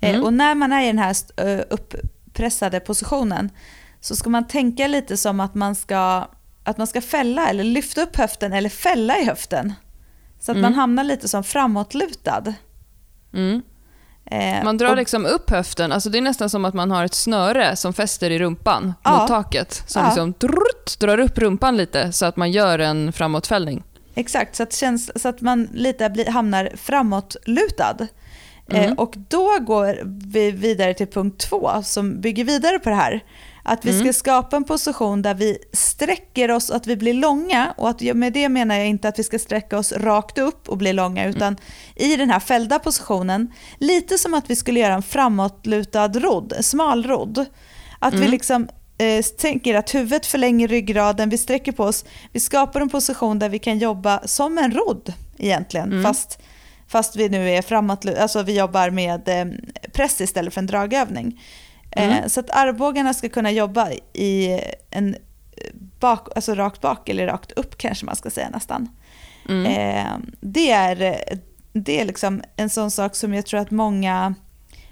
Eh, 0.01 0.11
Mm. 0.11 0.25
och 0.25 0.33
när 0.33 0.55
man 0.55 0.73
är 0.73 0.83
i 0.85 0.87
den 0.87 0.99
här 0.99 1.15
upppressade 1.71 2.81
positionen 2.81 3.51
så 4.05 4.17
ska 4.17 4.31
man 4.31 4.47
tänka 4.47 4.87
lite 4.87 5.17
som 5.17 5.41
att 5.41 5.55
man 5.55 5.75
ska, 5.75 6.29
att 6.65 6.79
man 6.79 6.87
ska 6.87 7.01
fälla 7.01 7.49
eller 7.49 7.65
lyfta 7.65 8.03
upp 8.03 8.17
höften 8.17 8.53
eller 8.53 8.69
fälla 8.69 9.19
i 9.19 9.25
höften. 9.25 9.73
Så 10.41 10.53
att 10.53 10.57
Mm. 10.57 10.63
man 10.63 10.75
hamnar 10.75 11.05
lite 11.05 11.29
som 11.29 11.45
framåtlutad. 11.45 12.55
Mm. 13.35 13.63
Eh, 14.27 14.65
Man 14.65 14.77
drar 14.79 14.91
och- 14.91 14.97
liksom 14.97 15.27
upp 15.27 15.51
höften, 15.51 15.93
alltså 15.93 16.11
det 16.11 16.19
är 16.19 16.23
nästan 16.23 16.51
som 16.51 16.65
att 16.65 16.75
man 16.75 16.91
har 16.91 17.05
ett 17.05 17.15
snöre 17.15 17.77
som 17.77 17.93
fäster 17.93 18.31
i 18.31 18.39
rumpan 18.39 18.95
Ja. 19.05 19.19
mot 19.19 19.29
taket. 19.29 19.83
Som 19.87 20.03
Ja. 20.03 20.09
liksom 20.09 20.35
drrrt, 20.39 20.99
drar 21.01 21.19
upp 21.19 21.39
rumpan 21.39 21.77
lite 21.77 22.13
så 22.13 22.27
att 22.27 22.37
man 22.37 22.51
gör 22.53 22.79
en 22.79 23.13
framåtfällning. 23.13 23.83
Exakt, 24.15 24.57
så 24.57 24.63
att, 24.63 24.73
känns, 24.73 25.23
så 25.23 25.29
att 25.29 25.41
man 25.41 25.69
lite 25.73 26.11
blir, 26.11 26.27
hamnar 26.27 26.71
framåtlutad. 26.77 27.97
Mm. 28.71 28.85
Eh, 28.85 28.93
och 28.93 29.15
då 29.29 29.59
går 29.61 30.01
vi 30.33 30.51
vidare 30.51 30.95
till 30.95 31.07
punkt 31.07 31.39
två 31.51 31.71
som 31.83 32.21
bygger 32.21 32.45
vidare 32.45 32.79
på 32.79 32.89
det 32.91 32.97
här. 32.97 33.25
Att 33.67 33.85
vi 33.85 33.93
ska 33.93 34.01
Mm. 34.01 34.13
skapa 34.13 34.57
en 34.57 34.65
position 34.65 35.23
där 35.23 35.35
vi 35.35 35.59
sträcker 35.73 36.51
oss, 36.51 36.71
att 36.71 36.87
vi 36.87 36.97
blir 36.97 37.15
långa. 37.15 37.75
Och 37.77 37.89
att, 37.89 38.01
med 38.01 38.33
det 38.33 38.49
menar 38.49 38.75
jag 38.77 38.87
inte 38.87 39.09
att 39.09 39.19
vi 39.19 39.25
ska 39.25 39.39
sträcka 39.39 39.79
oss 39.79 39.93
rakt 39.93 40.39
upp 40.39 40.69
och 40.69 40.79
bli 40.79 40.93
långa, 40.93 41.25
utan 41.27 41.57
i 41.97 42.17
den 42.17 42.31
här 42.31 42.41
fällda 42.41 42.79
positionen, 42.79 43.53
lite 43.79 44.19
som 44.19 44.35
att 44.35 44.51
vi 44.51 44.57
skulle 44.57 44.81
göra 44.81 44.95
en 44.95 45.03
framåtlutad 45.03 46.09
rodd, 46.09 46.53
smal 46.61 47.07
rodd. 47.07 47.45
Att 47.99 48.15
vi 48.15 48.19
Mm. 48.19 48.31
liksom 48.31 48.69
eh, 48.99 49.23
tänker 49.39 49.75
att 49.75 49.95
huvudet 49.95 50.27
förlänger 50.27 50.69
ryggraden, 50.69 51.29
vi 51.31 51.39
sträcker 51.39 51.73
på 51.73 51.85
oss, 51.85 52.05
vi 52.33 52.41
skapar 52.41 52.81
en 52.81 52.89
position 52.89 53.39
där 53.39 53.49
vi 53.49 53.59
kan 53.59 53.79
jobba 53.79 54.21
som 54.25 54.59
en 54.59 54.73
rodd 54.73 55.13
egentligen, 55.39 55.93
Mm. 55.93 56.03
fast, 56.03 56.39
fast 56.89 57.17
vi 57.17 57.29
nu 57.29 57.51
är 57.51 57.63
framåt, 57.63 58.07
alltså 58.07 58.43
vi 58.43 58.59
jobbar 58.59 58.91
med 58.91 59.29
eh, 59.29 59.47
press 59.93 60.21
istället 60.21 60.55
för 60.55 60.61
en 60.61 60.67
dragövning. 60.67 61.41
Mm. 61.97 62.11
Eh, 62.11 62.27
så 62.27 62.41
att 62.41 62.51
armbågarna 62.51 63.15
ska 63.15 63.29
kunna 63.29 63.51
jobba 63.51 63.91
i 64.13 64.61
en 64.91 65.17
bak, 66.01 66.29
alltså 66.37 66.55
rakt 66.55 66.81
bak 66.81 67.09
eller 67.09 67.27
rakt 67.27 67.53
upp 67.53 67.79
kanske 67.79 68.07
man 68.07 68.17
ska 68.17 68.31
säga 68.31 68.49
nästan. 68.51 68.89
Mm. 69.49 69.67
Eh, 69.67 70.19
det 70.41 70.71
är, 70.71 71.17
det 71.73 72.01
är 72.01 72.05
liksom 72.05 72.43
en 72.57 72.71
sån 72.71 72.91
sak 72.91 73.17
som 73.17 73.35
jag 73.35 73.47
tror 73.47 73.61
att 73.61 73.71
många 73.71 74.35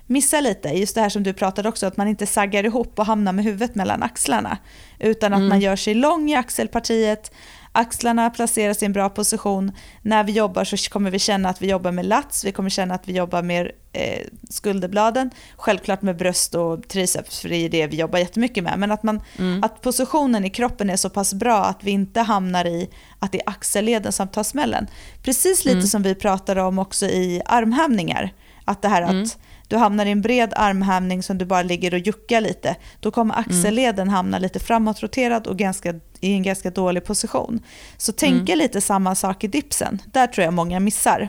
missar 0.06 0.40
lite. 0.40 0.68
Just 0.68 0.94
det 0.94 1.00
här 1.00 1.08
som 1.08 1.22
du 1.22 1.32
pratade 1.32 1.68
också, 1.68 1.86
att 1.86 1.96
man 1.96 2.08
inte 2.08 2.26
saggar 2.26 2.64
ihop 2.64 2.98
och 2.98 3.06
hamnar 3.06 3.32
med 3.32 3.44
huvudet 3.44 3.74
mellan 3.74 4.02
axlarna. 4.02 4.58
Utan 4.98 5.32
att 5.32 5.36
Mm. 5.38 5.48
man 5.48 5.60
gör 5.60 5.76
sig 5.76 5.94
lång 5.94 6.30
i 6.30 6.34
axelpartiet, 6.36 7.32
axlarna 7.72 8.30
placeras 8.30 8.82
i 8.82 8.86
en 8.86 8.92
bra 8.92 9.08
position. 9.08 9.72
När 10.02 10.24
vi 10.24 10.32
jobbar 10.32 10.64
så 10.64 10.76
kommer 10.90 11.10
vi 11.10 11.18
känna 11.18 11.48
att 11.48 11.62
vi 11.62 11.66
jobbar 11.70 11.92
med 11.92 12.06
lats, 12.06 12.44
vi 12.44 12.52
kommer 12.52 12.70
känna 12.70 12.94
att 12.94 13.08
vi 13.08 13.12
jobbar 13.12 13.42
med 13.42 13.70
eh, 13.92 14.26
skulderbladen. 14.50 15.30
Självklart 15.56 16.02
med 16.02 16.16
bröst 16.16 16.54
och 16.54 16.88
triceps, 16.88 17.40
för 17.40 17.48
det 17.48 17.56
är 17.56 17.68
det 17.68 17.86
vi 17.86 17.96
jobbar 17.96 18.18
jättemycket 18.18 18.64
med. 18.64 18.78
Men 18.78 18.90
att, 18.92 19.02
man, 19.02 19.20
Mm. 19.38 19.64
att 19.64 19.80
positionen 19.80 20.44
i 20.44 20.50
kroppen 20.50 20.90
är 20.90 20.96
så 20.96 21.10
pass 21.10 21.34
bra 21.34 21.64
att 21.64 21.84
vi 21.84 21.90
inte 21.90 22.20
hamnar 22.20 22.64
i 22.64 22.90
att 23.18 23.32
det 23.32 23.38
är 23.40 23.48
axelleden 23.48 24.12
som 24.12 24.28
tar 24.28 24.42
smällen. 24.42 24.86
Precis 25.22 25.64
lite 25.64 25.76
Mm. 25.76 25.86
som 25.86 26.02
vi 26.02 26.14
pratade 26.14 26.62
om 26.62 26.78
också 26.78 27.06
i 27.06 27.42
armhävningar. 27.46 28.32
Att 28.64 28.82
det 28.82 28.88
här 28.88 29.02
Mm. 29.02 29.22
att 29.22 29.38
du 29.68 29.76
hamnar 29.76 30.06
i 30.06 30.10
en 30.10 30.20
bred 30.22 30.52
armhävning 30.56 31.22
som 31.22 31.38
du 31.38 31.44
bara 31.44 31.62
ligger 31.62 31.94
och 31.94 32.00
juckar 32.00 32.40
lite. 32.40 32.76
Då 33.00 33.10
kommer 33.10 33.38
axelleden 33.38 34.08
hamna 34.08 34.38
lite 34.38 34.60
framåtroterad 34.60 35.46
och 35.46 35.58
ganska, 35.58 35.94
i 36.22 36.32
en 36.32 36.42
ganska 36.42 36.70
dålig 36.70 37.04
position. 37.04 37.60
Så 37.96 38.12
tänka 38.12 38.54
lite 38.54 38.80
samma 38.80 39.14
sak 39.14 39.44
i 39.44 39.48
dipsen. 39.48 40.02
Där 40.12 40.26
tror 40.26 40.44
jag 40.44 40.54
många 40.54 40.80
missar. 40.80 41.28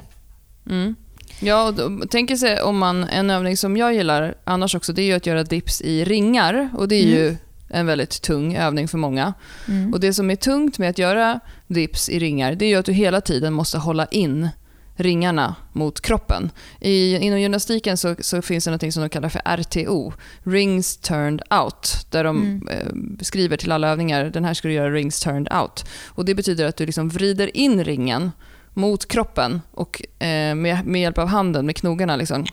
Mm. 0.69 0.95
Ja, 1.39 1.71
då, 1.71 1.99
tänker 2.09 2.35
sig 2.35 2.61
om 2.61 2.77
man, 2.77 3.03
en 3.03 3.29
övning 3.29 3.57
som 3.57 3.77
jag 3.77 3.93
gillar 3.93 4.35
annars 4.43 4.75
också, 4.75 4.93
det 4.93 5.01
är 5.01 5.05
ju 5.05 5.13
att 5.13 5.25
göra 5.25 5.43
dips 5.43 5.81
i 5.81 6.03
ringar. 6.03 6.69
Och 6.77 6.87
det 6.87 6.95
är 6.95 7.07
ju 7.07 7.35
en 7.69 7.85
väldigt 7.85 8.21
tung 8.21 8.55
övning 8.55 8.87
för 8.87 8.97
många. 8.97 9.33
Mm. 9.67 9.93
Och 9.93 9.99
det 9.99 10.13
som 10.13 10.29
är 10.29 10.35
tungt 10.35 10.77
med 10.77 10.89
att 10.89 10.97
göra 10.97 11.39
dips 11.67 12.09
i 12.09 12.19
ringar, 12.19 12.55
det 12.55 12.65
är 12.65 12.69
ju 12.69 12.75
att 12.75 12.85
du 12.85 12.93
hela 12.93 13.21
tiden 13.21 13.53
måste 13.53 13.77
hålla 13.77 14.05
in 14.05 14.49
ringarna 14.95 15.55
mot 15.71 16.01
kroppen. 16.01 16.51
I, 16.79 17.17
inom 17.17 17.41
gymnastiken 17.41 17.97
så, 17.97 18.15
så 18.19 18.41
finns 18.41 18.65
det 18.65 18.71
något 18.71 18.93
som 18.93 19.03
de 19.03 19.09
kallar 19.09 19.29
för 19.29 19.41
RTO, 19.57 20.13
Rings 20.43 20.97
Turned 20.97 21.41
Out, 21.49 22.07
där 22.09 22.23
de 22.23 22.41
mm. 22.41 22.67
eh, 22.67 23.21
skriver 23.21 23.57
till 23.57 23.71
alla 23.71 23.89
övningar, 23.89 24.25
den 24.25 24.45
här 24.45 24.53
ska 24.53 24.67
du 24.67 24.73
göra 24.73 24.91
Rings 24.91 25.19
Turned 25.19 25.53
Out. 25.53 25.85
Och 26.07 26.25
Det 26.25 26.35
betyder 26.35 26.65
att 26.65 26.77
du 26.77 26.85
liksom 26.85 27.09
vrider 27.09 27.57
in 27.57 27.83
ringen 27.83 28.31
mot 28.73 29.07
kroppen 29.07 29.61
och 29.71 30.01
eh, 30.19 30.55
med, 30.55 30.85
med 30.85 31.01
hjälp 31.01 31.17
av 31.17 31.27
handen, 31.27 31.65
med 31.65 31.75
knogarna, 31.75 32.15
liksom, 32.15 32.45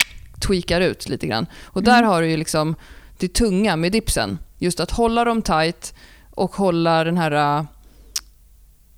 tweakar 0.47 0.81
ut 0.81 1.09
lite 1.09 1.27
grann. 1.27 1.47
Och 1.65 1.83
där 1.83 1.99
mm. 1.99 2.11
har 2.11 2.23
du 2.23 2.31
ju 2.31 2.37
liksom 2.37 2.75
det 3.19 3.29
tunga 3.35 3.77
med 3.77 3.93
dipsen. 3.93 4.39
Just 4.59 4.81
att 4.81 4.91
hålla 4.91 5.25
dem 5.25 5.43
tight 5.43 5.95
och 6.31 6.57
hålla 6.57 7.05
den 7.05 7.19
här, 7.19 7.59
äh, 7.59 7.65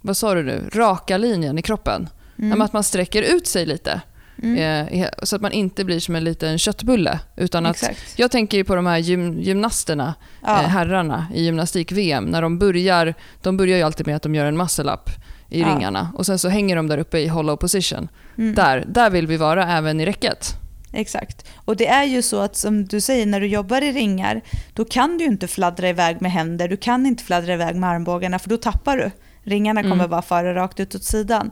vad 0.00 0.16
sa 0.16 0.34
du 0.34 0.42
nu, 0.42 0.70
raka 0.72 1.18
linjen 1.18 1.58
i 1.58 1.62
kroppen. 1.62 2.08
Mm. 2.42 2.62
Att 2.62 2.72
man 2.72 2.82
sträcker 2.82 3.22
ut 3.22 3.46
sig 3.46 3.66
lite. 3.66 4.00
Mm. 4.42 4.92
Eh, 4.92 5.08
så 5.22 5.36
att 5.36 5.42
man 5.42 5.52
inte 5.52 5.84
blir 5.84 6.00
som 6.00 6.16
en 6.16 6.24
liten 6.24 6.58
köttbulle. 6.58 7.18
Utan 7.36 7.66
att, 7.66 7.90
jag 8.16 8.30
tänker 8.30 8.64
på 8.64 8.74
de 8.74 8.86
här 8.86 8.98
gym, 8.98 9.40
gymnasterna, 9.40 10.14
ja. 10.42 10.62
eh, 10.62 10.68
herrarna 10.68 11.26
i 11.34 11.44
gymnastik-VM. 11.44 12.24
När 12.24 12.42
de 12.42 12.58
börjar, 12.58 13.14
de 13.42 13.56
börjar 13.56 13.76
ju 13.76 13.82
alltid 13.82 14.06
med 14.06 14.16
att 14.16 14.22
de 14.22 14.34
gör 14.34 14.46
en 14.46 14.56
muscle-up 14.56 15.10
i 15.48 15.60
ja. 15.60 15.68
ringarna. 15.68 16.12
Och 16.14 16.26
Sen 16.26 16.38
så 16.38 16.48
hänger 16.48 16.76
de 16.76 16.86
där 16.86 16.98
uppe 16.98 17.18
i 17.18 17.28
hollow 17.28 17.56
position. 17.56 18.08
Mm. 18.38 18.54
Där, 18.54 18.84
där 18.88 19.10
vill 19.10 19.26
vi 19.26 19.36
vara 19.36 19.72
även 19.72 20.00
i 20.00 20.06
räcket. 20.06 20.46
Exakt. 20.92 21.48
Och 21.64 21.76
det 21.76 21.86
är 21.86 22.04
ju 22.04 22.22
så 22.22 22.40
att 22.40 22.56
som 22.56 22.84
du 22.84 23.00
säger, 23.00 23.26
när 23.26 23.40
du 23.40 23.46
jobbar 23.46 23.82
i 23.82 23.92
ringar, 23.92 24.40
då 24.72 24.84
kan 24.84 25.18
du 25.18 25.24
inte 25.24 25.48
fladdra 25.48 25.88
iväg 25.88 26.20
med 26.20 26.32
händer, 26.32 26.68
du 26.68 26.76
kan 26.76 27.06
inte 27.06 27.24
fladdra 27.24 27.52
iväg 27.54 27.76
med 27.76 27.90
armbågarna 27.90 28.38
för 28.38 28.48
då 28.48 28.56
tappar 28.56 28.96
du. 28.96 29.10
Ringarna 29.44 29.82
kommer 29.82 29.94
mm. 29.94 30.10
bara 30.10 30.22
fara 30.22 30.54
rakt 30.54 30.80
ut 30.80 30.94
åt 30.94 31.04
sidan. 31.04 31.50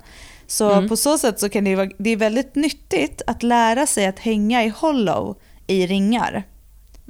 Så 0.51 0.73
mm. 0.73 0.89
på 0.89 0.97
så 0.97 1.19
sätt 1.19 1.41
så 1.41 1.49
kan 1.49 1.65
det 1.65 1.77
vara 1.77 1.91
det 1.99 2.11
är 2.11 2.17
väldigt 2.17 2.55
nyttigt 2.55 3.23
att 3.27 3.43
lära 3.43 3.87
sig 3.87 4.07
att 4.07 4.19
hänga 4.19 4.65
i 4.65 4.69
hollow 4.69 5.39
i 5.67 5.87
ringar. 5.87 6.45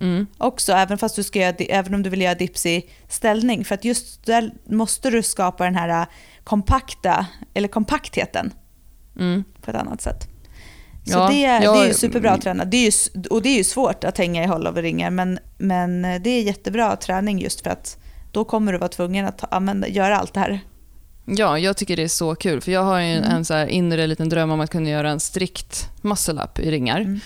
Mm. 0.01 0.27
Också, 0.39 0.73
även, 0.73 0.99
fast 0.99 1.17
du 1.17 1.23
ska 1.23 1.39
göra, 1.39 1.55
även 1.57 1.95
om 1.95 2.03
du 2.03 2.11
vill 2.11 2.21
göra 2.21 2.35
dips 2.35 2.67
i 2.67 2.91
ställning. 3.09 3.65
För 3.65 3.75
att 3.75 3.85
just 3.85 4.27
där 4.27 4.53
måste 4.65 5.11
du 5.11 5.23
skapa 5.23 5.65
den 5.65 5.75
här 5.75 6.07
kompakta, 6.45 7.27
eller 7.55 7.69
kompaktheten 7.69 8.53
mm. 9.19 9.45
på 9.63 9.71
ett 9.71 9.77
annat 9.77 10.03
sätt. 10.03 10.29
Så 11.05 11.19
ja, 11.19 11.29
det, 11.31 11.45
är, 11.45 11.63
jag, 11.63 11.77
det 11.77 11.91
är 11.91 11.93
superbra 11.93 12.31
att 12.31 12.43
träna. 12.43 12.65
Det 12.65 12.77
är 12.77 12.85
ju, 12.85 13.23
och 13.31 13.43
det 13.43 13.49
är 13.49 13.57
ju 13.57 13.65
svårt 13.65 14.05
att 14.05 14.19
hänga 14.19 14.45
i 14.45 14.47
håll-over-ringar 14.47 15.11
men, 15.11 15.39
men 15.59 16.03
det 16.03 16.31
är 16.31 16.43
jättebra 16.43 16.97
träning 16.97 17.41
just 17.41 17.61
för 17.61 17.71
att 17.71 17.99
då 18.33 18.45
kommer 18.45 18.73
du 18.73 18.79
vara 18.79 18.89
tvungen 18.89 19.27
att 19.27 19.53
använda, 19.53 19.89
göra 19.89 20.19
allt 20.19 20.35
det 20.35 20.41
här. 20.41 20.61
Ja, 21.25 21.59
jag 21.59 21.77
tycker 21.77 21.97
det 21.97 22.03
är 22.03 22.09
så 22.09 22.35
kul. 22.35 22.61
För 22.61 22.73
Jag 22.73 22.85
har 22.85 23.01
en, 23.01 23.19
mm. 23.19 23.37
en 23.37 23.45
så 23.45 23.67
inre 23.67 24.07
liten 24.07 24.29
dröm 24.29 24.51
om 24.51 24.61
att 24.61 24.71
kunna 24.71 24.89
göra 24.89 25.11
en 25.11 25.21
strikt 25.21 25.89
muscle-up 26.03 26.59
i 26.59 26.71
ringar. 26.71 27.01
Mm. 27.01 27.21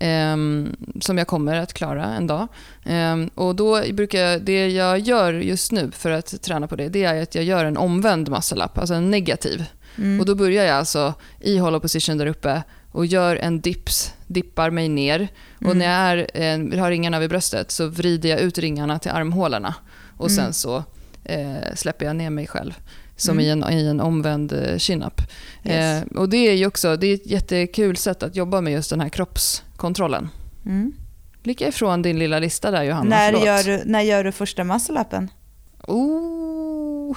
Um, 0.00 0.76
som 1.00 1.18
jag 1.18 1.26
kommer 1.26 1.56
att 1.56 1.72
klara 1.72 2.04
en 2.04 2.26
dag. 2.26 2.48
Um, 2.86 3.30
och 3.34 3.56
då 3.56 3.82
brukar 3.92 4.38
det 4.38 4.68
jag 4.68 4.98
gör 4.98 5.32
just 5.32 5.72
nu 5.72 5.90
för 5.90 6.10
att 6.10 6.42
träna 6.42 6.66
på 6.66 6.76
det, 6.76 6.88
det 6.88 7.04
är 7.04 7.22
att 7.22 7.34
jag 7.34 7.44
gör 7.44 7.64
en 7.64 7.76
omvänd 7.76 8.28
muscle-up, 8.28 8.78
alltså 8.78 8.94
en 8.94 9.10
negativ. 9.10 9.64
Mm. 9.98 10.20
Och 10.20 10.26
Då 10.26 10.34
börjar 10.34 10.64
jag 10.64 10.76
alltså 10.76 11.14
i 11.40 11.58
hollow 11.58 11.80
position 11.80 12.18
där 12.18 12.26
uppe 12.26 12.62
och 12.92 13.06
gör 13.06 13.36
en 13.36 13.60
dips, 13.60 14.12
dippar 14.26 14.70
mig 14.70 14.88
ner. 14.88 15.16
Mm. 15.16 15.70
Och 15.70 15.76
när 15.76 15.84
jag 15.84 16.26
är, 16.40 16.74
eh, 16.74 16.80
har 16.80 16.90
ringarna 16.90 17.20
vid 17.20 17.30
bröstet 17.30 17.70
så 17.70 17.86
vrider 17.86 18.28
jag 18.28 18.40
ut 18.40 18.58
ringarna 18.58 18.98
till 18.98 19.10
armhålorna. 19.10 19.74
Och 20.16 20.30
mm. 20.30 20.44
sen 20.44 20.52
så 20.52 20.84
eh, 21.24 21.74
släpper 21.74 22.06
jag 22.06 22.16
ner 22.16 22.30
mig 22.30 22.46
själv. 22.46 22.72
Som 23.16 23.38
mm. 23.38 23.44
i, 23.44 23.50
en, 23.50 23.72
i 23.72 23.86
en 23.86 24.00
omvänd 24.00 24.52
eh, 24.52 24.78
chin-up. 24.78 25.20
Yes. 25.64 26.02
Eh, 26.02 26.18
och 26.18 26.28
det 26.28 26.36
är 26.36 26.54
ju 26.54 26.66
också 26.66 26.96
det 26.96 27.06
är 27.06 27.14
ett 27.14 27.26
jättekul 27.26 27.96
sätt 27.96 28.22
att 28.22 28.36
jobba 28.36 28.60
med 28.60 28.72
just 28.72 28.90
den 28.90 29.00
här 29.00 29.08
kroppskontrollen. 29.08 30.28
Mm. 30.66 30.92
Blicka 31.42 31.68
ifrån 31.68 32.02
din 32.02 32.18
lilla 32.18 32.38
lista 32.38 32.70
där 32.70 32.82
Johanna. 32.82 33.16
När, 33.16 33.32
gör 33.32 33.62
du, 33.62 33.82
när 33.84 34.00
gör 34.00 34.24
du 34.24 34.32
första 34.32 34.64
muscle-upen? 34.64 35.28
Oh, 35.86 37.16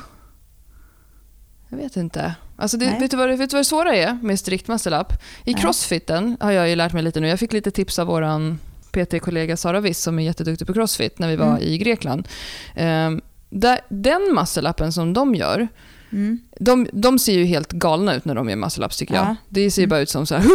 jag 1.69 1.77
vet 1.77 1.95
inte. 1.97 2.35
Alltså 2.55 2.77
det, 2.77 2.85
vet, 2.99 3.11
du 3.11 3.17
vad, 3.17 3.29
vet 3.29 3.49
du 3.49 3.55
vad 3.55 3.59
det 3.59 3.65
svåra 3.65 3.95
är 3.95 4.13
med 4.21 4.39
strikt 4.39 4.67
muscle-up? 4.67 5.13
I 5.43 5.53
Nej. 5.53 5.61
crossfiten 5.61 6.37
har 6.39 6.51
jag 6.51 6.69
ju 6.69 6.75
lärt 6.75 6.93
mig 6.93 7.03
lite 7.03 7.19
nu. 7.19 7.27
Jag 7.27 7.39
fick 7.39 7.53
lite 7.53 7.71
tips 7.71 7.99
av 7.99 8.07
vår 8.07 8.55
PT-kollega 8.91 9.57
Sara 9.57 9.79
Wiss 9.79 9.99
som 9.99 10.19
är 10.19 10.23
jätteduktig 10.23 10.67
på 10.67 10.73
crossfit 10.73 11.19
när 11.19 11.27
vi 11.27 11.35
var 11.35 11.49
mm. 11.49 11.61
i 11.61 11.77
Grekland. 11.77 12.27
Um, 12.75 13.21
där, 13.59 13.79
den 13.89 14.21
muscle-upen 14.33 14.91
som 14.91 15.13
de 15.13 15.35
gör, 15.35 15.67
mm. 16.11 16.39
de, 16.59 16.87
de, 16.93 17.19
ser 17.19 17.33
ju 17.33 17.45
helt 17.45 17.71
galna 17.71 18.15
ut 18.15 18.25
när 18.25 18.35
de 18.35 18.49
gör 18.49 18.55
muscle-ups 18.55 18.99
tycker 18.99 19.15
jag. 19.15 19.35
Det 19.49 19.71
ser 19.71 19.81
mm. 19.81 19.89
bara 19.89 19.99
ut 19.99 20.09
som 20.09 20.25
så 20.25 20.35
här... 20.35 20.45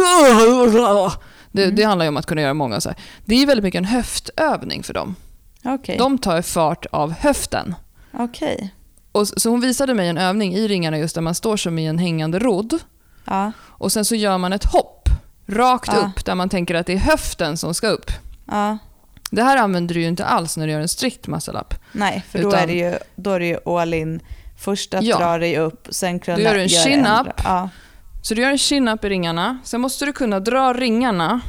Det, 1.53 1.63
mm. 1.63 1.75
det, 1.75 1.83
handlar 1.83 2.05
ju 2.05 2.09
om 2.09 2.17
att 2.17 2.25
kunna 2.25 2.41
göra 2.41 2.53
många 2.53 2.81
så 2.81 2.89
här. 2.89 2.97
Det 3.25 3.35
är 3.35 3.45
väldigt 3.45 3.63
mycket 3.63 3.79
en 3.79 3.85
höftövning 3.85 4.83
för 4.83 4.93
dem. 4.93 5.15
Okay. 5.63 5.97
De 5.97 6.17
tar 6.17 6.41
fart 6.41 6.85
av 6.91 7.11
höften. 7.11 7.75
Okay. 8.13 8.69
Och, 9.11 9.27
så 9.27 9.49
hon 9.49 9.61
visade 9.61 9.93
mig 9.93 10.07
en 10.07 10.17
övning 10.17 10.53
i 10.55 10.67
ringarna 10.67 10.97
just 10.97 11.15
där 11.15 11.21
man 11.21 11.35
står 11.35 11.57
som 11.57 11.79
i 11.79 11.85
en 11.85 11.97
hängande 11.97 12.39
rodd. 12.39 12.79
Ja. 13.25 13.51
Och 13.61 13.91
sen 13.91 14.05
så 14.05 14.15
gör 14.15 14.37
man 14.37 14.53
ett 14.53 14.65
hopp 14.65 15.09
rakt 15.45 15.89
ja. 15.93 15.97
upp 15.97 16.25
där 16.25 16.35
man 16.35 16.49
tänker 16.49 16.75
att 16.75 16.85
det 16.85 16.93
är 16.93 16.97
höften 16.97 17.57
som 17.57 17.73
ska 17.73 17.87
upp. 17.87 18.11
Ja. 18.45 18.77
Det 19.31 19.43
här 19.43 19.57
använder 19.57 19.95
du 19.95 20.01
ju 20.01 20.07
inte 20.07 20.25
alls 20.25 20.57
när 20.57 20.67
du 20.67 20.73
gör 20.73 20.79
en 20.79 20.87
strikt 20.87 21.27
muscle-up. 21.27 21.73
Nej, 21.91 22.23
för 22.29 22.39
Utan, 22.39 22.51
då, 22.51 22.57
är 22.57 22.67
det 22.67 22.73
ju, 22.73 22.97
då 23.15 23.31
är 23.31 23.39
det 23.39 23.45
ju 23.45 23.57
all 23.65 23.93
in. 23.93 24.21
Först 24.59 24.93
att 24.93 25.03
ja. 25.03 25.17
dra 25.17 25.37
dig 25.37 25.57
upp, 25.57 25.87
sen 25.89 26.19
kunna 26.19 26.37
Du 26.37 26.43
gör 26.43 26.55
en 26.55 26.69
chin-up. 26.69 27.27
Ja. 27.43 27.69
Så 28.21 28.33
du 28.33 28.41
gör 28.41 28.51
en 28.51 28.57
chin-up 28.57 29.03
i 29.03 29.09
ringarna. 29.09 29.59
Sen 29.63 29.81
måste 29.81 30.05
du 30.05 30.13
kunna 30.13 30.39
dra 30.39 30.73
ringarna 30.73 31.41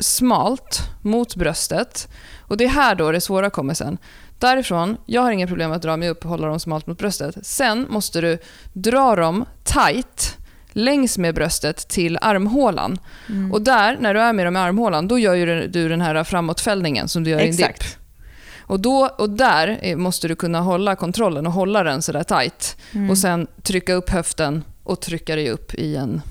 smalt 0.00 0.82
mot 1.02 1.36
bröstet. 1.36 2.08
Och 2.40 2.56
Det 2.56 2.64
är 2.64 2.68
här 2.68 2.94
då 2.94 3.12
det 3.12 3.20
svåra 3.20 3.50
kommer 3.50 3.74
sen. 3.74 3.98
Därifrån, 4.38 4.96
jag 5.06 5.22
har 5.22 5.30
inga 5.30 5.46
problem 5.46 5.72
att 5.72 5.82
dra 5.82 5.96
mig 5.96 6.08
upp 6.08 6.24
och 6.24 6.30
hålla 6.30 6.46
dem 6.48 6.60
smalt 6.60 6.86
mot 6.86 6.98
bröstet. 6.98 7.46
Sen 7.46 7.86
måste 7.90 8.20
du 8.20 8.38
dra 8.72 9.16
dem 9.16 9.44
tight 9.64 10.36
längs 10.72 11.18
med 11.18 11.34
bröstet 11.34 11.88
till 11.88 12.18
armhålan. 12.20 12.98
Mm. 13.28 13.52
Och 13.52 13.62
där, 13.62 13.96
när 14.00 14.14
du 14.14 14.20
är 14.20 14.32
med 14.32 14.46
dem 14.46 14.56
i 14.56 14.58
armhålan, 14.58 15.08
då 15.08 15.18
gör 15.18 15.66
du 15.68 15.88
den 15.88 16.00
här 16.00 16.24
framåtfällningen 16.24 17.08
som 17.08 17.24
du 17.24 17.30
gör 17.30 17.38
Exakt. 17.38 17.60
i 17.60 17.64
en 17.64 17.72
dipp. 17.72 18.00
Och, 18.60 18.80
då, 18.80 19.10
och 19.18 19.30
där 19.30 19.96
måste 19.96 20.28
du 20.28 20.36
kunna 20.36 20.60
hålla 20.60 20.96
kontrollen 20.96 21.46
och 21.46 21.52
hålla 21.52 21.82
den 21.82 22.02
sådär 22.02 22.22
tight. 22.22 22.76
Mm. 22.92 23.10
Och 23.10 23.18
sen 23.18 23.46
trycka 23.62 23.94
upp 23.94 24.10
höften 24.10 24.64
och 24.82 25.00
trycka 25.00 25.36
dig 25.36 25.50
upp 25.50 25.74
i 25.74 25.96
en 25.96 26.22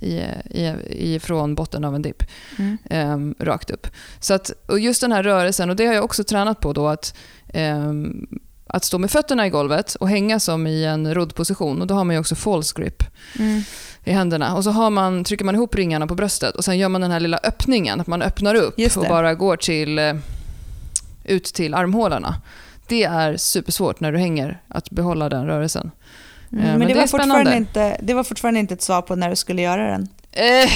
i, 0.00 0.72
i, 0.90 1.18
från 1.18 1.54
botten 1.54 1.84
av 1.84 1.94
en 1.94 2.02
dipp. 2.02 2.22
Mm. 2.58 2.78
Um, 3.12 3.34
rakt 3.38 3.70
upp. 3.70 3.86
Så 4.20 4.34
att, 4.34 4.50
och 4.66 4.78
just 4.78 5.00
den 5.00 5.12
här 5.12 5.22
rörelsen, 5.22 5.70
och 5.70 5.76
det 5.76 5.86
har 5.86 5.94
jag 5.94 6.04
också 6.04 6.24
tränat 6.24 6.60
på 6.60 6.72
då, 6.72 6.88
att 6.88 7.16
um, 7.54 8.26
att 8.74 8.84
stå 8.84 8.98
med 8.98 9.10
fötterna 9.10 9.46
i 9.46 9.50
golvet 9.50 9.94
och 9.94 10.08
hänga 10.08 10.40
som 10.40 10.66
i 10.66 10.84
en 10.84 11.14
roddposition. 11.14 11.80
Och 11.80 11.86
då 11.86 11.94
har 11.94 12.04
man 12.04 12.14
ju 12.14 12.20
också 12.20 12.34
false 12.34 12.80
grip 12.80 13.02
mm. 13.38 13.62
i 14.04 14.12
händerna. 14.12 14.56
Och 14.56 14.64
så 14.64 14.70
har 14.70 14.90
man, 14.90 15.24
trycker 15.24 15.44
man 15.44 15.54
ihop 15.54 15.74
ringarna 15.74 16.06
på 16.06 16.14
bröstet 16.14 16.56
och 16.56 16.64
sen 16.64 16.78
gör 16.78 16.88
man 16.88 17.00
den 17.00 17.10
här 17.10 17.20
lilla 17.20 17.40
öppningen, 17.42 18.00
att 18.00 18.06
man 18.06 18.22
öppnar 18.22 18.54
upp 18.54 18.78
och 18.96 19.06
bara 19.08 19.34
går 19.34 19.56
till, 19.56 19.98
eh, 19.98 20.14
ut 21.24 21.44
till 21.44 21.74
armhålorna. 21.74 22.34
Det 22.86 23.04
är 23.04 23.36
supersvårt 23.36 24.00
när 24.00 24.12
du 24.12 24.18
hänger, 24.18 24.60
att 24.68 24.90
behålla 24.90 25.28
den 25.28 25.46
rörelsen. 25.46 25.90
Mm, 26.52 26.64
men, 26.64 26.78
men, 26.78 26.88
det, 26.88 26.94
det 26.94 27.00
var 27.00 27.06
fortfarande 27.06 27.56
inte, 27.56 27.96
det 28.02 28.14
var 28.14 28.24
fortfarande 28.24 28.60
inte 28.60 28.74
ett 28.74 28.82
svar 28.82 29.02
på 29.02 29.16
när 29.16 29.30
du 29.30 29.36
skulle 29.36 29.62
göra 29.62 29.90
den. 29.90 30.08
Eh, 30.32 30.70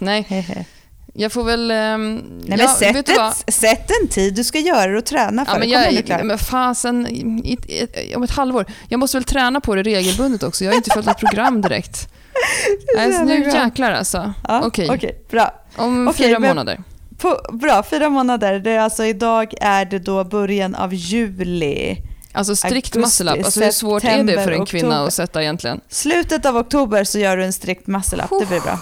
nej. 0.00 0.66
Jag 1.14 1.32
får 1.32 1.44
väl... 1.44 1.70
Um, 1.70 2.14
Nej, 2.44 2.58
ja, 2.60 2.68
sätt, 2.68 3.08
ett, 3.08 3.54
sätt 3.54 3.90
en 4.02 4.08
tid 4.08 4.34
du 4.34 4.44
ska 4.44 4.58
göra 4.58 4.92
det 4.92 4.98
och 4.98 5.04
träna 5.04 5.44
för 5.44 5.52
ja, 5.52 5.58
men 5.58 5.94
det. 5.94 6.08
Jag, 6.08 6.24
men 6.24 6.38
fasen, 6.38 7.06
i, 7.06 7.52
i, 7.52 8.14
om 8.14 8.22
ett 8.22 8.30
halvår. 8.30 8.66
Jag 8.88 9.00
måste 9.00 9.16
väl 9.16 9.24
träna 9.24 9.60
på 9.60 9.74
det 9.74 9.82
regelbundet 9.82 10.42
också. 10.42 10.64
Jag 10.64 10.72
har 10.72 10.76
inte 10.76 10.90
följt 10.90 11.06
något 11.06 11.18
program 11.18 11.60
direkt. 11.60 12.08
alltså, 12.98 13.24
nu 13.24 13.44
jäklar 13.44 13.92
alltså. 13.92 14.34
Ja, 14.48 14.62
Okej. 14.64 14.84
Okay. 14.84 14.96
okay. 14.96 15.12
bra. 15.30 15.54
Om 15.76 16.08
okay, 16.08 16.26
fyra 16.26 16.38
månader. 16.38 16.82
På, 17.18 17.40
bra, 17.52 17.82
fyra 17.82 18.08
månader. 18.08 18.58
Det 18.58 18.70
är 18.70 18.80
alltså, 18.80 19.04
idag 19.04 19.54
är 19.60 19.84
det 19.84 19.98
då 19.98 20.24
början 20.24 20.74
av 20.74 20.94
juli. 20.94 21.96
Alltså 22.32 22.56
strikt 22.56 22.94
muscle 22.94 23.32
up, 23.32 23.44
alltså 23.44 23.60
hur 23.60 23.70
svårt 23.70 24.04
är 24.04 24.24
det 24.24 24.44
för 24.44 24.52
en 24.52 24.66
kvinna 24.66 24.88
oktober. 24.88 25.06
att 25.06 25.14
sätta 25.14 25.42
egentligen? 25.42 25.80
Slutet 25.88 26.46
av 26.46 26.56
oktober 26.56 27.04
så 27.04 27.18
gör 27.18 27.36
du 27.36 27.44
en 27.44 27.52
strikt 27.52 27.86
muscle 27.86 28.24
up, 28.24 28.30
det 28.40 28.46
blir 28.46 28.60
bra. 28.60 28.78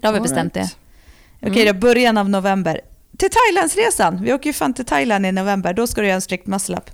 Då 0.00 0.08
har 0.08 0.12
vi 0.12 0.20
bestämt 0.20 0.56
right. 0.56 0.70
det. 0.70 0.83
Okej 1.44 1.52
okay, 1.52 1.72
då, 1.72 1.78
början 1.78 2.18
av 2.18 2.30
november. 2.30 2.80
Till 3.18 3.30
Thailandsresan. 3.30 4.22
Vi 4.22 4.32
åker 4.32 4.46
ju 4.46 4.52
fan 4.52 4.74
till 4.74 4.84
Thailand 4.84 5.26
i 5.26 5.32
november. 5.32 5.74
Då 5.74 5.86
ska 5.86 6.00
du 6.00 6.06
göra 6.06 6.14
en 6.14 6.20
strikt 6.20 6.46
muscle-up. 6.46 6.90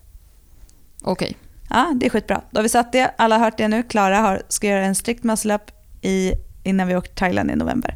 Okej. 1.02 1.12
Okay. 1.12 1.34
Ja, 1.70 1.92
det 1.94 2.06
är 2.06 2.10
skitbra. 2.10 2.40
Då 2.50 2.58
har 2.58 2.62
vi 2.62 2.68
satt 2.68 2.92
det. 2.92 3.14
Alla 3.18 3.38
har 3.38 3.44
hört 3.44 3.58
det 3.58 3.68
nu. 3.68 3.82
Klara 3.82 4.38
ska 4.48 4.66
göra 4.66 4.84
en 4.84 4.94
strikt 4.94 5.24
muscle-up 5.24 5.62
innan 6.64 6.88
vi 6.88 6.96
åker 6.96 7.08
till 7.08 7.16
Thailand 7.16 7.50
i 7.50 7.56
november. 7.56 7.94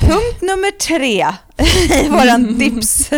Punkt 0.00 0.42
nummer 0.42 0.70
tre 0.70 1.26
i 2.04 2.08
våran 2.08 2.58
dips, 2.58 3.12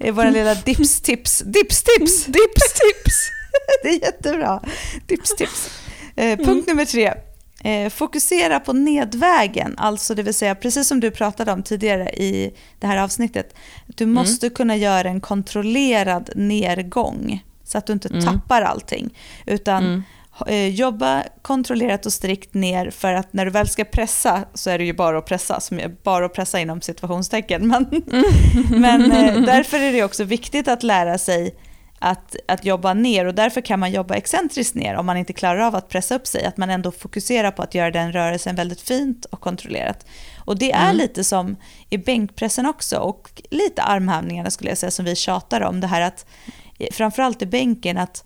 i 0.00 0.10
våran 0.10 0.32
lilla 0.32 0.54
dipstips. 0.54 1.38
Dipstips! 1.38 2.24
Dipstips! 2.24 3.30
Det 3.82 3.88
är 3.88 4.02
jättebra. 4.02 4.62
Dipstips. 5.06 5.70
Eh, 6.16 6.38
punkt 6.38 6.68
nummer 6.68 6.84
tre. 6.84 7.14
Eh, 7.66 7.90
fokusera 7.90 8.60
på 8.60 8.72
nedvägen, 8.72 9.74
alltså 9.78 10.14
det 10.14 10.22
vill 10.22 10.34
säga 10.34 10.54
precis 10.54 10.88
som 10.88 11.00
du 11.00 11.10
pratade 11.10 11.52
om 11.52 11.62
tidigare 11.62 12.08
i 12.08 12.54
det 12.78 12.86
här 12.86 12.96
avsnittet. 12.96 13.54
Du 13.86 14.04
mm. 14.04 14.14
måste 14.14 14.50
kunna 14.50 14.76
göra 14.76 15.08
en 15.08 15.20
kontrollerad 15.20 16.30
nedgång 16.34 17.44
så 17.64 17.78
att 17.78 17.86
du 17.86 17.92
inte 17.92 18.08
mm. 18.08 18.24
tappar 18.24 18.62
allting. 18.62 19.14
Utan 19.46 19.84
mm. 19.84 20.02
eh, 20.46 20.68
jobba 20.68 21.22
kontrollerat 21.42 22.06
och 22.06 22.12
strikt 22.12 22.54
ner 22.54 22.90
för 22.90 23.12
att 23.12 23.32
när 23.32 23.44
du 23.44 23.50
väl 23.50 23.68
ska 23.68 23.84
pressa 23.84 24.44
så 24.54 24.70
är 24.70 24.78
det 24.78 24.84
ju 24.84 24.92
bara 24.92 25.18
att 25.18 25.26
pressa, 25.26 25.60
som 25.60 25.78
är 25.78 25.88
bara 26.02 26.26
att 26.26 26.34
pressa 26.34 26.60
inom 26.60 26.80
situationstecken. 26.80 27.68
Men, 27.68 27.84
mm. 27.84 28.80
men 28.80 29.12
eh, 29.12 29.40
därför 29.54 29.80
är 29.80 29.92
det 29.92 30.04
också 30.04 30.24
viktigt 30.24 30.68
att 30.68 30.82
lära 30.82 31.18
sig 31.18 31.54
att, 31.98 32.36
att 32.48 32.64
jobba 32.64 32.94
ner 32.94 33.24
och 33.24 33.34
därför 33.34 33.60
kan 33.60 33.80
man 33.80 33.90
jobba 33.90 34.14
excentriskt 34.14 34.74
ner 34.74 34.94
om 34.94 35.06
man 35.06 35.16
inte 35.16 35.32
klarar 35.32 35.58
av 35.58 35.74
att 35.74 35.88
pressa 35.88 36.14
upp 36.14 36.26
sig. 36.26 36.44
Att 36.44 36.56
man 36.56 36.70
ändå 36.70 36.92
fokuserar 36.92 37.50
på 37.50 37.62
att 37.62 37.74
göra 37.74 37.90
den 37.90 38.12
rörelsen 38.12 38.56
väldigt 38.56 38.80
fint 38.80 39.24
och 39.24 39.40
kontrollerat. 39.40 40.06
Och 40.44 40.58
det 40.58 40.72
är 40.72 40.84
mm. 40.84 40.96
lite 40.96 41.24
som 41.24 41.56
i 41.90 41.98
bänkpressen 41.98 42.66
också 42.66 42.98
och 42.98 43.42
lite 43.50 43.82
armhävningarna 43.82 44.50
skulle 44.50 44.70
jag 44.70 44.78
säga 44.78 44.90
som 44.90 45.04
vi 45.04 45.16
tjatar 45.16 45.60
om. 45.60 45.80
Det 45.80 45.86
här 45.86 46.00
att 46.00 46.26
framförallt 46.92 47.42
i 47.42 47.46
bänken 47.46 47.98
att 47.98 48.24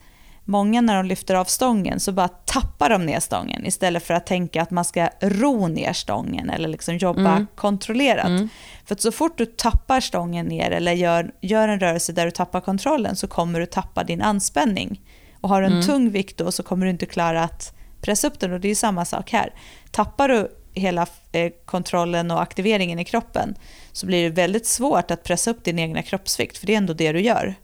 många 0.51 0.81
när 0.81 0.97
de 0.97 1.07
lyfter 1.07 1.35
av 1.35 1.45
stången 1.45 2.01
så 2.01 2.13
bara 2.13 2.29
tappar 2.29 2.91
de 2.91 3.07
ner 3.07 3.21
stången 3.21 3.67
istället 3.67 4.03
för 4.03 4.15
att 4.15 4.27
tänka 4.27 4.63
att 4.63 4.71
man 4.71 4.85
ska 4.85 5.09
ro 5.21 5.69
ner 5.69 5.93
stången 5.93 6.51
eller 6.51 6.69
liksom 6.69 6.97
jobba 6.97 7.31
mm. 7.33 7.47
kontrollerat. 7.55 8.27
Mm. 8.27 8.49
För 8.85 8.95
att 8.95 9.01
så 9.01 9.13
fort 9.13 9.39
du 9.39 9.47
tappar 9.47 10.01
stången 10.01 10.47
ner 10.47 10.71
eller 10.71 10.93
gör, 10.93 11.33
gör 11.41 11.69
en 11.69 11.81
rörelse 11.81 12.13
där 12.13 12.25
du 12.25 12.31
tappar 12.31 12.61
kontrollen 12.61 13.17
så 13.17 13.27
kommer 13.27 13.61
du 13.61 13.67
tappa 13.67 14.05
din 14.05 14.23
anspänning. 14.23 15.01
Och 15.41 15.49
har 15.49 15.61
du 15.61 15.67
en 15.67 15.73
mm. 15.73 15.87
tung 15.87 16.11
vikt 16.11 16.37
då 16.37 16.53
så 16.53 16.63
kommer 16.63 16.87
du 16.87 16.91
inte 16.91 17.07
klara 17.07 17.45
att 17.45 17.75
pressa 18.01 18.27
upp 18.27 18.41
den 18.41 18.53
och 18.53 18.61
det 18.61 18.69
är 18.69 18.75
samma 18.75 19.05
sak 19.05 19.33
här. 19.33 19.55
Tappar 19.91 20.29
du 20.29 20.49
hela 20.75 21.07
eh, 21.33 21.53
kontrollen 21.65 22.31
och 22.31 22.43
aktiveringen 22.43 22.99
i 22.99 23.05
kroppen 23.05 23.55
så 23.93 24.07
blir 24.07 24.23
det 24.23 24.31
väldigt 24.31 24.67
svårt 24.67 25.11
att 25.11 25.23
pressa 25.23 25.51
upp 25.51 25.65
din 25.65 25.79
egna 25.79 26.03
kroppsvikt 26.03 26.59
för 26.59 26.67
det 26.67 26.73
är 26.73 26.79
ändå 26.79 26.93
det 26.93 27.13
du 27.13 27.21
gör. 27.21 27.55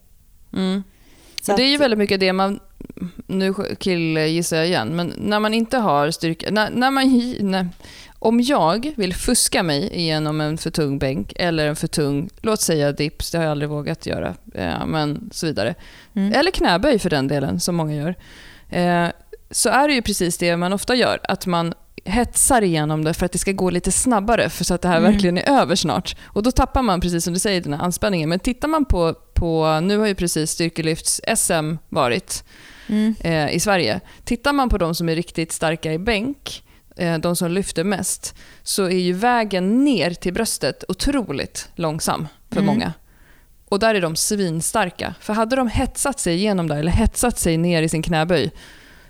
Mm. 0.53 0.83
Så 1.41 1.55
det 1.55 1.63
är 1.63 1.69
ju 1.69 1.77
väldigt 1.77 1.97
mycket 1.97 2.19
det 2.19 2.33
man, 2.33 2.59
nu 3.27 3.53
killgissar 3.79 4.57
jag 4.57 4.67
igen, 4.67 4.95
men 4.95 5.13
när 5.17 5.39
man 5.39 5.53
inte 5.53 5.77
har 5.77 6.11
styrka, 6.11 6.51
när, 6.51 6.69
när 6.69 6.91
man, 6.91 7.35
när, 7.39 7.69
om 8.19 8.41
jag 8.41 8.93
vill 8.95 9.13
fuska 9.13 9.63
mig 9.63 9.89
igenom 9.93 10.41
en 10.41 10.57
för 10.57 10.69
tung 10.69 10.99
bänk 10.99 11.33
eller 11.35 11.67
en 11.67 11.75
för 11.75 11.87
tung, 11.87 12.29
låt 12.41 12.61
säga 12.61 12.91
dips, 12.91 13.31
det 13.31 13.37
har 13.37 13.45
jag 13.45 13.51
aldrig 13.51 13.69
vågat 13.69 14.05
göra, 14.05 14.35
eh, 14.53 14.85
men 14.85 15.29
så 15.33 15.45
vidare. 15.45 15.75
Mm. 16.13 16.33
Eller 16.33 16.51
knäböj 16.51 16.99
för 16.99 17.09
den 17.09 17.27
delen, 17.27 17.59
som 17.59 17.75
många 17.75 17.95
gör. 17.95 18.15
Eh, 18.69 19.07
så 19.51 19.69
är 19.69 19.87
det 19.87 19.93
ju 19.93 20.01
precis 20.01 20.37
det 20.37 20.57
man 20.57 20.73
ofta 20.73 20.95
gör, 20.95 21.19
att 21.23 21.45
man 21.45 21.73
hetsar 22.07 22.61
igenom 22.61 23.03
det 23.03 23.13
för 23.13 23.25
att 23.25 23.31
det 23.31 23.37
ska 23.37 23.51
gå 23.51 23.69
lite 23.69 23.91
snabbare, 23.91 24.49
för 24.49 24.63
så 24.63 24.73
att 24.73 24.81
det 24.81 24.87
här 24.87 24.97
mm. 24.97 25.11
verkligen 25.11 25.37
är 25.37 25.49
över 25.61 25.75
snart. 25.75 26.15
Och 26.23 26.43
då 26.43 26.51
tappar 26.51 26.81
man, 26.81 27.01
precis 27.01 27.23
som 27.23 27.33
du 27.33 27.39
säger, 27.39 27.61
den 27.61 27.73
här 27.73 27.81
anspänningen. 27.81 28.29
Men 28.29 28.39
tittar 28.39 28.67
man 28.67 28.85
på, 28.85 29.13
på 29.33 29.79
nu 29.79 29.97
har 29.97 30.07
ju 30.07 30.15
precis 30.15 30.51
styrkelyfts-SM 30.59 31.77
varit 31.89 32.43
mm. 32.87 33.15
eh, 33.19 33.55
i 33.55 33.59
Sverige. 33.59 33.99
Tittar 34.23 34.53
man 34.53 34.69
på 34.69 34.77
de 34.77 34.95
som 34.95 35.09
är 35.09 35.15
riktigt 35.15 35.51
starka 35.51 35.93
i 35.93 35.99
bänk, 35.99 36.63
eh, 36.95 37.17
de 37.17 37.35
som 37.35 37.51
lyfter 37.51 37.83
mest, 37.83 38.35
så 38.63 38.83
är 38.83 38.99
ju 38.99 39.13
vägen 39.13 39.83
ner 39.83 40.11
till 40.11 40.33
bröstet 40.33 40.83
otroligt 40.87 41.69
långsam 41.75 42.27
för 42.49 42.61
mm. 42.61 42.65
många. 42.65 42.93
Och 43.69 43.79
där 43.79 43.95
är 43.95 44.01
de 44.01 44.15
svinstarka. 44.15 45.15
För 45.19 45.33
hade 45.33 45.55
de 45.55 45.67
hetsat 45.67 46.19
sig 46.19 46.35
igenom 46.35 46.67
där, 46.67 46.77
eller 46.77 46.91
hetsat 46.91 47.39
sig 47.39 47.57
ner 47.57 47.81
i 47.81 47.89
sin 47.89 48.01
knäböj, 48.01 48.51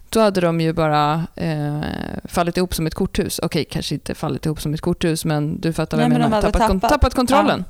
då 0.09 0.19
hade 0.19 0.41
de 0.41 0.61
ju 0.61 0.73
bara 0.73 1.27
eh, 1.35 1.81
fallit 2.25 2.57
ihop 2.57 2.75
som 2.75 2.87
ett 2.87 2.95
korthus. 2.95 3.39
Okej, 3.43 3.65
kanske 3.65 3.95
inte 3.95 4.15
fallit 4.15 4.45
ihop 4.45 4.61
som 4.61 4.73
ett 4.73 4.81
korthus, 4.81 5.25
men 5.25 5.61
du 5.61 5.73
fattar 5.73 5.97
vad 5.97 6.03
jag 6.03 6.11
menar. 6.11 6.29
Tappat, 6.29 6.53
tappat. 6.53 6.67
Kon 6.67 6.79
tappat, 6.79 7.13
kontrollen. 7.13 7.65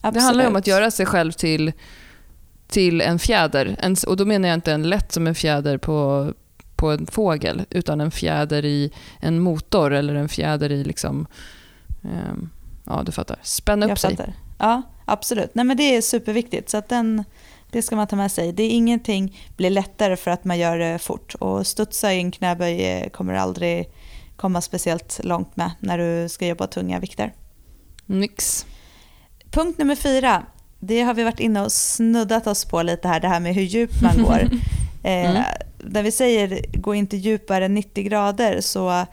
Ja. 0.00 0.10
Det 0.10 0.20
handlar 0.20 0.46
om 0.46 0.56
att 0.56 0.66
göra 0.66 0.90
sig 0.90 1.06
själv 1.06 1.32
till, 1.32 1.72
till 2.66 3.00
en 3.00 3.18
fjäder. 3.18 3.76
En, 3.78 3.96
och 4.06 4.16
då 4.16 4.24
menar 4.24 4.48
jag 4.48 4.56
inte 4.56 4.72
en 4.72 4.82
lätt 4.82 5.12
som 5.12 5.26
en 5.26 5.34
fjäder 5.34 5.78
på, 5.78 6.28
på 6.76 6.90
en 6.90 7.06
fågel, 7.06 7.64
utan 7.70 8.00
en 8.00 8.10
fjäder 8.10 8.64
i 8.64 8.92
en 9.20 9.40
motor 9.40 9.92
eller 9.92 10.14
en 10.14 10.28
fjäder 10.28 10.72
i 10.72 10.84
liksom... 10.84 11.26
Eh, 12.04 12.34
ja, 12.84 13.02
du 13.06 13.12
fattar. 13.12 13.38
Spänna 13.42 13.86
upp 13.86 13.90
jag 13.90 13.98
sig. 13.98 14.16
Fattar. 14.16 14.34
Ja, 14.58 14.82
absolut. 15.04 15.54
Nej, 15.54 15.64
men 15.64 15.76
det 15.76 15.96
är 15.96 16.00
superviktigt. 16.00 16.70
Så 16.70 16.76
att 16.76 16.88
den 16.88 17.24
det 17.72 17.82
ska 17.82 17.96
man 17.96 18.06
ta 18.06 18.16
med 18.16 18.32
sig. 18.32 18.52
Det 18.52 18.62
är 18.62 18.70
ingenting 18.70 19.38
blir 19.56 19.70
lättare 19.70 20.16
för 20.16 20.30
att 20.30 20.44
man 20.44 20.58
gör 20.58 20.78
det 20.78 20.98
fort. 20.98 21.34
Och 21.34 21.66
studsa 21.66 22.12
i 22.12 22.18
en 22.18 22.30
knäböj 22.30 22.84
eh, 22.84 23.08
kommer 23.08 23.34
aldrig 23.34 23.88
komma 24.36 24.60
speciellt 24.60 25.20
långt 25.24 25.56
med 25.56 25.70
när 25.80 25.98
du 25.98 26.28
ska 26.28 26.46
jobba 26.46 26.66
tunga 26.66 26.98
vikter. 26.98 27.32
Nix. 28.06 28.66
Punkt 29.50 29.78
nummer 29.78 29.96
fyra. 29.96 30.42
Det 30.78 31.02
har 31.02 31.14
vi 31.14 31.24
varit 31.24 31.40
inne 31.40 31.60
och 31.62 31.72
snuddat 31.72 32.46
oss 32.46 32.64
på 32.64 32.82
lite 32.82 33.08
här, 33.08 33.20
det 33.20 33.28
här 33.28 33.40
med 33.40 33.54
hur 33.54 33.62
djupt 33.62 34.02
man 34.02 34.22
går. 34.22 34.40
eh, 35.02 35.30
mm. 35.30 35.42
När 35.78 36.02
vi 36.02 36.10
säger 36.10 36.66
gå 36.72 36.94
inte 36.94 37.16
djupare 37.16 37.64
än 37.64 37.74
90 37.74 38.04
grader 38.04 38.60
så 38.60 39.06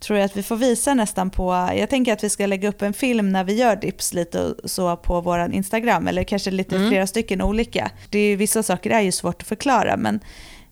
tror 0.00 0.18
jag 0.18 0.26
att 0.26 0.36
vi 0.36 0.42
får 0.42 0.56
visa 0.56 0.94
nästan 0.94 1.30
på, 1.30 1.70
jag 1.76 1.90
tänker 1.90 2.12
att 2.12 2.24
vi 2.24 2.30
ska 2.30 2.46
lägga 2.46 2.68
upp 2.68 2.82
en 2.82 2.92
film 2.92 3.32
när 3.32 3.44
vi 3.44 3.54
gör 3.54 3.76
dips 3.76 4.14
lite 4.14 4.54
så 4.64 4.96
på 4.96 5.20
vår 5.20 5.52
Instagram, 5.52 6.08
eller 6.08 6.24
kanske 6.24 6.50
lite 6.50 6.76
mm. 6.76 6.88
flera 6.88 7.06
stycken 7.06 7.42
olika. 7.42 7.90
Det 8.10 8.18
är, 8.18 8.36
vissa 8.36 8.62
saker 8.62 8.90
är 8.90 9.00
ju 9.00 9.12
svårt 9.12 9.42
att 9.42 9.48
förklara, 9.48 9.96
men 9.96 10.20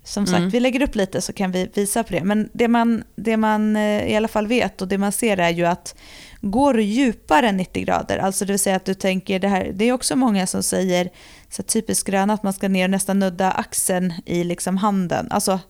som 0.05 0.27
sagt, 0.27 0.39
mm. 0.39 0.51
vi 0.51 0.61
lägger 0.61 0.83
upp 0.83 0.95
lite 0.95 1.21
så 1.21 1.33
kan 1.33 1.53
vi 1.53 1.71
visa 1.75 2.03
på 2.03 2.13
det. 2.13 2.25
Men 2.25 2.49
det 2.53 2.69
man, 2.69 3.05
det 3.17 3.37
man 3.37 3.77
eh, 3.77 4.07
i 4.07 4.17
alla 4.17 4.29
fall 4.29 4.47
vet 4.47 4.83
och 4.83 4.89
det 4.89 4.99
man 4.99 5.13
ser 5.13 5.37
är 5.37 5.51
ju 5.51 5.65
att 5.65 5.95
går 6.41 6.75
du 6.75 6.83
djupare 6.83 7.49
än 7.49 7.57
90 7.57 7.85
grader, 7.85 8.19
alltså 8.19 8.45
det 8.45 8.53
vill 8.53 8.61
säga 8.61 8.77
att 8.77 8.85
du 8.85 8.95
tänker, 8.95 9.39
det 9.39 9.49
här, 9.49 9.71
det 9.75 9.85
är 9.85 9.93
också 9.93 10.17
många 10.17 10.47
som 10.47 10.63
säger, 10.63 11.11
så 11.51 11.63
typiskt 11.63 12.07
gröna, 12.07 12.35
att 12.35 12.43
man 12.43 12.53
ska 12.53 12.69
ner 12.69 12.85
och 12.85 12.91
nästan 12.91 13.19
nudda 13.19 13.51
axeln 13.51 14.15
i 14.27 14.45
liksom 14.45 14.77
handen. 14.77 15.27
Alltså 15.31 15.61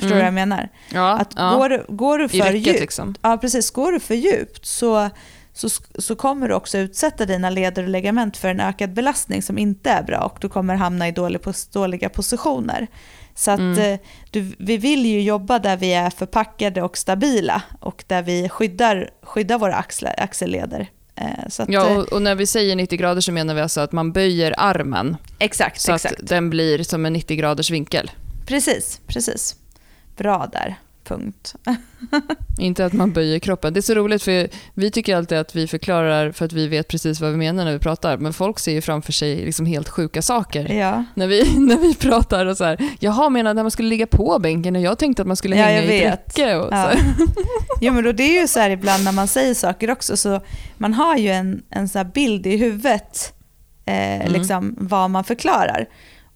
Förstår 0.00 0.16
du 0.16 0.20
mm. 0.20 0.34
vad 0.34 0.40
jag 0.40 0.48
menar? 0.48 0.68
Ja, 0.92 1.18
att 1.18 1.32
ja. 1.36 1.56
Går, 1.56 1.84
går 1.88 2.18
du 2.18 2.28
för 2.28 2.38
räcket, 2.38 2.66
djupt, 2.66 2.80
liksom. 2.80 3.14
ja, 3.22 3.38
precis, 3.40 3.70
går 3.70 3.92
du 3.92 4.00
för 4.00 4.14
djupt 4.14 4.66
så, 4.66 5.10
så, 5.52 5.68
så 5.98 6.16
kommer 6.16 6.48
du 6.48 6.54
också 6.54 6.78
utsätta 6.78 7.26
dina 7.26 7.50
leder 7.50 7.82
och 7.82 7.88
ligament 7.88 8.36
för 8.36 8.48
en 8.48 8.60
ökad 8.60 8.92
belastning 8.92 9.42
som 9.42 9.58
inte 9.58 9.90
är 9.90 10.02
bra 10.02 10.18
och 10.18 10.38
du 10.40 10.48
kommer 10.48 10.74
hamna 10.74 11.08
i 11.08 11.12
dålig, 11.12 11.40
dåliga 11.72 12.08
positioner. 12.08 12.86
Så 13.34 13.50
att 13.50 13.58
mm. 13.58 13.92
Eh, 13.92 13.98
du, 14.30 14.52
vi 14.58 14.76
vill 14.76 15.06
ju 15.06 15.22
jobba 15.22 15.58
där 15.58 15.76
vi 15.76 15.92
är 15.92 16.10
förpackade 16.10 16.82
och 16.82 16.98
stabila 16.98 17.62
och 17.80 18.04
där 18.06 18.22
vi 18.22 18.48
skyddar, 18.48 19.10
skyddar 19.22 19.58
våra 19.58 19.74
axlar, 19.74 20.14
axelleder. 20.16 20.90
Eh, 21.16 21.44
att, 21.58 21.68
ja, 21.68 21.96
och, 21.96 22.12
och, 22.12 22.22
när 22.22 22.34
vi 22.34 22.46
säger 22.46 22.76
90 22.76 22.98
grader 22.98 23.20
så 23.20 23.32
menar 23.32 23.54
vi 23.54 23.60
alltså 23.60 23.80
att 23.80 23.92
man 23.92 24.12
böjer 24.12 24.54
armen. 24.58 25.16
Exakt, 25.38 25.80
så 25.80 25.94
exakt. 25.94 26.20
att 26.20 26.28
den 26.28 26.50
blir 26.50 26.82
som 26.82 27.06
en 27.06 27.12
90 27.12 27.36
graders 27.36 27.70
vinkel. 27.70 28.10
Precis, 28.46 29.00
precis 29.06 29.56
bra 30.20 30.48
där. 30.52 30.76
Punkt. 31.04 31.54
Inte 32.58 32.84
att 32.84 32.92
man 32.92 33.12
böjer 33.12 33.38
kroppen. 33.38 33.72
Det 33.72 33.80
är 33.80 33.82
så 33.82 33.94
roligt 33.94 34.22
för 34.22 34.48
vi 34.74 34.90
tycker 34.90 35.16
alltid 35.16 35.38
att 35.38 35.56
vi 35.56 35.66
förklarar 35.66 36.32
för 36.32 36.44
att 36.44 36.52
vi 36.52 36.68
vet 36.68 36.88
precis 36.88 37.20
vad 37.20 37.30
vi 37.30 37.36
menar 37.36 37.64
när 37.64 37.72
vi 37.72 37.78
pratar. 37.78 38.16
Men 38.16 38.32
folk 38.32 38.58
ser 38.58 38.72
ju 38.72 38.80
framför 38.80 39.12
sig 39.12 39.36
liksom 39.36 39.66
helt 39.66 39.88
sjuka 39.88 40.22
saker 40.22 40.72
ja. 40.72 41.04
när, 41.14 41.26
vi, 41.26 41.58
när 41.58 41.76
vi 41.76 41.94
pratar. 41.94 42.46
och 42.46 42.56
så 42.56 42.64
här. 42.64 42.78
Jaha, 42.98 43.28
menade 43.28 43.60
att 43.60 43.64
man 43.64 43.70
skulle 43.70 43.88
ligga 43.88 44.06
på 44.06 44.38
bänken 44.38 44.76
och 44.76 44.82
jag 44.82 44.98
tänkte 44.98 45.22
att 45.22 45.28
man 45.28 45.36
skulle 45.36 45.56
hänga 45.56 45.82
ja, 45.84 45.92
i 45.92 46.02
ett 46.02 46.12
räcke. 46.12 46.56
Och 46.56 46.72
ja. 46.72 46.92
jo, 47.80 47.92
men 47.92 48.04
då 48.04 48.12
det 48.12 48.22
är 48.22 48.40
ju 48.40 48.48
så 48.48 48.60
här 48.60 48.70
ibland 48.70 49.04
när 49.04 49.12
man 49.12 49.28
säger 49.28 49.54
saker 49.54 49.90
också. 49.90 50.16
Så 50.16 50.40
man 50.76 50.94
har 50.94 51.16
ju 51.16 51.28
en, 51.30 51.62
en 51.70 51.88
så 51.88 52.04
bild 52.04 52.46
i 52.46 52.56
huvudet 52.56 53.32
eh, 53.86 54.20
mm. 54.20 54.32
liksom, 54.32 54.74
vad 54.78 55.10
man 55.10 55.24
förklarar. 55.24 55.86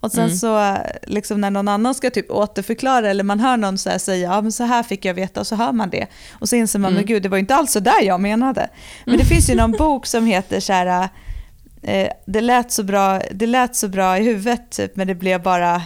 Och 0.04 0.12
sen 0.12 0.24
mm. 0.24 0.36
så 0.36 0.76
liksom 1.02 1.40
när 1.40 1.50
någon 1.50 1.68
annan 1.68 1.94
ska 1.94 2.10
typ 2.10 2.30
återförklara 2.30 3.10
eller 3.10 3.24
man 3.24 3.40
hör 3.40 3.56
någon 3.56 3.78
så 3.78 3.98
säga 3.98 4.32
ja 4.32 4.40
men 4.40 4.52
så 4.52 4.64
här 4.64 4.82
fick 4.82 5.04
jag 5.04 5.14
veta 5.14 5.40
och 5.40 5.46
så 5.46 5.56
hör 5.56 5.72
man 5.72 5.90
det. 5.90 6.06
Och 6.32 6.48
så 6.48 6.56
inser 6.56 6.78
man 6.78 6.88
mm. 6.88 6.96
men 6.96 7.06
gud 7.06 7.22
det 7.22 7.28
var 7.28 7.38
inte 7.38 7.54
alls 7.54 7.72
så 7.72 7.80
där 7.80 8.02
jag 8.02 8.20
menade. 8.20 8.68
Men 9.06 9.18
det 9.18 9.24
finns 9.24 9.50
ju 9.50 9.54
någon 9.54 9.72
bok 9.78 10.06
som 10.06 10.26
heter 10.26 10.60
så 10.60 10.72
här, 10.72 11.08
eh, 11.82 12.08
det, 12.26 12.40
lät 12.40 12.72
så 12.72 12.82
bra, 12.82 13.20
det 13.32 13.46
lät 13.46 13.76
så 13.76 13.88
bra 13.88 14.18
i 14.18 14.22
huvudet 14.22 14.70
typ, 14.70 14.96
men 14.96 15.06
det 15.06 15.14
blev 15.14 15.42
bara 15.42 15.82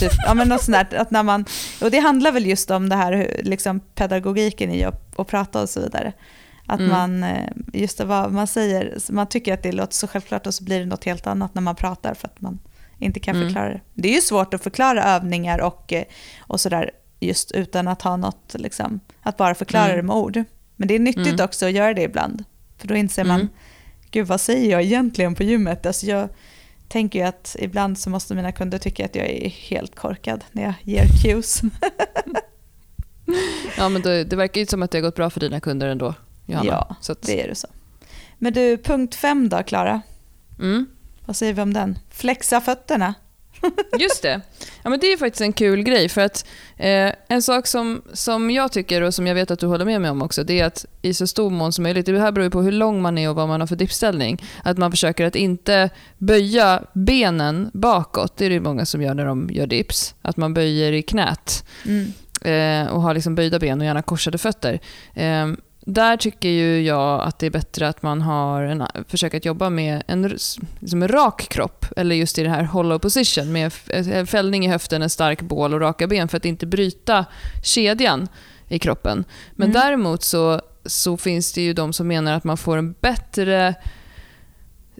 Typ, 0.00 0.12
ja, 0.26 0.34
men 0.34 0.48
något 0.48 0.62
sånt 0.62 0.90
där, 0.90 0.98
att 0.98 1.10
när 1.10 1.22
man, 1.22 1.44
och 1.80 1.90
det 1.90 1.98
handlar 1.98 2.32
väl 2.32 2.46
just 2.46 2.70
om 2.70 2.88
det 2.88 2.96
här 2.96 3.40
liksom 3.42 3.80
pedagogiken 3.80 4.70
i 4.70 4.84
att, 4.84 5.18
att 5.18 5.26
prata 5.26 5.62
och 5.62 5.68
så 5.68 5.80
vidare. 5.80 6.12
Att 6.66 6.80
mm. 6.80 6.90
man, 6.90 7.24
eh, 7.24 7.50
just 7.72 7.98
det, 7.98 8.04
vad 8.04 8.32
man 8.32 8.46
säger, 8.46 8.98
man 9.08 9.26
tycker 9.26 9.54
att 9.54 9.62
det 9.62 9.72
låter 9.72 9.94
så 9.94 10.06
självklart 10.06 10.46
och 10.46 10.54
så 10.54 10.64
blir 10.64 10.80
det 10.80 10.86
något 10.86 11.04
helt 11.04 11.26
annat 11.26 11.54
när 11.54 11.62
man 11.62 11.76
pratar 11.76 12.14
för 12.14 12.28
att 12.28 12.40
man 12.40 12.58
inte 12.98 13.20
kan 13.20 13.36
mm. 13.36 13.48
förklara 13.48 13.68
det. 13.68 13.80
Det 13.94 14.08
är 14.08 14.14
ju 14.14 14.20
svårt 14.20 14.54
att 14.54 14.62
förklara 14.62 15.04
övningar 15.04 15.58
och, 15.58 15.92
eh, 15.92 16.04
och 16.40 16.60
sådär 16.60 16.90
just 17.20 17.52
utan 17.52 17.88
att 17.88 18.02
ha 18.02 18.16
något, 18.16 18.54
liksom, 18.58 19.00
att 19.22 19.36
bara 19.36 19.54
förklara 19.54 19.84
mm. 19.84 19.96
det 19.96 20.02
med 20.02 20.16
ord. 20.16 20.44
Men 20.76 20.88
det 20.88 20.94
är 20.94 20.98
nyttigt 20.98 21.26
mm. 21.26 21.44
också 21.44 21.66
att 21.66 21.72
göra 21.72 21.94
det 21.94 22.02
ibland. 22.02 22.44
För 22.78 22.88
då 22.88 22.94
inser 22.96 23.24
man, 23.24 23.40
mm. 23.40 23.52
gud 24.10 24.26
vad 24.26 24.40
säger 24.40 24.70
jag 24.70 24.82
egentligen 24.82 25.34
på 25.34 25.42
gymmet? 25.42 25.86
Alltså 25.86 26.06
jag 26.06 26.28
tänker 26.88 27.18
ju 27.18 27.24
att 27.24 27.56
ibland 27.58 27.98
så 27.98 28.10
måste 28.10 28.34
mina 28.34 28.52
kunder 28.52 28.78
tycka 28.78 29.04
att 29.04 29.14
jag 29.14 29.26
är 29.26 29.48
helt 29.48 29.94
korkad 29.94 30.44
när 30.52 30.62
jag 30.62 30.74
ger 30.82 31.04
cues. 31.22 31.62
ja, 33.76 33.88
men 33.88 34.02
det, 34.02 34.24
det 34.24 34.36
verkar 34.36 34.60
ju 34.60 34.66
som 34.66 34.82
att 34.82 34.90
det 34.90 34.98
har 34.98 35.02
gått 35.02 35.16
bra 35.16 35.30
för 35.30 35.40
dina 35.40 35.60
kunder 35.60 35.88
ändå, 35.88 36.14
Johanna. 36.46 36.70
Ja, 36.70 36.96
att, 37.12 37.22
det 37.22 37.42
är 37.42 37.48
det 37.48 37.54
så. 37.54 37.68
Men 38.38 38.52
du, 38.52 38.78
punkt 38.78 39.14
fem 39.14 39.48
då, 39.48 39.62
Klara? 39.62 40.02
mm. 40.58 40.86
Vad 41.26 41.36
säger 41.36 41.52
vi 41.52 41.62
om 41.62 41.72
den? 41.74 41.98
Flexa 42.10 42.60
fötterna. 42.60 43.14
Just 44.00 44.22
det. 44.22 44.40
Ja, 44.82 44.90
men 44.90 45.00
det 45.00 45.06
är 45.12 45.16
faktiskt 45.16 45.40
en 45.40 45.52
kul 45.52 45.82
grej. 45.82 46.08
för 46.08 46.20
att 46.20 46.46
eh, 46.76 47.12
En 47.28 47.42
sak 47.42 47.66
som, 47.66 48.02
som 48.12 48.50
jag 48.50 48.72
tycker 48.72 49.02
och 49.02 49.14
som 49.14 49.26
jag 49.26 49.34
vet 49.34 49.50
att 49.50 49.58
du 49.58 49.66
håller 49.66 49.84
med 49.84 50.00
mig 50.00 50.10
om 50.10 50.22
också, 50.22 50.44
det 50.44 50.60
är 50.60 50.64
att 50.64 50.86
i 51.02 51.14
så 51.14 51.26
stor 51.26 51.50
mån 51.50 51.72
som 51.72 51.82
möjligt, 51.82 52.06
det 52.06 52.20
här 52.20 52.32
beror 52.32 52.44
ju 52.44 52.50
på 52.50 52.62
hur 52.62 52.72
lång 52.72 53.02
man 53.02 53.18
är 53.18 53.28
och 53.30 53.34
vad 53.36 53.48
man 53.48 53.60
har 53.60 53.66
för 53.66 53.76
dippställning, 53.76 54.42
att 54.62 54.78
man 54.78 54.90
försöker 54.90 55.26
att 55.26 55.36
inte 55.36 55.90
böja 56.18 56.82
benen 56.92 57.70
bakåt. 57.74 58.36
Det 58.36 58.46
är 58.46 58.50
det 58.50 58.60
många 58.60 58.86
som 58.86 59.02
gör 59.02 59.14
när 59.14 59.26
de 59.26 59.50
gör 59.52 59.66
dips. 59.66 60.14
Att 60.22 60.36
man 60.36 60.54
böjer 60.54 60.92
i 60.92 61.02
knät 61.02 61.64
Mm. 61.86 62.12
eh, 62.42 62.92
och 62.92 63.02
har 63.02 63.14
liksom 63.14 63.34
böjda 63.34 63.58
ben 63.58 63.80
och 63.80 63.86
gärna 63.86 64.02
korsade 64.02 64.38
fötter. 64.38 64.80
Eh, 65.14 65.46
där 65.86 66.16
tycker 66.16 66.48
ju 66.48 66.82
jag 66.82 67.22
att 67.22 67.38
det 67.38 67.46
är 67.46 67.50
bättre 67.50 67.88
att 67.88 68.02
man 68.02 68.22
har 68.22 68.62
en, 68.62 68.86
försöker 69.08 69.36
att 69.36 69.44
jobba 69.44 69.70
med 69.70 70.02
en, 70.06 70.22
liksom 70.80 71.02
en 71.02 71.08
rak 71.08 71.48
kropp, 71.48 71.86
eller 71.96 72.16
just 72.16 72.38
i 72.38 72.42
det 72.42 72.50
här 72.50 72.62
hollow 72.62 72.98
position, 72.98 73.52
med 73.52 73.72
en 73.88 74.26
fällning 74.26 74.64
i 74.64 74.68
höften, 74.68 75.02
en 75.02 75.10
stark 75.10 75.42
bål 75.42 75.74
och 75.74 75.80
raka 75.80 76.06
ben 76.06 76.28
för 76.28 76.36
att 76.36 76.44
inte 76.44 76.66
bryta 76.66 77.24
kedjan 77.62 78.28
i 78.68 78.78
kroppen. 78.78 79.24
Men 79.52 79.70
Mm. 79.70 79.82
däremot 79.82 80.22
så, 80.22 80.60
så 80.86 81.16
finns 81.16 81.52
det 81.52 81.62
ju 81.62 81.72
de 81.72 81.92
som 81.92 82.08
menar 82.08 82.32
att 82.32 82.44
man 82.44 82.56
får 82.56 82.76
en 82.76 82.92
bättre 83.00 83.74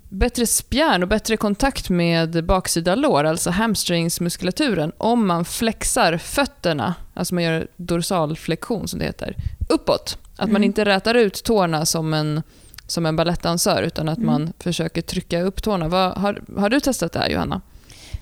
bättre 0.09 0.47
spjärn 0.47 1.03
och 1.03 1.09
bättre 1.09 1.37
kontakt 1.37 1.91
med 1.91 2.45
baksida 2.45 2.95
lår, 2.95 3.25
alltså 3.25 3.51
hamstringsmuskulaturen, 3.51 4.93
om 4.99 5.27
man 5.27 5.45
flexar 5.45 6.19
fötterna, 6.19 6.95
alltså 7.15 7.35
man 7.35 7.45
gör 7.45 7.67
dorsalflexion 7.77 8.89
som 8.89 8.99
det 8.99 9.05
heter, 9.05 9.37
uppåt. 9.69 10.19
Att 10.37 10.49
man 10.49 10.51
Mm. 10.57 10.65
inte 10.65 10.85
rätar 10.85 11.15
ut 11.15 11.45
tårna 11.45 11.87
som 11.87 12.15
en, 12.15 12.43
som 12.87 13.07
en 13.07 13.17
balettdansör, 13.17 13.83
utan 13.83 14.09
att 14.09 14.19
Mm. 14.19 14.27
man 14.31 14.53
försöker 14.59 15.03
trycka 15.03 15.41
upp 15.43 15.63
tårna. 15.63 15.89
Vad, 15.89 16.13
har, 16.19 16.43
har 16.57 16.71
du 16.71 16.81
testat 16.81 17.13
det 17.13 17.19
här, 17.19 17.29
Johanna? 17.29 17.61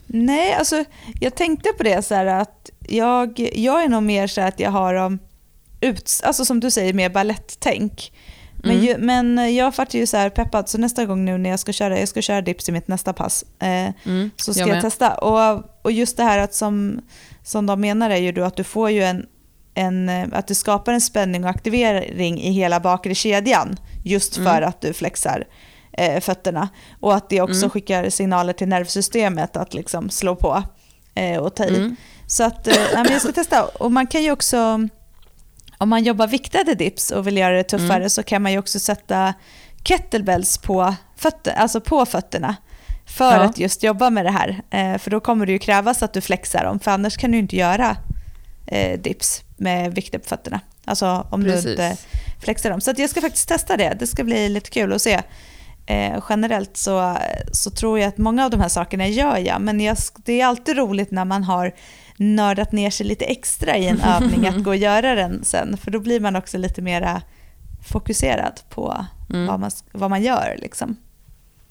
Nej, 0.07 0.53
alltså 0.55 0.85
jag 1.21 1.35
tänkte 1.35 1.69
på 1.73 1.83
det 1.83 2.03
så 2.03 2.15
här 2.15 2.27
att 2.27 2.71
jag, 2.89 3.51
jag 3.55 3.83
är 3.85 3.89
nog 3.89 4.03
mer 4.03 4.27
så 4.27 4.41
att 4.41 4.61
jag 4.61 4.71
har 4.71 4.95
dem 4.95 5.19
ut, 5.81 6.21
alltså 6.25 6.45
som 6.45 6.61
du 6.61 6.71
säger, 6.71 6.93
mer 6.95 7.09
baletttänk. 7.11 8.13
Men, 8.65 8.71
Mm. 8.73 8.85
ju, 8.87 8.99
men 8.99 9.55
jag 9.55 9.75
vart 9.77 9.95
ju 9.95 10.07
så 10.07 10.17
här 10.17 10.31
peppad, 10.31 10.69
så 10.69 10.79
nästa 10.79 11.05
gång 11.05 11.25
nu 11.25 11.39
när 11.39 11.51
jag 11.51 11.59
ska 11.61 11.73
köra, 11.73 11.99
jag 11.99 12.09
ska 12.09 12.23
köra 12.23 12.41
dips 12.41 12.69
i 12.69 12.73
mitt 12.73 12.89
nästa 12.89 13.13
pass, 13.13 13.45
eh, 13.59 13.69
Mm, 14.05 14.31
så 14.37 14.55
ska 14.55 14.61
jag 14.61 14.69
jag, 14.77 14.83
testa. 14.83 15.15
Och, 15.15 15.65
och 15.83 15.93
just 15.93 16.17
det 16.17 16.23
här 16.23 16.39
att 16.39 16.55
som, 16.55 17.01
som 17.45 17.67
de 17.67 17.81
menar 17.81 18.11
är 18.11 18.17
ju 18.17 18.33
då 18.33 18.45
att 18.45 18.57
du 18.57 18.65
får 18.65 18.91
ju 18.91 19.03
en, 19.03 19.27
en, 19.75 20.09
eh, 20.09 20.29
att 20.33 20.47
du 20.47 20.55
skapar 20.55 20.93
en 20.93 21.01
spänning 21.01 21.45
och 21.45 21.51
aktivering 21.51 22.41
i 22.41 22.53
hela 22.53 22.81
bakre 22.81 23.15
kedjan 23.15 23.77
just 24.05 24.35
för 24.37 24.43
Mm. 24.57 24.69
att 24.69 24.81
du 24.81 24.93
flexar 24.93 25.45
eh, 25.93 26.21
fötterna. 26.21 26.69
Och 27.01 27.15
att 27.15 27.29
det 27.31 27.41
också 27.41 27.57
Mm. 27.59 27.71
skickar 27.71 28.11
signaler 28.11 28.53
till 28.53 28.69
nervsystemet 28.69 29.57
att 29.57 29.75
liksom 29.75 30.11
slå 30.11 30.37
på 30.37 30.63
eh, 31.15 31.39
och 31.39 31.55
ta 31.55 31.65
i. 31.65 31.77
Mm. 31.77 31.97
Så 32.27 32.45
att, 32.45 32.67
eh, 32.69 32.75
jag 33.11 33.21
ska 33.21 33.33
testa. 33.33 33.65
Och 33.65 33.93
man 33.93 34.07
kan 34.07 34.23
ju 34.23 34.33
också, 34.33 34.89
om 35.79 35.89
man 35.89 36.05
jobbar 36.05 36.27
viktade 36.27 36.75
dips 36.75 37.11
och 37.11 37.27
vill 37.27 37.37
göra 37.37 37.57
det 37.57 37.63
tuffare 37.65 37.97
Mm. 37.97 38.11
så 38.11 38.23
kan 38.23 38.43
man 38.43 38.53
ju 38.53 38.59
också 38.59 38.81
sätta 38.81 39.35
kettlebells 39.85 40.59
på, 40.59 40.95
fötter, 41.17 41.53
alltså 41.53 41.81
på 41.81 42.07
fötterna 42.07 42.57
för 43.07 43.33
Ja. 43.33 43.41
att 43.41 43.59
just 43.59 43.83
jobba 43.83 44.11
med 44.11 44.25
det 44.25 44.31
här. 44.31 44.63
Eh, 44.71 44.99
för 44.99 45.11
då 45.11 45.21
kommer 45.21 45.47
det 45.47 45.53
ju 45.53 45.59
krävas 45.59 46.03
att 46.03 46.13
du 46.13 46.21
flexar 46.21 46.65
dem, 46.65 46.79
för 46.81 46.91
annars 46.91 47.17
kan 47.17 47.31
du 47.31 47.39
inte 47.39 47.57
göra 47.57 47.97
eh, 48.67 49.01
dips 49.01 49.43
med 49.63 49.95
vikter 49.95 50.19
på 50.19 50.29
fötterna. 50.29 50.61
Alltså 50.85 51.27
om 51.31 51.45
Precis. 51.45 51.65
du 51.65 51.71
inte 51.71 51.97
flexar 52.41 52.71
dem. 52.71 52.81
Så 52.81 52.91
att 52.91 52.99
jag 52.99 53.11
ska 53.11 53.21
faktiskt 53.21 53.49
testa 53.49 53.77
det. 53.77 53.97
Det 53.99 54.07
ska 54.07 54.25
bli 54.25 54.49
lite 54.49 54.71
kul 54.71 54.93
att 54.93 55.03
se. 55.03 55.23
Eh, 55.87 56.23
generellt 56.29 56.77
så, 56.77 57.17
så 57.53 57.71
tror 57.71 57.99
jag 57.99 58.09
att 58.09 58.19
många 58.19 58.45
av 58.45 58.51
de 58.51 58.61
här 58.61 58.69
sakerna 58.69 59.07
gör 59.09 59.37
jag, 59.39 59.61
men 59.61 59.81
jag, 59.81 59.97
det 60.25 60.41
är 60.41 60.47
alltid 60.47 60.77
roligt 60.77 61.11
när 61.11 61.25
man 61.25 61.45
har 61.45 61.73
nördat 62.17 62.73
ner 62.73 62.91
sig 62.91 63.07
lite 63.07 63.25
extra 63.25 63.77
i 63.77 63.89
en 63.89 64.01
övning 64.17 64.47
att 64.47 64.63
gå 64.65 64.71
och 64.71 64.77
göra 64.77 65.15
den 65.15 65.45
sen, 65.45 65.77
för 65.77 65.91
då 65.91 66.01
blir 66.01 66.21
man 66.21 66.37
också 66.37 66.59
lite 66.59 66.83
mera 66.83 67.23
fokuserad 67.89 68.61
på 68.71 69.07
Mm. 69.31 69.47
vad, 69.47 69.61
man, 69.61 69.71
vad 69.93 70.11
man 70.11 70.23
gör. 70.23 70.57
Liksom. 70.59 70.97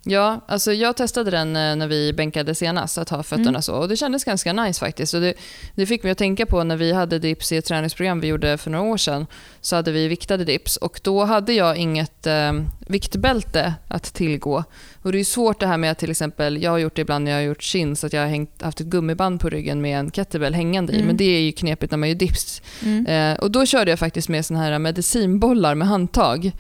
Ja, 0.04 0.41
alltså 0.47 0.74
jag 0.74 0.97
testade 0.97 1.32
den 1.32 1.56
eh, 1.56 1.76
när 1.76 1.88
vi 1.88 2.14
bänkade 2.14 2.56
senast, 2.56 2.97
att 2.97 3.10
ha 3.10 3.24
fötterna 3.24 3.49
Mm. 3.49 3.62
så. 3.62 3.76
Och 3.76 3.88
det 3.88 3.97
kändes 3.97 4.24
ganska 4.24 4.54
nice 4.54 4.80
faktiskt. 4.80 5.14
Och 5.14 5.22
det, 5.22 5.34
det 5.76 5.86
fick 5.86 6.04
mig 6.04 6.12
att 6.12 6.18
tänka 6.18 6.45
på 6.45 6.64
när 6.64 6.78
vi 6.78 6.93
hade 6.93 7.20
dips 7.20 7.52
i 7.52 7.58
ett 7.58 7.66
träningsprogram 7.66 8.20
vi 8.20 8.28
gjorde 8.28 8.58
för 8.58 8.72
några 8.72 8.86
år 8.86 8.97
sedan. 8.97 9.28
Så 9.62 9.76
hade 9.76 9.91
vi 9.91 10.08
viktade 10.08 10.45
dips 10.45 10.78
och 10.78 10.99
då 11.04 11.24
hade 11.24 11.54
jag 11.54 11.78
inget 11.78 12.28
eh, 12.28 12.54
viktbälte 12.88 13.74
att 13.88 14.04
tillgå. 14.14 14.64
Och 15.02 15.12
det 15.12 15.20
är 15.20 15.24
svårt 15.24 15.60
det 15.60 15.68
här 15.68 15.78
med 15.78 15.91
att 15.91 15.97
till 15.99 16.12
exempel, 16.12 16.64
jag 16.64 16.72
har 16.72 16.78
gjort 16.78 16.95
det 16.95 17.02
ibland 17.02 17.24
när 17.26 17.32
jag 17.32 17.38
har 17.38 17.43
gjort 17.43 17.64
chins, 17.64 18.04
att 18.04 18.14
jag 18.14 18.22
har 18.22 18.28
hängt, 18.28 18.62
haft 18.62 18.80
ett 18.82 18.88
gummiband 18.88 19.39
på 19.41 19.49
ryggen 19.49 19.82
med 19.82 19.99
en 19.99 20.12
kettlebell 20.12 20.54
hängande 20.54 20.93
i. 20.93 20.95
Mm. 20.95 21.08
Men 21.08 21.18
det 21.18 21.24
är 21.26 21.41
ju 21.41 21.52
knepigt 21.52 21.91
när 21.91 21.97
man 21.97 22.10
gör 22.10 22.16
dips. 22.16 22.62
Mm. 22.84 23.06
Eh, 23.06 23.39
och 23.39 23.52
då 23.52 23.66
körde 23.66 23.91
jag 23.91 23.99
faktiskt 23.99 24.30
med 24.30 24.45
såna 24.45 24.60
här 24.60 24.80
medicinbollar 24.80 25.76
med 25.76 25.88
handtag. 25.88 26.52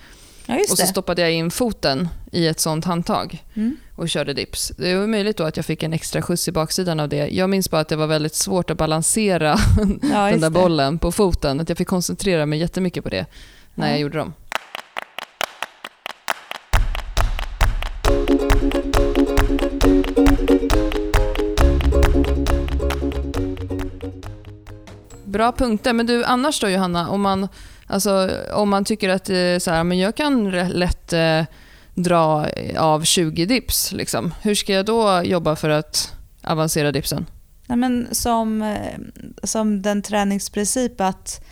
Ja, 0.45 0.55
Och 0.71 0.77
så 0.77 0.85
stoppade 0.87 1.21
jag 1.21 1.31
in 1.31 1.51
foten 1.51 2.09
i 2.31 2.47
ett 2.47 2.59
sånt 2.59 2.85
handtag 2.85 3.43
Mm. 3.55 3.77
och 3.95 4.09
körde 4.09 4.33
dips. 4.33 4.71
Det 4.77 4.95
var 4.95 5.07
möjligt 5.07 5.37
då 5.37 5.43
att 5.43 5.57
jag 5.57 5.65
fick 5.65 5.83
en 5.83 5.93
extra 5.93 6.21
skjuts 6.21 6.47
i 6.47 6.51
baksidan 6.51 6.99
av 6.99 7.09
det. 7.09 7.27
Jag 7.29 7.49
minns 7.49 7.69
bara 7.69 7.81
att 7.81 7.87
det 7.87 7.95
var 7.95 8.07
väldigt 8.07 8.35
svårt 8.35 8.69
att 8.69 8.77
balansera 8.77 9.57
Ja, 10.11 10.31
den 10.31 10.41
där 10.41 10.49
bollen 10.49 10.97
på 10.99 11.11
foten. 11.11 11.59
Att 11.59 11.69
jag 11.69 11.77
fick 11.77 11.87
koncentrera 11.87 12.45
mig 12.45 12.59
jättemycket 12.59 13.03
på 13.03 13.09
det 13.09 13.25
när 13.75 13.85
Ja. 13.87 13.91
jag 13.91 13.99
gjorde 14.01 14.17
dem. 14.17 14.33
Bra 25.25 25.51
punkter. 25.51 25.93
Men 25.93 26.05
du, 26.05 26.23
annars 26.23 26.59
då 26.59 26.69
Johanna, 26.69 27.09
om 27.09 27.21
man, 27.21 27.47
alltså, 27.87 28.29
om 28.53 28.69
man 28.69 28.85
tycker 28.85 29.09
att 29.09 29.29
eh, 29.29 29.57
så 29.59 29.71
här, 29.71 29.83
men 29.83 29.99
jag 29.99 30.15
kan 30.15 30.51
lätt 30.51 31.13
eh, 31.13 31.41
dra 31.93 32.47
av 32.77 33.03
20 33.03 33.45
dips, 33.45 33.91
liksom. 33.91 34.33
hur 34.41 34.55
ska 34.55 34.73
jag 34.73 34.85
då 34.85 35.21
jobba 35.23 35.55
för 35.55 35.69
att 35.69 36.13
avancera 36.43 36.91
dipsen? 36.91 37.25
Nej, 37.67 37.77
men 37.77 38.07
som, 38.11 38.75
som 39.43 39.81
den 39.81 40.01
träningsprincip 40.01 41.01
att, 41.01 41.43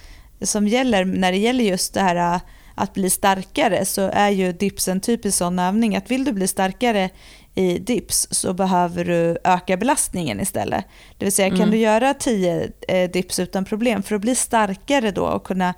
som 0.42 0.68
gäller 0.68 1.06
när 1.06 1.32
det 1.32 1.38
gäller 1.38 1.64
just 1.64 1.94
det 1.94 2.02
här 2.02 2.36
eh, 2.36 2.42
att 2.76 2.94
bli 2.94 3.10
starkare 3.10 3.86
så 3.86 4.02
är 4.14 4.30
ju 4.30 4.52
dips 4.52 4.88
en 4.88 5.02
typisk 5.02 5.38
sån 5.38 5.60
övning 5.60 5.96
att 5.96 6.12
vill 6.12 6.26
du 6.26 6.32
bli 6.32 6.48
starkare 6.48 7.10
i 7.56 7.78
dips 7.80 8.28
så 8.32 8.54
behöver 8.54 9.06
du 9.06 9.38
öka 9.44 9.78
belastningen 9.78 10.40
istället. 10.40 10.86
Det 11.18 11.26
vill 11.26 11.32
säga 11.32 11.50
kan 11.50 11.58
Mm. 11.58 11.72
du 11.72 11.78
göra 11.78 12.14
10 12.14 12.72
eh, 12.88 13.10
dips 13.12 13.40
utan 13.40 13.66
problem 13.66 14.04
för 14.04 14.16
att 14.16 14.22
bli 14.22 14.36
starkare 14.36 15.12
då 15.12 15.26
och 15.26 15.44
kunna 15.44 15.74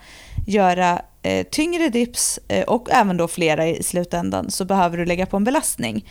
göra 0.47 1.01
eh, 1.21 1.45
tyngre 1.51 1.89
dips 1.89 2.39
eh, 2.47 2.63
och 2.63 2.87
även 2.91 3.17
då 3.17 3.27
flera 3.27 3.67
i 3.67 3.83
slutändan 3.83 4.51
så 4.51 4.65
behöver 4.65 4.97
du 4.97 5.05
lägga 5.05 5.25
på 5.25 5.37
en 5.37 5.43
belastning. 5.43 6.05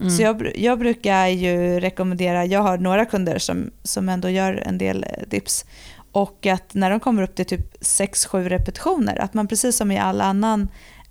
Mm. 0.00 0.10
Så 0.16 0.22
jag, 0.22 0.52
jag 0.56 0.78
brukar 0.78 1.26
ju 1.26 1.80
rekommendera, 1.80 2.44
jag 2.44 2.60
har 2.60 2.78
några 2.78 3.04
kunder 3.04 3.38
som, 3.38 3.70
som 3.82 4.08
ändå 4.08 4.28
gör 4.28 4.54
en 4.66 4.78
del 4.78 5.04
eh, 5.04 5.28
dips. 5.28 5.64
Och 6.12 6.46
att 6.46 6.74
när 6.74 6.90
de 6.90 7.00
kommer 7.00 7.22
upp 7.22 7.34
till 7.34 7.46
typ 7.46 7.82
6-7 7.82 8.48
repetitioner, 8.48 9.18
att 9.20 9.34
man 9.34 9.48
precis 9.48 9.76
som 9.76 9.90
i 9.90 9.98
all 9.98 10.20
annan 10.20 10.68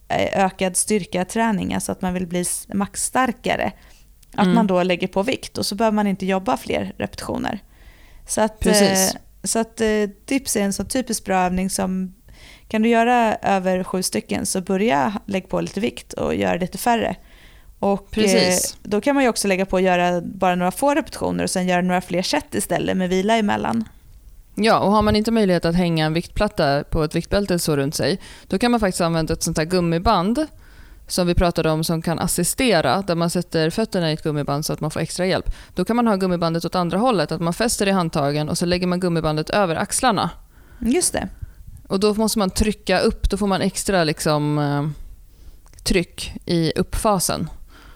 eh, 0.08 0.46
ökad 0.46 0.78
styrkaträning, 0.78 1.74
alltså 1.74 1.92
att 1.92 2.02
man 2.02 2.14
vill 2.14 2.28
bli 2.28 2.46
maxstarkare, 2.74 3.72
att 4.36 4.44
Mm. 4.44 4.56
man 4.56 4.68
då 4.68 4.84
lägger 4.84 5.08
på 5.08 5.24
vikt 5.24 5.58
och 5.58 5.66
så 5.66 5.76
behöver 5.76 5.96
man 5.96 6.08
inte 6.08 6.26
jobba 6.26 6.58
fler 6.58 6.94
repetitioner. 6.98 7.60
Så 8.28 8.42
att, 8.42 8.60
Precis. 8.60 9.14
eh, 9.16 9.20
så 9.44 9.60
att 9.60 9.82
dips 10.26 10.56
är 10.56 10.62
en 10.62 10.74
så 10.74 10.84
typiskt 10.84 11.26
bra 11.26 11.38
övning 11.38 11.70
som 11.70 12.14
kan 12.74 12.82
du 12.82 12.90
göra 12.90 13.36
över 13.36 13.84
sju 13.84 14.04
stycken 14.04 14.46
så 14.46 14.62
börja 14.62 15.14
lägga 15.26 15.48
på 15.48 15.62
lite 15.62 15.80
vikt 15.80 16.14
och 16.14 16.36
göra 16.36 16.56
lite 16.56 16.78
färre. 16.78 17.16
Och 17.80 18.12
Precis. 18.12 18.74
eh, 18.74 18.90
då 18.90 19.02
kan 19.02 19.16
man 19.16 19.24
ju 19.24 19.30
också 19.30 19.48
lägga 19.48 19.66
på 19.66 19.78
att 19.78 19.84
göra 19.84 20.22
bara 20.22 20.56
några 20.56 20.72
få 20.72 20.96
repetitioner 20.96 21.44
och 21.44 21.50
sen 21.50 21.68
göra 21.68 21.82
några 21.82 22.02
fler 22.02 22.22
set 22.22 22.56
istället 22.56 22.98
med 22.98 23.10
vila 23.10 23.38
emellan. 23.38 23.84
Ja, 24.56 24.80
och 24.80 24.92
har 24.92 25.02
man 25.02 25.16
inte 25.16 25.32
möjlighet 25.32 25.66
att 25.66 25.76
hänga 25.76 26.06
en 26.06 26.14
viktplatta 26.14 26.84
på 26.84 27.04
ett 27.04 27.16
viktbälte 27.16 27.60
så 27.60 27.76
runt 27.76 27.96
sig, 27.96 28.20
då 28.48 28.60
kan 28.60 28.72
man 28.72 28.80
faktiskt 28.80 29.02
använda 29.02 29.34
ett 29.34 29.44
sånt 29.44 29.58
här 29.58 29.66
gummiband 29.66 30.48
som 31.08 31.28
vi 31.28 31.36
pratade 31.36 31.72
om 31.72 31.84
som 31.84 32.02
kan 32.02 32.20
assistera, 32.20 33.02
där 33.02 33.16
man 33.16 33.30
sätter 33.30 33.70
fötterna 33.70 34.12
i 34.12 34.14
ett 34.14 34.24
gummiband 34.24 34.66
så 34.66 34.74
att 34.74 34.80
man 34.80 34.92
får 34.92 35.00
extra 35.00 35.26
hjälp. 35.26 35.52
Då 35.76 35.86
kan 35.86 35.96
man 35.96 36.08
ha 36.08 36.16
gummibandet 36.16 36.66
åt 36.66 36.76
andra 36.76 36.98
hållet, 36.98 37.32
att 37.32 37.42
man 37.42 37.54
fäster 37.54 37.88
i 37.88 37.92
handtagen 37.92 38.50
och 38.50 38.58
så 38.58 38.66
lägger 38.66 38.88
man 38.88 39.00
gummibandet 39.00 39.50
över 39.50 39.76
axlarna. 39.76 40.30
Just 40.80 41.14
det. 41.14 41.30
Och 41.88 42.00
då 42.00 42.14
måste 42.14 42.40
man 42.40 42.50
trycka 42.50 43.00
upp, 43.00 43.30
då 43.30 43.38
får 43.38 43.48
man 43.48 43.62
extra 43.62 44.04
liksom, 44.04 44.58
eh, 44.60 44.88
tryck 45.84 46.34
i 46.46 46.72
uppfasen. 46.76 47.50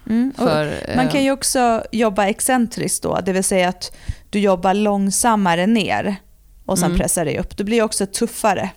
Mm. 0.09 0.33
För, 0.37 0.93
Man 0.95 1.05
eh, 1.05 1.11
kan 1.11 1.23
ju 1.23 1.31
också 1.31 1.83
jobba 1.91 2.25
excentriskt 2.27 3.03
då, 3.03 3.19
det 3.25 3.33
vill 3.33 3.43
säga 3.43 3.69
att 3.69 3.91
du 4.29 4.39
jobbar 4.39 4.73
långsammare 4.73 5.67
ner 5.67 6.15
och 6.65 6.79
sen 6.79 6.85
Mm. 6.85 6.97
pressar 6.97 7.25
dig 7.25 7.39
upp. 7.39 7.57
Du 7.57 7.63
blir 7.63 7.81
också 7.83 8.05
tuffare. 8.05 8.69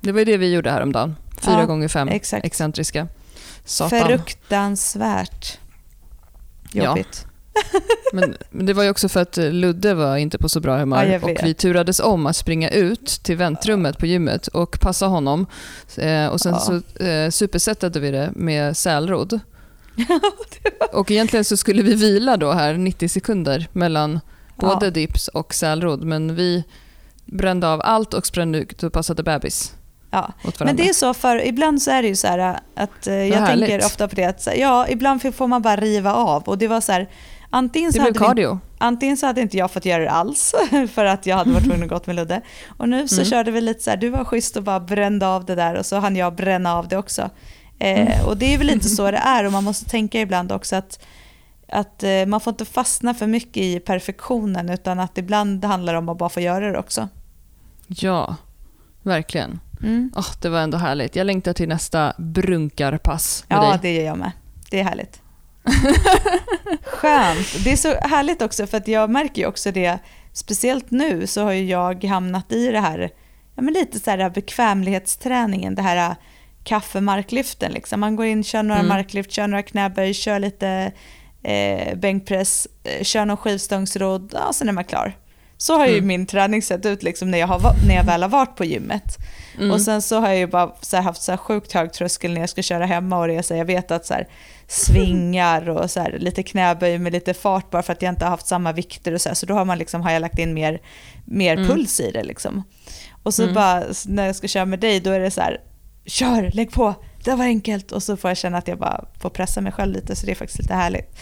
Det 0.00 0.12
var 0.12 0.18
ju 0.18 0.24
det 0.24 0.36
vi 0.36 0.52
gjorde 0.52 0.70
häromdagen. 0.70 1.16
Fyra 1.40 1.60
Ja, 1.60 1.66
gånger 1.66 1.88
fem 1.88 2.08
exakt. 2.08 2.44
excentriska. 2.44 3.08
Satan. 3.64 4.00
Fruktansvärt 4.08 5.58
Ja. 6.72 6.96
Men, 8.12 8.36
men 8.50 8.66
det 8.66 8.72
var 8.72 8.82
ju 8.84 8.90
också 8.90 9.08
för 9.08 9.20
att 9.20 9.38
eh, 9.38 9.50
Ludde 9.52 9.94
var 9.94 10.16
inte 10.16 10.38
på 10.38 10.48
så 10.48 10.60
bra 10.60 10.76
humör 10.78 11.04
Ja, 11.04 11.18
och 11.22 11.36
vi 11.42 11.54
turades 11.54 12.00
om 12.00 12.26
att 12.26 12.36
springa 12.36 12.70
ut 12.70 13.06
till 13.06 13.36
väntrummet 13.36 13.98
på 13.98 14.06
gymmet 14.06 14.46
och 14.46 14.80
passa 14.80 15.06
honom. 15.06 15.46
Eh, 15.96 16.26
och 16.26 16.40
sen 16.40 16.52
Ja. 16.52 16.58
så 16.58 17.04
eh, 17.04 17.30
supersättade 17.30 18.00
vi 18.00 18.10
det 18.10 18.30
med 18.34 18.76
sälrodd. 18.76 19.40
Och 20.92 21.10
egentligen 21.10 21.44
så 21.44 21.56
skulle 21.56 21.82
vi 21.82 21.94
vila 21.94 22.36
då 22.36 22.52
här 22.52 22.74
90 22.74 23.08
sekunder 23.08 23.68
mellan 23.72 24.20
både 24.56 24.86
Ja. 24.86 24.90
dips 24.90 25.28
och 25.28 25.54
sälrodd 25.54 26.04
men 26.04 26.34
vi 26.34 26.64
brände 27.24 27.68
av 27.68 27.80
allt 27.84 28.14
och 28.14 28.26
sprang 28.26 28.54
ut 28.54 28.82
och 28.82 28.92
passade 28.92 29.22
bebis 29.22 29.74
Ja. 30.10 30.32
Men 30.58 30.76
det 30.76 30.88
är 30.88 30.92
så, 30.92 31.14
för 31.14 31.44
ibland 31.46 31.82
så 31.82 31.90
är 31.90 32.02
det 32.02 32.08
ju 32.08 32.16
så 32.16 32.26
här 32.26 32.60
att 32.76 33.06
eh, 33.06 33.14
jag 33.14 33.46
tänker 33.46 33.78
ofta 33.78 34.08
på 34.08 34.14
det 34.16 34.24
att 34.24 34.48
ja, 34.56 34.88
ibland 34.88 35.34
får 35.34 35.46
man 35.46 35.62
bara 35.62 35.76
riva 35.76 36.14
av 36.14 36.42
och 36.42 36.58
det 36.58 36.68
var 36.68 36.80
så 36.80 36.92
här, 36.92 37.08
antingen 37.50 37.90
det 37.90 37.96
så, 37.98 38.02
blev 38.02 38.06
hade 38.16 38.18
vi, 38.20 38.26
cardio. 38.26 38.58
antingen 38.78 39.16
så 39.16 39.26
hade 39.26 39.40
inte 39.40 39.56
jag 39.56 39.70
fått 39.70 39.84
göra 39.84 40.02
det 40.02 40.10
alls 40.10 40.54
för 40.92 41.04
att 41.04 41.26
jag 41.26 41.36
hade 41.36 41.50
varit 41.52 41.64
tvungen 41.64 41.82
att 41.82 41.88
gå 41.88 42.00
med 42.06 42.16
Ludde 42.16 42.40
och 42.78 42.88
nu 42.88 43.08
så 43.08 43.14
Mm. 43.14 43.24
körde 43.30 43.50
vi 43.50 43.60
lite 43.60 43.82
så 43.82 43.90
här, 43.90 43.96
du 43.96 44.08
var 44.08 44.24
schysst 44.24 44.56
och 44.56 44.62
bara 44.62 44.80
brände 44.80 45.26
av 45.26 45.44
det 45.44 45.54
där 45.54 45.74
och 45.74 45.86
så 45.86 45.96
hann 45.98 46.16
jag 46.16 46.34
bränna 46.34 46.74
av 46.74 46.88
det 46.88 46.96
också. 46.96 47.30
Mm. 47.78 48.06
Eh, 48.06 48.26
och 48.26 48.36
det 48.36 48.54
är 48.54 48.58
väl 48.58 48.66
lite 48.66 48.88
så 48.88 49.10
det 49.10 49.16
är 49.18 49.46
och 49.46 49.52
man 49.52 49.64
måste 49.64 49.90
tänka 49.90 50.20
ibland 50.20 50.52
också 50.52 50.76
att 50.76 51.04
att 51.72 52.02
eh, 52.02 52.26
man 52.26 52.40
får 52.40 52.50
inte 52.50 52.64
fastna 52.64 53.14
för 53.14 53.26
mycket 53.26 53.56
i 53.62 53.80
perfektionen 53.80 54.70
utan 54.70 55.00
att 55.00 55.18
ibland 55.18 55.64
handlar 55.64 55.92
det 55.92 55.98
om 55.98 56.08
att 56.08 56.18
bara 56.18 56.28
få 56.28 56.40
göra 56.40 56.72
det 56.72 56.78
också. 56.78 57.08
Ja, 57.86 58.36
verkligen. 59.02 59.60
Mm. 59.82 60.12
Åh, 60.16 60.26
det 60.42 60.48
var 60.48 60.60
ändå 60.60 60.78
härligt. 60.78 61.16
Jag 61.16 61.26
längtar 61.26 61.52
till 61.52 61.68
nästa 61.68 62.12
brunkarpass 62.18 63.44
med 63.48 63.56
Ja, 63.58 63.70
dig. 63.70 63.78
det 63.82 63.92
gör 63.94 64.04
jag 64.04 64.18
med. 64.18 64.32
Det 64.70 64.80
är 64.80 64.84
härligt. 64.84 65.20
Skönt. 66.84 67.64
Det 67.64 67.72
är 67.72 67.76
så 67.76 67.94
härligt 67.94 68.42
också 68.42 68.66
för 68.66 68.76
att 68.78 68.88
jag 68.88 69.10
märker 69.10 69.42
ju 69.42 69.48
också 69.48 69.72
det, 69.72 69.98
speciellt 70.32 70.90
nu 70.90 71.26
så 71.26 71.42
har 71.42 71.52
ju 71.52 71.64
jag 71.64 72.04
hamnat 72.04 72.52
i 72.52 72.66
det 72.66 72.80
här, 72.80 73.10
ja 73.56 73.62
men 73.62 73.74
lite 73.74 73.98
så 73.98 74.10
här 74.10 74.30
bekvämlighetsträningen, 74.30 75.74
det 75.74 75.82
här 75.82 76.14
kaffemarklyften 76.64 77.72
liksom. 77.72 78.00
Man 78.00 78.16
går 78.16 78.26
in, 78.26 78.44
kör 78.44 78.62
några 78.62 78.80
Mm. 78.80 78.88
marklyft, 78.88 79.32
kör 79.32 79.46
några 79.46 79.62
knäböj, 79.62 80.14
kör 80.14 80.38
lite 80.38 80.92
eh, 81.42 81.94
bänkpress, 81.96 82.68
eh, 82.84 83.02
kör 83.04 83.24
någon 83.24 83.36
skivstångsrodd, 83.36 84.30
ja 84.34 84.52
sen 84.52 84.68
är 84.68 84.72
man 84.72 84.84
klar. 84.84 85.12
Så 85.56 85.78
har 85.78 85.86
ju 85.86 85.94
Mm. 85.94 86.06
min 86.06 86.26
träning 86.26 86.62
sett 86.62 86.86
ut 86.86 87.02
liksom 87.02 87.30
när, 87.30 87.38
jag 87.38 87.46
har, 87.46 87.60
när 87.88 87.94
jag 87.94 88.04
väl 88.04 88.22
har 88.22 88.28
varit 88.28 88.56
på 88.56 88.64
gymmet. 88.64 89.16
Mm. 89.58 89.70
Och 89.70 89.80
sen 89.80 90.02
så 90.02 90.20
har 90.20 90.28
jag 90.28 90.38
ju 90.38 90.46
bara 90.46 90.72
så 90.80 90.96
haft 90.96 91.22
så 91.22 91.32
här 91.32 91.36
sjukt 91.36 91.72
hög 91.72 91.92
tröskel 91.92 92.32
när 92.34 92.40
jag 92.40 92.50
ska 92.50 92.62
köra 92.62 92.86
hemma 92.86 93.18
och 93.18 93.26
resa. 93.26 93.56
Jag 93.56 93.64
vet 93.64 93.90
att 93.90 94.06
så 94.06 94.14
här, 94.14 94.28
svingar 94.70 95.68
och 95.68 95.90
så 95.90 96.00
här, 96.00 96.16
lite 96.18 96.42
knäböj 96.42 96.98
med 96.98 97.12
lite 97.12 97.34
fart 97.34 97.70
bara 97.70 97.82
för 97.82 97.92
att 97.92 98.02
jag 98.02 98.12
inte 98.12 98.24
har 98.24 98.30
haft 98.30 98.46
samma 98.46 98.72
vikter 98.72 99.14
och 99.14 99.20
så 99.20 99.28
här. 99.28 99.34
Så 99.34 99.46
då 99.46 99.54
har, 99.54 99.64
man 99.64 99.78
liksom, 99.78 100.00
har 100.02 100.10
jag 100.10 100.20
lagt 100.20 100.38
in 100.38 100.54
mer, 100.54 100.80
mer 101.24 101.52
Mm. 101.56 101.66
puls 101.68 102.00
i 102.00 102.10
det 102.10 102.22
liksom. 102.22 102.62
Och 103.22 103.34
så 103.34 103.42
Mm. 103.42 103.54
bara 103.54 103.82
när 104.06 104.26
jag 104.26 104.36
ska 104.36 104.48
köra 104.48 104.64
med 104.64 104.80
dig 104.80 105.00
då 105.00 105.10
är 105.10 105.20
det 105.20 105.30
så 105.30 105.40
här, 105.40 105.60
kör, 106.06 106.50
lägg 106.54 106.72
på, 106.72 106.94
det 107.24 107.34
var 107.34 107.44
enkelt. 107.44 107.92
Och 107.92 108.02
så 108.02 108.16
får 108.16 108.30
jag 108.30 108.38
känna 108.38 108.58
att 108.58 108.68
jag 108.68 108.78
bara 108.78 109.04
får 109.20 109.30
pressa 109.30 109.60
mig 109.60 109.72
själv 109.72 109.92
lite 109.94 110.16
så 110.16 110.26
det 110.26 110.32
är 110.32 110.36
faktiskt 110.36 110.58
lite 110.58 110.74
härligt. 110.74 111.16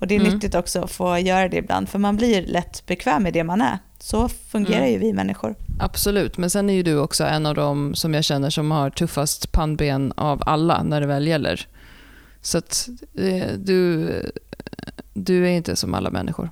Och 0.00 0.06
det 0.06 0.14
är 0.14 0.20
Mm. 0.20 0.32
nyttigt 0.32 0.54
också 0.54 0.80
att 0.84 0.90
få 0.90 1.18
göra 1.18 1.48
det 1.48 1.56
ibland 1.56 1.88
för 1.88 1.98
man 1.98 2.16
blir 2.16 2.42
lätt 2.46 2.86
bekväm 2.86 3.22
med 3.22 3.32
det 3.32 3.44
man 3.44 3.60
är. 3.60 3.78
Så 3.98 4.28
fungerar 4.28 4.78
Mm. 4.78 4.90
ju 4.92 4.98
vi 4.98 5.12
människor. 5.12 5.54
Absolut, 5.80 6.36
men 6.38 6.50
sen 6.50 6.70
är 6.70 6.74
ju 6.74 6.82
du 6.82 6.98
också 6.98 7.24
en 7.24 7.46
av 7.46 7.54
dem 7.54 7.94
som 7.94 8.14
jag 8.14 8.24
känner 8.24 8.50
som 8.50 8.70
har 8.70 8.90
tuffast 8.90 9.52
pannben 9.52 10.12
av 10.16 10.42
alla 10.46 10.82
när 10.82 11.00
det 11.00 11.06
väl 11.06 11.26
gäller. 11.26 11.66
Så 12.44 12.58
att 12.58 12.88
eh, 13.18 13.48
du, 13.58 14.08
du 15.14 15.44
är 15.46 15.50
inte 15.50 15.76
som 15.76 15.94
alla 15.94 16.10
människor. 16.10 16.50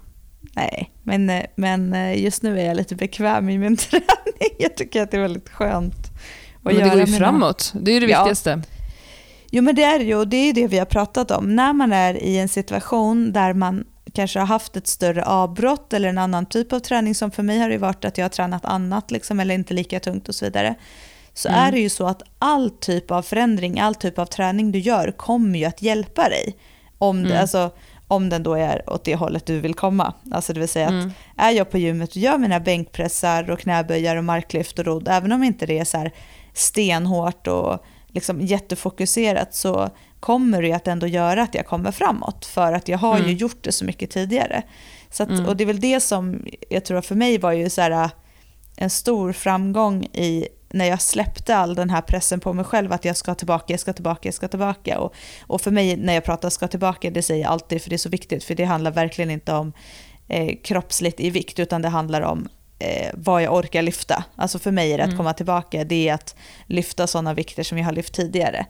Nej, 0.56 0.92
men, 1.02 1.30
eh, 1.30 1.42
men 1.56 1.92
eh, 1.94 2.22
just 2.22 2.42
nu 2.42 2.60
är 2.60 2.64
jag 2.64 2.76
lite 2.76 2.94
bekväm 2.94 3.48
i 3.48 3.58
min 3.58 3.76
träning. 3.90 4.06
Jag 4.58 4.76
tycker 4.76 5.02
att 5.02 5.10
det 5.10 5.16
är 5.16 5.20
väldigt 5.20 5.48
skönt 5.48 5.94
att 5.94 6.62
Men 6.62 6.74
det 6.74 6.80
går 6.88 6.98
ju 6.98 7.04
mina- 7.06 7.18
framåt, 7.18 7.72
det 7.80 7.90
är 7.90 7.94
ju 7.94 8.00
det 8.00 8.06
Ja. 8.12 8.18
viktigaste. 8.24 8.62
Jo 9.50 9.62
men 9.62 9.74
det 9.74 9.82
är 9.82 10.00
ju 10.00 10.14
och 10.14 10.28
det 10.28 10.36
är 10.36 10.52
det 10.52 10.66
vi 10.66 10.78
har 10.78 10.86
pratat 10.86 11.30
om. 11.30 11.56
När 11.56 11.72
man 11.72 11.92
är 11.92 12.14
i 12.22 12.38
en 12.38 12.48
situation 12.48 13.32
där 13.32 13.54
man 13.54 13.84
kanske 14.12 14.38
har 14.38 14.46
haft 14.46 14.76
ett 14.76 14.86
större 14.86 15.24
avbrott 15.24 15.92
eller 15.92 16.08
en 16.08 16.18
annan 16.18 16.46
typ 16.46 16.72
av 16.72 16.78
träning 16.80 17.14
som 17.14 17.30
för 17.30 17.42
mig 17.42 17.58
har 17.58 17.68
det 17.68 17.78
varit 17.78 18.04
att 18.04 18.18
jag 18.18 18.24
har 18.24 18.30
tränat 18.30 18.64
annat 18.64 19.10
liksom, 19.10 19.40
eller 19.40 19.54
inte 19.54 19.74
lika 19.74 20.00
tungt 20.00 20.28
och 20.28 20.34
så 20.34 20.44
vidare. 20.44 20.74
Så 21.34 21.48
Mm. 21.48 21.60
är 21.60 21.72
det 21.72 21.80
ju 21.80 21.88
så 21.88 22.06
att 22.06 22.22
all 22.38 22.70
typ 22.70 23.10
av 23.10 23.22
förändring, 23.22 23.80
all 23.80 23.94
typ 23.94 24.18
av 24.18 24.26
träning 24.26 24.72
du 24.72 24.78
gör 24.78 25.10
kommer 25.16 25.58
ju 25.58 25.64
att 25.64 25.82
hjälpa 25.82 26.28
dig. 26.28 26.56
Om, 26.98 27.22
det, 27.22 27.28
Mm. 27.28 27.40
alltså, 27.40 27.70
om 28.08 28.28
den 28.28 28.42
då 28.42 28.54
är 28.54 28.90
åt 28.90 29.04
det 29.04 29.14
hållet 29.14 29.46
du 29.46 29.60
vill 29.60 29.74
komma. 29.74 30.14
Alltså 30.32 30.52
det 30.52 30.60
vill 30.60 30.68
säga 30.68 30.86
att 30.86 30.92
Mm. 30.92 31.10
är 31.36 31.50
jag 31.50 31.70
på 31.70 31.78
gymmet 31.78 32.10
och 32.10 32.16
gör 32.16 32.38
mina 32.38 32.60
bänkpressar 32.60 33.50
och 33.50 33.58
knäböjar 33.58 34.16
och 34.16 34.24
marklyft 34.24 34.78
och 34.78 34.84
rodd, 34.84 35.08
även 35.10 35.32
om 35.32 35.42
inte 35.42 35.66
det 35.66 35.78
är 35.78 35.84
så 35.84 36.10
stenhårt 36.54 37.46
och 37.46 37.84
liksom 38.08 38.40
jättefokuserat 38.40 39.54
så 39.54 39.90
kommer 40.20 40.62
det 40.62 40.72
att 40.72 40.88
ändå 40.88 41.06
göra 41.06 41.42
att 41.42 41.54
jag 41.54 41.66
kommer 41.66 41.90
framåt 41.92 42.46
för 42.46 42.72
att 42.72 42.88
jag 42.88 42.98
har 42.98 43.16
ju 43.18 43.24
Mm. 43.24 43.36
gjort 43.36 43.62
det 43.64 43.72
så 43.72 43.84
mycket 43.84 44.10
tidigare. 44.10 44.62
Så 45.10 45.22
att, 45.22 45.28
Mm. 45.30 45.46
Och 45.46 45.56
det 45.56 45.64
är 45.64 45.66
väl 45.66 45.80
det 45.80 46.00
som 46.00 46.44
jag 46.70 46.84
tror 46.84 47.00
för 47.00 47.14
mig 47.14 47.38
var 47.38 47.52
ju 47.52 47.70
så 47.70 47.80
här, 47.80 48.10
en 48.76 48.90
stor 48.90 49.32
framgång 49.32 50.04
i 50.04 50.48
när 50.72 50.84
jag 50.84 51.02
släppte 51.02 51.56
all 51.56 51.74
den 51.74 51.90
här 51.90 52.00
pressen 52.00 52.40
på 52.40 52.52
mig 52.52 52.64
själv 52.64 52.92
att 52.92 53.04
jag 53.04 53.16
ska 53.16 53.34
tillbaka, 53.34 53.72
jag 53.72 53.80
ska 53.80 53.92
tillbaka, 53.92 54.20
jag 54.28 54.34
ska 54.34 54.48
tillbaka. 54.48 54.98
Och, 55.00 55.14
och 55.46 55.60
för 55.60 55.70
mig 55.70 55.96
när 55.96 56.14
jag 56.14 56.24
pratar 56.24 56.50
ska 56.50 56.68
tillbaka, 56.68 57.10
det 57.10 57.22
säger 57.22 57.42
jag 57.42 57.50
alltid 57.52 57.82
för 57.82 57.90
det 57.90 57.96
är 57.96 57.98
så 57.98 58.08
viktigt 58.08 58.44
för 58.44 58.54
det 58.54 58.64
handlar 58.64 58.90
verkligen 58.90 59.30
inte 59.30 59.52
om 59.54 59.72
eh, 60.28 60.56
kroppsligt 60.64 61.20
i 61.20 61.30
vikt 61.30 61.58
utan 61.58 61.82
det 61.82 61.88
handlar 61.88 62.20
om 62.22 62.48
eh, 62.78 63.10
vad 63.14 63.42
jag 63.42 63.54
orkar 63.54 63.82
lyfta. 63.82 64.24
Alltså 64.36 64.58
för 64.58 64.70
mig 64.70 64.92
är 64.92 64.98
det 64.98 65.04
att 65.04 65.08
Mm. 65.08 65.18
komma 65.18 65.32
tillbaka, 65.32 65.84
det 65.84 66.08
är 66.08 66.14
att 66.14 66.36
lyfta 66.66 67.06
sådana 67.06 67.34
vikter 67.34 67.62
som 67.62 67.78
jag 67.78 67.84
har 67.84 67.92
lyft 67.92 68.14
tidigare. 68.14 68.66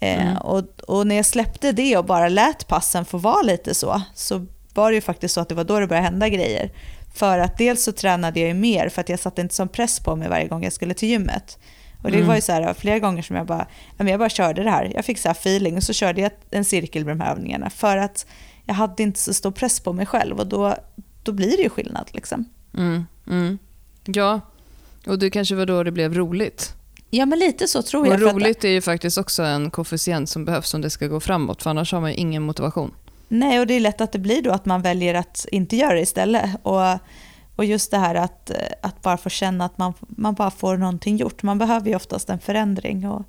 Eh, 0.00 0.22
Mm. 0.26 0.36
och, 0.36 0.64
och 0.88 1.06
när 1.06 1.16
jag 1.16 1.26
släppte 1.26 1.72
det 1.72 1.96
och 1.96 2.04
bara 2.04 2.28
lät 2.28 2.68
passen 2.68 3.04
få 3.04 3.18
vara 3.18 3.42
lite 3.42 3.74
så, 3.74 4.02
så 4.14 4.46
var 4.74 4.90
det 4.90 4.94
ju 4.94 5.00
faktiskt 5.00 5.34
så 5.34 5.40
att 5.40 5.48
det 5.48 5.54
var 5.54 5.64
då 5.64 5.80
det 5.80 5.86
började 5.86 6.06
hända 6.06 6.28
grejer. 6.28 6.70
För 7.14 7.38
att 7.38 7.58
dels 7.58 7.84
så 7.84 7.92
tränade 7.92 8.40
jag 8.40 8.48
ju 8.48 8.54
mer 8.54 8.88
för 8.88 9.00
att 9.00 9.08
jag 9.08 9.18
satte 9.18 9.40
inte 9.40 9.54
som 9.54 9.68
press 9.68 10.00
på 10.00 10.16
mig 10.16 10.28
varje 10.28 10.48
gång 10.48 10.64
jag 10.64 10.72
skulle 10.72 10.94
till 10.94 11.08
gymmet. 11.08 11.58
Och 12.02 12.10
det 12.10 12.16
Mm. 12.16 12.28
var 12.28 12.34
ju 12.34 12.40
så 12.40 12.52
här 12.52 12.74
flera 12.74 12.98
gånger 12.98 13.22
som 13.22 13.36
jag 13.36 13.46
bara, 13.46 13.66
jag 13.98 14.18
bara 14.18 14.28
körde 14.28 14.62
det 14.62 14.70
här. 14.70 14.92
Jag 14.94 15.04
fick 15.04 15.18
så 15.18 15.28
här 15.28 15.34
feeling 15.34 15.76
och 15.76 15.82
så 15.82 15.92
körde 15.92 16.20
jag 16.20 16.30
en 16.50 16.64
cirkel 16.64 17.04
med 17.04 17.16
de 17.16 17.20
här 17.24 17.32
övningarna 17.32 17.70
för 17.70 17.96
att 17.96 18.26
jag 18.64 18.74
hade 18.74 19.02
inte 19.02 19.18
så 19.20 19.34
stor 19.34 19.50
press 19.50 19.80
på 19.80 19.92
mig 19.92 20.06
själv 20.06 20.38
och 20.38 20.46
då, 20.46 20.76
då 21.22 21.32
blir 21.32 21.56
det 21.56 21.62
ju 21.62 21.68
skillnad 21.68 22.10
liksom. 22.12 22.44
Mm. 22.78 23.06
Mm. 23.28 23.58
Ja, 24.04 24.40
och 25.06 25.18
det 25.18 25.30
kanske 25.30 25.54
var 25.54 25.66
då 25.66 25.82
det 25.82 25.90
blev 25.92 26.14
roligt. 26.14 26.74
Ja 27.10 27.26
men 27.26 27.38
lite 27.38 27.68
så 27.68 27.82
tror 27.82 28.06
jag. 28.06 28.22
Och 28.22 28.28
att- 28.28 28.34
roligt 28.34 28.64
är 28.64 28.68
ju 28.68 28.80
faktiskt 28.80 29.18
också 29.18 29.42
en 29.42 29.70
koefficient 29.70 30.28
som 30.28 30.44
behövs 30.44 30.74
om 30.74 30.80
det 30.80 30.90
ska 30.90 31.06
gå 31.06 31.20
framåt, 31.20 31.62
för 31.62 31.70
annars 31.70 31.92
har 31.92 32.00
man 32.00 32.10
ju 32.10 32.16
ingen 32.16 32.42
motivation. 32.42 32.90
Nej, 33.32 33.60
och 33.60 33.66
det 33.66 33.74
är 33.74 33.80
lätt 33.80 34.00
att 34.00 34.12
det 34.12 34.18
blir 34.18 34.42
då 34.42 34.50
att 34.50 34.66
man 34.66 34.82
väljer 34.82 35.14
att 35.14 35.46
inte 35.52 35.76
göra 35.76 35.94
det 35.94 36.00
istället. 36.00 36.50
Och, 36.62 36.98
och 37.56 37.64
just 37.64 37.90
det 37.90 37.98
här 37.98 38.14
att, 38.14 38.50
att 38.82 39.02
bara 39.02 39.16
få 39.16 39.28
känna 39.28 39.64
att 39.64 39.78
man, 39.78 39.92
man 40.00 40.34
bara 40.34 40.50
får 40.50 40.76
någonting 40.76 41.16
gjort. 41.16 41.42
Man 41.42 41.58
behöver 41.58 41.88
ju 41.88 41.96
oftast 41.96 42.30
en 42.30 42.40
förändring. 42.40 43.08
Och 43.08 43.22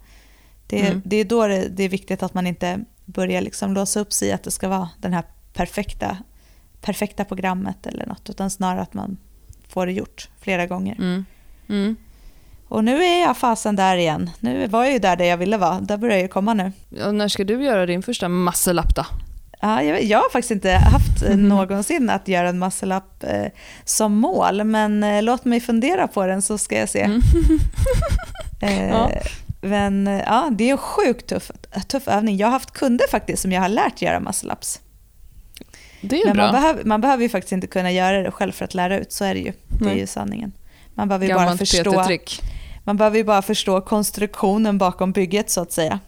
det, 0.68 0.82
Mm. 0.88 1.02
det 1.06 1.16
är 1.18 1.26
då 1.26 1.48
det, 1.48 1.68
det 1.68 1.84
är 1.84 1.90
viktigt 1.90 2.24
att 2.24 2.34
man 2.34 2.48
inte 2.48 2.80
börjar 3.06 3.42
liksom 3.42 3.74
låsa 3.74 4.00
upp 4.00 4.14
sig 4.14 4.28
i 4.28 4.32
att 4.32 4.44
det 4.44 4.52
ska 4.52 4.70
vara 4.70 4.90
den 4.98 5.14
här 5.14 5.24
perfekta, 5.54 6.18
perfekta 6.82 7.26
programmet 7.26 7.86
eller 7.88 8.06
något. 8.06 8.30
Utan 8.30 8.50
snarare 8.50 8.82
att 8.82 8.94
man 8.94 9.18
får 9.68 9.86
det 9.86 9.92
gjort 9.92 10.30
flera 10.42 10.66
gånger. 10.68 10.96
Mm. 10.96 11.26
Mm. 11.70 11.96
Och 12.68 12.84
nu 12.84 13.04
är 13.04 13.22
jag 13.22 13.38
fasen 13.38 13.76
där 13.76 13.96
igen. 13.98 14.30
Nu 14.40 14.68
var 14.68 14.84
jag 14.84 14.94
ju 14.94 15.00
där, 15.00 15.16
där 15.16 15.26
jag 15.26 15.38
ville 15.38 15.58
vara. 15.58 15.80
Där 15.80 15.98
börjar 15.98 16.18
jag 16.18 16.32
komma 16.32 16.54
nu. 16.54 16.72
Ja, 16.90 17.12
när 17.12 17.28
ska 17.28 17.44
du 17.44 17.64
göra 17.64 17.86
din 17.86 18.04
första 18.04 18.28
muscle-up 18.30 18.96
då? 18.96 19.06
Ja, 19.62 19.84
jag, 19.84 20.04
jag 20.04 20.18
har 20.20 20.30
faktiskt 20.30 20.52
inte 20.52 20.72
haft 20.72 21.22
eh, 21.24 21.30
Mhm. 21.30 21.50
någonsin 21.50 22.10
att 22.10 22.28
göra 22.28 22.50
en 22.50 22.60
muscle-up 22.64 23.24
eh, 23.24 23.46
som 23.86 24.14
mål, 24.14 24.64
men 24.64 25.04
eh, 25.04 25.24
låt 25.24 25.46
mig 25.46 25.60
fundera 25.60 26.08
på 26.08 26.26
den 26.26 26.42
så 26.42 26.58
ska 26.58 26.80
jag 26.80 26.90
se. 26.90 27.02
Mm. 27.02 27.22
Eh, 28.62 28.90
Ja. 28.90 29.10
Men 29.62 30.08
ja, 30.08 30.50
det 30.52 30.64
är 30.68 30.72
en 30.72 30.78
sjukt 30.78 31.28
tuff, 31.30 31.52
tuff 31.88 32.08
övning. 32.08 32.38
Jag 32.38 32.48
har 32.48 32.52
haft 32.52 32.72
kunder 32.72 33.06
faktiskt 33.12 33.42
som 33.42 33.52
jag 33.52 33.62
har 33.62 33.70
lärt 33.70 34.02
göra 34.02 34.20
muscle-ups. 34.20 34.80
Det 36.02 36.22
är 36.22 36.26
Men 36.26 36.36
bra. 36.36 36.44
man 36.46 36.54
behöver, 36.54 36.84
man 36.84 37.02
behöver 37.02 37.24
ju 37.24 37.30
faktiskt 37.30 37.52
inte 37.52 37.68
kunna 37.68 37.92
göra 37.92 38.24
det 38.24 38.32
själv 38.32 38.52
för 38.52 38.66
att 38.66 38.74
lära 38.74 38.98
ut, 39.00 39.12
så 39.12 39.26
är 39.26 39.34
det 39.34 39.40
ju. 39.40 39.54
Det 39.82 39.90
är 39.90 39.96
ju 39.96 40.08
sanningen. 40.08 40.52
Man 40.94 41.08
behöver 41.08 41.28
ju 41.28 41.34
bara 41.34 41.58
förstå, 41.58 42.04
man 42.84 42.98
behöver 42.98 43.24
bara 43.24 43.42
förstå 43.42 43.82
konstruktionen 43.82 44.78
bakom 44.78 45.12
bygget 45.12 45.50
så 45.50 45.62
att 45.62 45.72
säga. 45.72 46.00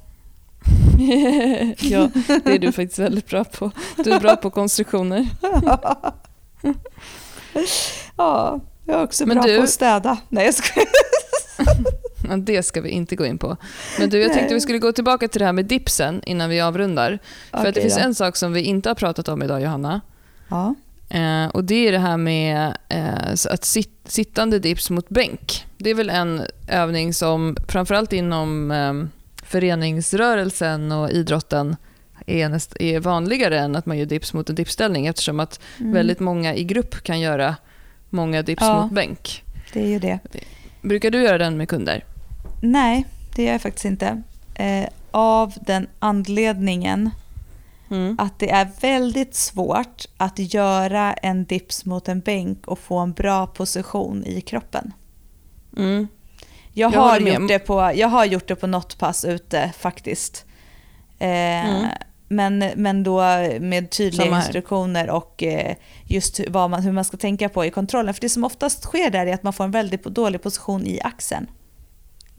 ja, 1.80 2.10
det 2.44 2.52
är 2.52 2.60
du 2.60 2.72
faktiskt 2.72 3.00
väldigt 3.00 3.30
bra 3.30 3.44
på. 3.44 3.72
Du 3.96 4.12
är 4.12 4.20
bra 4.20 4.36
på 4.36 4.50
konstruktioner. 4.50 5.28
ja, 8.18 8.60
Jag 8.86 9.00
är 9.00 9.04
också 9.04 9.26
Men 9.26 9.38
bra 9.38 9.48
du... 9.48 9.58
på 9.58 9.64
att 9.64 9.70
städa. 9.70 10.18
Nej, 10.30 10.46
jag 10.46 10.54
skojar. 10.54 10.88
Ja, 12.30 12.38
det 12.38 12.64
ska 12.64 12.82
vi 12.82 12.90
inte 12.90 13.16
gå 13.16 13.26
in 13.26 13.38
på. 13.38 13.58
Men 14.00 14.10
du, 14.10 14.22
jag 14.22 14.34
tänkte 14.34 14.54
vi 14.54 14.62
skulle 14.62 14.80
gå 14.80 14.92
tillbaka 14.92 15.28
till 15.28 15.40
det 15.40 15.46
här 15.46 15.54
med 15.54 15.66
dipsen 15.66 16.22
innan 16.26 16.50
vi 16.50 16.62
avrundar. 16.62 17.20
För 17.52 17.58
okay, 17.58 17.70
att 17.70 17.76
det 17.76 17.82
finns 17.82 17.98
en 17.98 18.16
sak 18.16 18.36
som 18.36 18.54
vi 18.54 18.62
inte 18.62 18.90
har 18.90 18.96
pratat 18.96 19.28
om 19.28 19.44
idag, 19.44 19.62
Johanna. 19.62 20.02
Ja. 20.50 20.76
Eh, 21.10 21.48
och 21.48 21.64
Det 21.64 21.88
är 21.88 21.92
det 21.92 22.00
här 22.00 22.18
med 22.18 22.78
eh, 22.90 23.32
att 23.50 23.66
sit, 23.66 24.00
sittande 24.06 24.60
dips 24.60 24.90
mot 24.90 25.10
bänk. 25.10 25.66
Det 25.78 25.90
är 25.90 25.96
väl 25.96 26.10
en 26.10 26.42
övning 26.68 27.14
som 27.14 27.58
framförallt 27.68 28.14
inom 28.14 28.72
eh, 28.72 28.94
föreningsrörelsen 29.54 30.92
och 30.92 31.12
idrotten 31.12 31.76
är, 32.28 32.50
näst, 32.50 32.76
är 32.80 33.00
vanligare 33.00 33.60
än 33.60 33.76
att 33.76 33.86
man 33.86 33.98
gör 33.98 34.06
dips 34.06 34.34
mot 34.34 34.50
en 34.50 34.56
dipställning 34.56 35.08
eftersom 35.08 35.40
att 35.40 35.60
mm. 35.80 35.94
väldigt 35.94 36.20
många 36.20 36.56
i 36.56 36.64
grupp 36.64 37.04
kan 37.04 37.20
göra 37.20 37.56
många 38.10 38.42
dips 38.42 38.62
ja, 38.62 38.82
mot 38.82 38.92
bänk. 38.92 39.44
Det 39.74 39.82
är 39.82 39.88
ju 39.88 40.00
det. 40.00 40.20
Brukar 40.82 41.12
du 41.12 41.24
göra 41.24 41.38
den 41.38 41.58
med 41.58 41.70
kunder? 41.70 42.06
Nej, 42.62 43.06
det 43.36 43.44
gör 43.44 43.52
jag 43.52 43.62
faktiskt 43.62 43.86
inte. 43.86 44.24
Eh, 44.56 44.88
av 45.12 45.54
den 45.62 45.88
anledningen 46.00 47.10
mm. 47.92 48.16
att 48.20 48.40
det 48.40 48.52
är 48.52 48.68
väldigt 48.82 49.36
svårt 49.36 50.06
att 50.18 50.54
göra 50.54 51.14
en 51.14 51.46
dips 51.46 51.86
mot 51.86 52.08
en 52.10 52.20
bänk 52.20 52.68
och 52.68 52.80
få 52.80 53.00
en 53.00 53.14
bra 53.14 53.48
position 53.48 54.24
i 54.26 54.42
kroppen. 54.42 54.94
Mm. 55.78 56.08
Jag, 56.74 56.94
jag, 56.94 57.00
har 57.00 57.20
gjort 57.20 57.48
det 57.48 57.60
på, 57.60 57.92
jag 57.96 58.08
har 58.08 58.26
gjort 58.26 58.48
det 58.48 58.56
på 58.56 58.68
något 58.68 58.98
pass 58.98 59.26
ute 59.26 59.72
faktiskt. 59.78 60.46
Eh, 61.20 61.70
mm. 61.70 61.88
men, 62.28 62.72
men 62.76 63.04
då 63.04 63.22
med 63.60 63.90
tydliga 63.90 64.38
instruktioner 64.38 65.10
och 65.10 65.44
eh, 65.44 65.76
just 66.06 66.40
vad 66.48 66.70
man, 66.70 66.84
hur 66.84 66.92
man 66.92 67.06
ska 67.06 67.18
tänka 67.18 67.50
på 67.50 67.66
i 67.66 67.70
kontrollen. 67.70 68.14
För 68.14 68.22
det 68.22 68.30
som 68.30 68.44
oftast 68.44 68.84
sker 68.84 69.10
där 69.10 69.26
är 69.26 69.34
att 69.34 69.44
man 69.44 69.54
får 69.54 69.64
en 69.64 69.72
väldigt 69.72 70.04
dålig 70.04 70.42
position 70.42 70.88
i 70.88 71.02
axeln. 71.02 71.48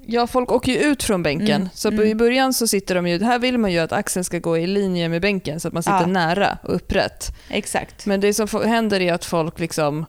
Ja, 0.07 0.27
folk 0.27 0.53
åker 0.53 0.73
ju 0.73 0.79
ut 0.79 1.03
från 1.03 1.23
bänken. 1.23 1.61
Mm. 1.61 1.69
Så 1.75 1.89
mm. 1.89 2.07
i 2.07 2.15
början 2.15 2.55
så 2.55 2.67
sitter 2.67 2.95
de 2.95 3.07
ju, 3.07 3.25
här 3.25 3.39
vill 3.39 3.59
man 3.59 3.73
ju 3.73 3.79
att 3.79 3.93
axeln 3.93 4.25
ska 4.25 4.39
gå 4.39 4.59
i 4.59 4.67
linje 4.67 5.09
med 5.09 5.23
bänken 5.23 5.61
så 5.61 5.69
att 5.69 5.75
man 5.75 5.83
sitter 5.83 6.01
ja. 6.01 6.07
nära 6.07 6.59
och 6.63 6.75
upprätt. 6.75 7.37
Exakt. 7.49 8.07
Men 8.07 8.21
det 8.21 8.35
som 8.35 8.49
händer 8.65 9.01
är 9.01 9.13
att 9.13 9.25
folk 9.25 9.59
liksom 9.59 10.07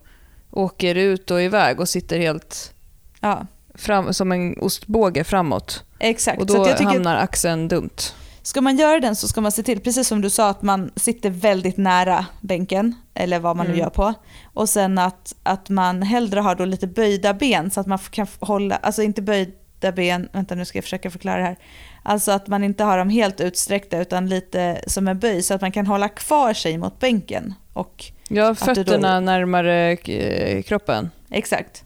åker 0.51 0.95
ut 0.95 1.32
och 1.32 1.41
iväg 1.41 1.80
och 1.80 1.89
sitter 1.89 2.19
helt 2.19 2.73
ja. 3.19 3.47
Fram, 3.76 4.13
som 4.13 4.32
en 4.32 4.59
ostbåge 4.59 5.23
framåt. 5.23 5.84
Exakt. 5.99 6.39
Och 6.39 6.45
då 6.45 6.65
hamnar 6.65 7.15
axeln 7.15 7.67
dumt. 7.67 7.99
Ska 8.41 8.61
man 8.61 8.78
göra 8.78 8.99
den 8.99 9.15
så 9.15 9.28
ska 9.28 9.41
man 9.41 9.51
se 9.51 9.63
till, 9.63 9.80
precis 9.80 10.07
som 10.07 10.21
du 10.21 10.30
sa, 10.30 10.49
att 10.49 10.61
man 10.61 10.91
sitter 10.95 11.30
väldigt 11.30 11.78
nära 11.78 12.26
bänken, 12.41 12.95
eller 13.13 13.39
vad 13.39 13.55
man 13.55 13.65
mm. 13.65 13.78
nu 13.78 13.84
gör 13.84 13.89
på. 13.89 14.13
Och 14.53 14.69
sen 14.69 14.97
att, 14.97 15.36
att 15.43 15.69
man 15.69 16.01
hellre 16.01 16.39
har 16.39 16.55
då 16.55 16.65
lite 16.65 16.88
böjda 16.88 17.34
ben 17.34 17.71
så 17.71 17.80
att 17.80 17.88
man 17.88 17.99
kan 18.09 18.28
hålla, 18.39 18.76
alltså 18.76 19.03
inte 19.03 19.21
böjda 19.21 19.91
ben, 19.95 20.30
vänta 20.32 20.55
nu 20.55 20.65
ska 20.65 20.78
jag 20.78 20.84
försöka 20.84 21.11
förklara 21.11 21.38
det 21.38 21.43
här. 21.43 21.57
Alltså 22.03 22.32
att 22.32 22.47
man 22.47 22.63
inte 22.63 22.84
har 22.84 22.97
dem 22.97 23.09
helt 23.09 23.41
utsträckta 23.41 23.97
utan 23.97 24.30
lite 24.30 24.82
som 24.88 25.07
en 25.07 25.19
böj 25.19 25.43
så 25.43 25.53
att 25.53 25.61
man 25.61 25.71
kan 25.71 25.88
hålla 25.88 26.09
kvar 26.09 26.53
sig 26.53 26.78
mot 26.78 26.99
bänken. 26.99 27.53
Och 27.73 28.05
ja, 28.28 28.55
fötterna 28.55 29.19
då... 29.19 29.26
närmare 29.26 29.91
eh, 29.91 30.61
kroppen. 30.61 31.09
Exakt. 31.30 31.84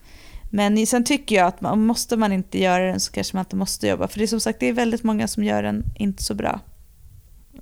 Men 0.49 0.87
sen 0.87 1.03
tycker 1.03 1.35
jag 1.35 1.47
att 1.47 1.61
man, 1.61 1.85
måste 1.85 2.17
man 2.17 2.31
inte 2.31 2.59
göra 2.59 2.85
den 2.85 2.99
så 2.99 3.11
kanske 3.11 3.37
man 3.37 3.41
inte 3.41 3.55
måste 3.55 3.87
jobba. 3.87 4.07
För 4.07 4.19
det 4.19 4.25
är 4.25 4.27
som 4.27 4.39
sagt 4.39 4.59
det 4.59 4.65
är 4.65 4.73
väldigt 4.73 5.03
många 5.03 5.27
som 5.27 5.43
gör 5.43 5.63
den 5.63 5.83
inte 5.95 6.23
så 6.23 6.33
bra. 6.33 6.59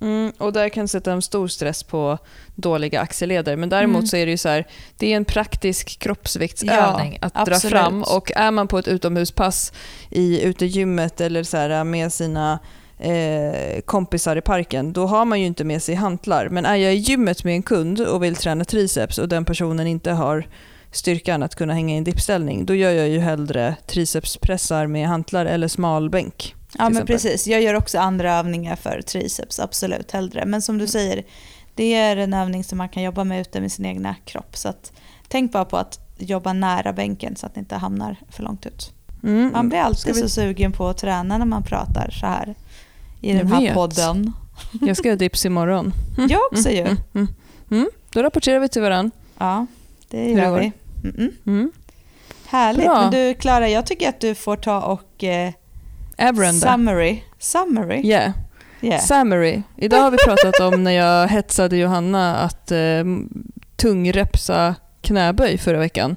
Mm, 0.00 0.32
och 0.38 0.52
där 0.52 0.68
kan 0.68 0.88
sätta 0.88 1.12
en 1.12 1.22
stor 1.22 1.48
stress 1.48 1.82
på 1.82 2.18
dåliga 2.54 3.00
axelleder. 3.00 3.56
Men 3.56 3.68
däremot 3.68 3.98
mm. 3.98 4.06
så 4.06 4.16
är 4.16 4.26
det 4.26 4.30
ju 4.30 4.38
så 4.38 4.48
här, 4.48 4.66
det 4.96 5.12
är 5.12 5.16
en 5.16 5.24
praktisk 5.24 5.98
kroppsviktsövning 5.98 7.18
ja, 7.20 7.26
att 7.26 7.32
absolut. 7.36 7.62
dra 7.62 7.68
fram. 7.68 8.02
Och 8.02 8.32
är 8.36 8.50
man 8.50 8.68
på 8.68 8.78
ett 8.78 8.88
utomhuspass 8.88 9.72
i 10.10 10.42
utegymmet 10.42 11.20
eller 11.20 11.42
så 11.42 11.56
här, 11.56 11.84
med 11.84 12.12
sina 12.12 12.58
eh, 12.98 13.80
kompisar 13.84 14.36
i 14.36 14.40
parken, 14.40 14.92
då 14.92 15.06
har 15.06 15.24
man 15.24 15.40
ju 15.40 15.46
inte 15.46 15.64
med 15.64 15.82
sig 15.82 15.94
hantlar. 15.94 16.48
Men 16.48 16.66
är 16.66 16.76
jag 16.76 16.94
i 16.94 16.98
gymmet 16.98 17.44
med 17.44 17.54
en 17.54 17.62
kund 17.62 18.00
och 18.00 18.22
vill 18.22 18.36
träna 18.36 18.64
triceps 18.64 19.18
och 19.18 19.28
den 19.28 19.44
personen 19.44 19.86
inte 19.86 20.10
har 20.10 20.46
styrkan 20.92 21.42
att 21.42 21.54
kunna 21.54 21.74
hänga 21.74 21.94
i 21.94 21.98
en 21.98 22.04
dippställning, 22.04 22.66
då 22.66 22.74
gör 22.74 22.90
jag 22.90 23.08
ju 23.08 23.18
hellre 23.18 23.76
tricepspressar 23.86 24.86
med 24.86 25.08
hantlar 25.08 25.46
eller 25.46 25.68
smalbänk. 25.68 26.54
Ja 26.72 26.84
men 26.84 26.92
exempel. 26.92 27.14
precis, 27.14 27.46
jag 27.46 27.62
gör 27.62 27.74
också 27.74 27.98
andra 27.98 28.34
övningar 28.34 28.76
för 28.76 29.02
triceps, 29.02 29.60
absolut 29.60 30.10
hellre. 30.10 30.44
Men 30.46 30.62
som 30.62 30.78
du 30.78 30.82
mm. 30.82 30.88
säger, 30.88 31.24
det 31.74 31.94
är 31.94 32.16
en 32.16 32.34
övning 32.34 32.64
som 32.64 32.78
man 32.78 32.88
kan 32.88 33.02
jobba 33.02 33.24
med 33.24 33.40
ute 33.40 33.60
med 33.60 33.72
sin 33.72 33.86
egna 33.86 34.14
kropp. 34.24 34.56
Så 34.56 34.68
att, 34.68 34.92
tänk 35.28 35.52
bara 35.52 35.64
på 35.64 35.76
att 35.76 36.00
jobba 36.18 36.52
nära 36.52 36.92
bänken 36.92 37.36
så 37.36 37.46
att 37.46 37.54
det 37.54 37.60
inte 37.60 37.76
hamnar 37.76 38.16
för 38.30 38.42
långt 38.42 38.66
ut. 38.66 38.92
Mm. 39.22 39.52
Man 39.52 39.68
blir 39.68 39.78
alltid 39.78 40.14
vi... 40.14 40.20
så 40.20 40.28
sugen 40.28 40.72
på 40.72 40.88
att 40.88 40.98
träna 40.98 41.38
när 41.38 41.46
man 41.46 41.62
pratar 41.62 42.10
så 42.10 42.26
här 42.26 42.54
i 43.20 43.32
den 43.32 43.46
här 43.46 43.60
vet. 43.60 43.74
podden. 43.74 44.32
Jag 44.80 44.96
ska 44.96 45.08
göra 45.08 45.16
dips 45.16 45.46
imorgon. 45.46 45.92
Jag 46.28 46.40
också 46.52 46.70
ju. 46.70 46.80
Mm, 46.80 46.96
mm, 47.14 47.28
mm. 47.70 47.88
Då 48.10 48.22
rapporterar 48.22 48.58
vi 48.58 48.68
till 48.68 48.82
varandra. 48.82 49.10
Ja, 49.38 49.66
det 50.08 50.30
gör 50.30 50.60
vi. 50.60 50.72
Mm, 51.04 51.32
mm. 51.46 51.72
Härligt. 52.46 52.84
Bra. 52.84 53.00
Men 53.00 53.10
du 53.10 53.34
Klara, 53.34 53.68
jag 53.68 53.86
tycker 53.86 54.08
att 54.08 54.20
du 54.20 54.34
får 54.34 54.56
ta 54.56 54.80
och 54.80 55.24
eh, 55.24 55.52
summary. 56.60 57.22
Summary? 57.38 58.06
Yeah. 58.06 58.32
yeah. 58.80 59.00
Summary. 59.00 59.62
Idag 59.76 59.98
har 59.98 60.10
vi 60.10 60.16
pratat 60.16 60.60
om 60.60 60.84
när 60.84 60.90
jag 60.90 61.28
hetsade 61.28 61.76
Johanna 61.76 62.36
att 62.36 62.70
eh, 62.70 63.04
tungrepsa 63.76 64.74
knäböj 65.00 65.58
förra 65.58 65.78
veckan. 65.78 66.16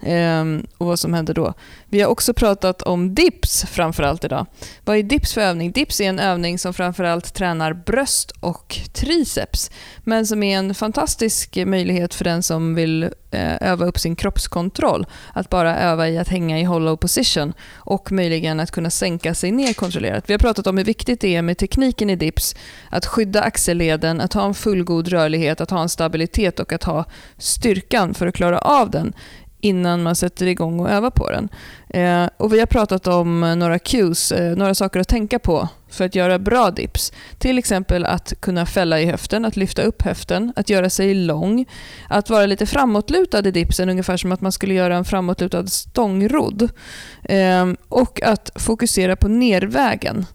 Ehm, 0.00 0.66
och 0.78 0.86
vad 0.86 0.98
som 0.98 1.14
händer 1.14 1.34
då. 1.34 1.54
Vi 1.88 2.00
har 2.00 2.08
också 2.08 2.34
pratat 2.34 2.82
om 2.82 3.14
dips 3.14 3.64
framförallt 3.64 4.24
idag. 4.24 4.46
Vad 4.84 4.96
är 4.96 5.02
dips 5.02 5.34
för 5.34 5.40
övning? 5.40 5.72
Dips 5.72 6.00
är 6.00 6.08
en 6.08 6.18
övning 6.18 6.58
som 6.58 6.74
framförallt 6.74 7.34
tränar 7.34 7.72
bröst 7.72 8.30
och 8.40 8.78
triceps, 8.92 9.70
men 9.98 10.26
som 10.26 10.42
är 10.42 10.58
en 10.58 10.74
fantastisk 10.74 11.56
möjlighet 11.66 12.14
för 12.14 12.24
den 12.24 12.42
som 12.42 12.74
vill 12.74 13.02
eh, 13.30 13.70
öva 13.70 13.86
upp 13.86 13.98
sin 13.98 14.16
kroppskontroll. 14.16 15.06
Att 15.32 15.50
bara 15.50 15.78
öva 15.78 16.08
i 16.08 16.18
att 16.18 16.28
hänga 16.28 16.60
i 16.60 16.64
hollow 16.64 16.96
position 16.96 17.52
och 17.74 18.12
möjligen 18.12 18.60
att 18.60 18.70
kunna 18.70 18.90
sänka 18.90 19.34
sig 19.34 19.50
ner 19.50 19.72
kontrollerat. 19.72 20.24
Vi 20.26 20.32
har 20.32 20.38
pratat 20.38 20.66
om 20.66 20.78
hur 20.78 20.84
viktigt 20.84 21.20
det 21.20 21.36
är 21.36 21.42
med 21.42 21.58
tekniken 21.58 22.10
i 22.10 22.16
dips, 22.16 22.56
att 22.90 23.06
skydda 23.06 23.42
axelleden, 23.42 24.20
att 24.20 24.32
ha 24.32 24.46
en 24.46 24.54
fullgod 24.54 25.08
rörlighet, 25.08 25.60
att 25.60 25.70
ha 25.70 25.82
en 25.82 25.88
stabilitet 25.88 26.60
och 26.60 26.72
att 26.72 26.84
ha 26.84 27.04
styrkan 27.38 28.14
för 28.14 28.26
att 28.26 28.34
klara 28.34 28.58
av 28.58 28.90
den 28.90 29.12
innan 29.60 30.02
man 30.02 30.16
sätter 30.16 30.46
igång 30.46 30.80
och 30.80 30.90
övar 30.90 31.10
på 31.10 31.30
den. 31.30 31.48
Eh, 31.88 32.28
och 32.36 32.52
vi 32.52 32.58
har 32.58 32.66
pratat 32.66 33.06
om 33.06 33.40
några 33.40 33.78
cues, 33.78 34.32
eh, 34.32 34.56
några 34.56 34.74
saker 34.74 35.00
att 35.00 35.08
tänka 35.08 35.38
på 35.38 35.68
för 35.90 36.04
att 36.04 36.14
göra 36.14 36.38
bra 36.38 36.70
dips. 36.70 37.12
Till 37.38 37.58
exempel 37.58 38.04
att 38.04 38.32
kunna 38.40 38.66
fälla 38.66 39.00
i 39.00 39.06
höften, 39.06 39.44
att 39.44 39.56
lyfta 39.56 39.82
upp 39.82 40.02
höften, 40.02 40.52
att 40.56 40.70
göra 40.70 40.90
sig 40.90 41.14
lång, 41.14 41.66
att 42.08 42.30
vara 42.30 42.46
lite 42.46 42.66
framåtlutad 42.66 43.48
i 43.48 43.50
dipsen, 43.50 43.88
ungefär 43.88 44.16
som 44.16 44.32
att 44.32 44.40
man 44.40 44.52
skulle 44.52 44.74
göra 44.74 44.96
en 44.96 45.04
framåtlutad 45.04 45.66
stångrodd. 45.66 46.68
Eh, 47.22 47.66
och 47.88 48.22
att 48.22 48.50
fokusera 48.54 49.16
på 49.16 49.28
nervägen. 49.28 50.26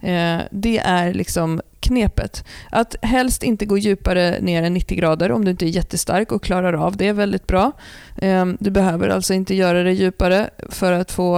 Eh, 0.00 0.38
det 0.50 0.78
är 0.78 1.14
liksom 1.14 1.60
knepet. 1.86 2.44
Att 2.70 2.96
helst 3.02 3.42
inte 3.42 3.66
gå 3.66 3.78
djupare 3.78 4.40
ner 4.40 4.62
än 4.62 4.74
90 4.74 4.96
grader 4.96 5.32
om 5.32 5.44
du 5.44 5.50
inte 5.50 5.66
är 5.66 5.68
jättestark 5.68 6.32
och 6.32 6.42
klarar 6.42 6.72
av 6.72 6.96
det 6.96 7.12
väldigt 7.12 7.46
bra. 7.46 7.72
Ehm, 8.16 8.56
du 8.60 8.70
behöver 8.70 9.08
alltså 9.08 9.34
inte 9.34 9.54
göra 9.54 9.82
det 9.82 9.92
djupare 9.92 10.50
för 10.68 10.92
att 10.92 11.12
få 11.12 11.36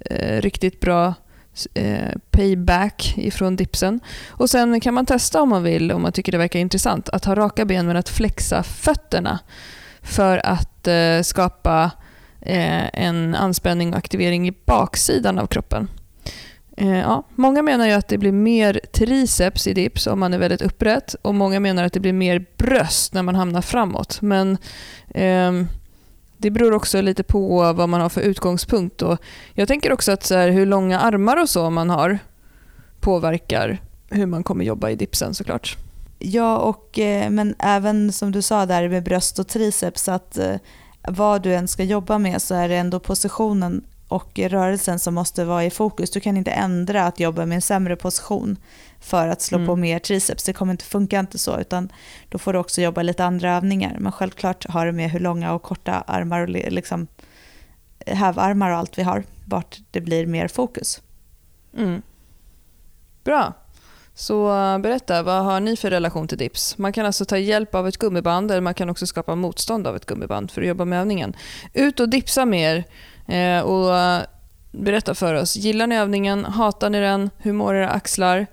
eh, 0.00 0.40
riktigt 0.40 0.80
bra 0.80 1.14
eh, 1.74 2.16
payback 2.30 3.14
ifrån 3.16 3.56
dipsen. 3.56 4.00
Och 4.28 4.50
Sen 4.50 4.80
kan 4.80 4.94
man 4.94 5.06
testa 5.06 5.42
om 5.42 5.48
man 5.48 5.62
vill, 5.62 5.92
om 5.92 6.02
man 6.02 6.12
tycker 6.12 6.32
det 6.32 6.38
verkar 6.38 6.60
intressant, 6.60 7.08
att 7.08 7.24
ha 7.24 7.34
raka 7.34 7.64
ben 7.64 7.86
men 7.86 7.96
att 7.96 8.08
flexa 8.08 8.62
fötterna 8.62 9.38
för 10.02 10.46
att 10.46 10.88
eh, 10.88 11.22
skapa 11.22 11.90
en 12.44 13.34
anspänning 13.34 13.92
och 13.92 13.98
aktivering 13.98 14.48
i 14.48 14.52
baksidan 14.66 15.38
av 15.38 15.46
kroppen. 15.46 15.88
Eh, 16.82 16.98
ja, 16.98 17.22
många 17.34 17.62
menar 17.62 17.86
ju 17.86 17.92
att 17.92 18.08
det 18.08 18.18
blir 18.18 18.32
mer 18.32 18.80
triceps 18.92 19.66
i 19.66 19.74
dips 19.74 20.06
om 20.06 20.20
man 20.20 20.34
är 20.34 20.38
väldigt 20.38 20.62
upprätt 20.62 21.14
och 21.22 21.34
många 21.34 21.60
menar 21.60 21.84
att 21.84 21.92
det 21.92 22.00
blir 22.00 22.12
mer 22.12 22.46
bröst 22.56 23.14
när 23.14 23.22
man 23.22 23.34
hamnar 23.34 23.62
framåt. 23.62 24.22
Men 24.22 24.58
eh, 25.08 25.52
det 26.36 26.50
beror 26.50 26.72
också 26.72 27.00
lite 27.00 27.22
på 27.22 27.72
vad 27.72 27.88
man 27.88 28.00
har 28.00 28.08
för 28.08 28.20
utgångspunkt. 28.20 29.02
Och 29.02 29.18
jag 29.54 29.68
tänker 29.68 29.92
också 29.92 30.12
att 30.12 30.22
så 30.22 30.34
här, 30.34 30.48
hur 30.48 30.66
långa 30.66 31.00
armar 31.00 31.42
och 31.42 31.48
så 31.48 31.70
man 31.70 31.90
har 31.90 32.18
påverkar 33.00 33.80
hur 34.10 34.26
man 34.26 34.42
kommer 34.42 34.64
jobba 34.64 34.90
i 34.90 34.96
dipsen 34.96 35.34
såklart. 35.34 35.76
Ja, 36.18 36.58
och, 36.58 36.98
eh, 36.98 37.30
men 37.30 37.54
även 37.58 38.12
som 38.12 38.32
du 38.32 38.42
sa 38.42 38.66
där 38.66 38.88
med 38.88 39.04
bröst 39.04 39.38
och 39.38 39.48
triceps, 39.48 40.08
att 40.08 40.38
eh, 40.38 40.56
vad 41.08 41.42
du 41.42 41.54
än 41.54 41.68
ska 41.68 41.84
jobba 41.84 42.18
med 42.18 42.42
så 42.42 42.54
är 42.54 42.68
det 42.68 42.76
ändå 42.76 43.00
positionen 43.00 43.84
och 44.14 44.38
rörelsen 44.38 44.98
som 44.98 45.14
måste 45.14 45.44
vara 45.44 45.64
i 45.64 45.70
fokus. 45.70 46.10
Du 46.10 46.20
kan 46.20 46.36
inte 46.36 46.50
ändra 46.50 47.06
att 47.06 47.20
jobba 47.20 47.46
med 47.46 47.56
en 47.56 47.62
sämre 47.62 47.96
position 47.96 48.56
för 49.00 49.28
att 49.28 49.42
slå 49.42 49.56
Mm. 49.58 49.66
på 49.66 49.76
mer 49.76 49.98
triceps. 49.98 50.44
Det 50.44 50.52
kommer 50.52 50.72
inte 50.72 50.84
funka 50.84 51.20
inte 51.20 51.38
så, 51.38 51.58
utan 51.60 51.92
då 52.28 52.38
får 52.38 52.52
du 52.52 52.58
också 52.58 52.80
jobba 52.82 53.02
lite 53.02 53.24
andra 53.24 53.56
övningar. 53.56 53.96
Men 54.00 54.12
självklart 54.12 54.66
har 54.68 54.86
det 54.86 54.92
med 54.92 55.10
hur 55.10 55.20
långa 55.20 55.52
och 55.52 55.62
korta 55.62 55.92
armar 56.06 56.40
och 56.40 56.48
li- 56.48 56.70
liksom 56.70 57.06
hävarmar 58.06 58.70
och 58.70 58.76
allt 58.78 58.98
vi 58.98 59.02
har, 59.02 59.24
vart 59.46 59.78
det 59.90 60.00
blir 60.00 60.26
mer 60.26 60.48
fokus. 60.48 61.02
Mm. 61.78 62.02
Bra. 63.24 63.52
Så 64.14 64.56
eh, 64.58 64.78
berätta, 64.78 65.22
vad 65.22 65.44
har 65.44 65.60
ni 65.60 65.76
för 65.76 65.90
relation 65.90 66.28
till 66.28 66.38
dips? 66.38 66.78
Man 66.78 66.92
kan 66.92 67.06
alltså 67.06 67.24
ta 67.24 67.38
hjälp 67.38 67.74
av 67.74 67.88
ett 67.88 67.96
gummiband 67.98 68.50
eller 68.50 68.60
man 68.60 68.74
kan 68.74 68.90
också 68.90 69.06
skapa 69.06 69.34
motstånd 69.34 69.86
av 69.86 69.96
ett 69.96 70.06
gummiband 70.06 70.50
för 70.50 70.60
att 70.62 70.68
jobba 70.68 70.84
med 70.84 71.00
övningen. 71.00 71.36
Ut 71.72 72.00
och 72.00 72.08
dipsa 72.08 72.44
mer 72.44 72.76
eh, 72.76 72.84
och 73.64 73.96
eh, 73.96 74.22
berätta 74.72 75.14
för 75.14 75.34
oss. 75.34 75.56
Gillar 75.56 75.86
ni 75.86 75.96
övningen? 75.96 76.44
Hatar 76.44 76.90
ni 76.90 77.00
den? 77.00 77.30
Hur 77.38 77.52
mår 77.52 77.74
era 77.74 77.88
axlar? 77.88 78.46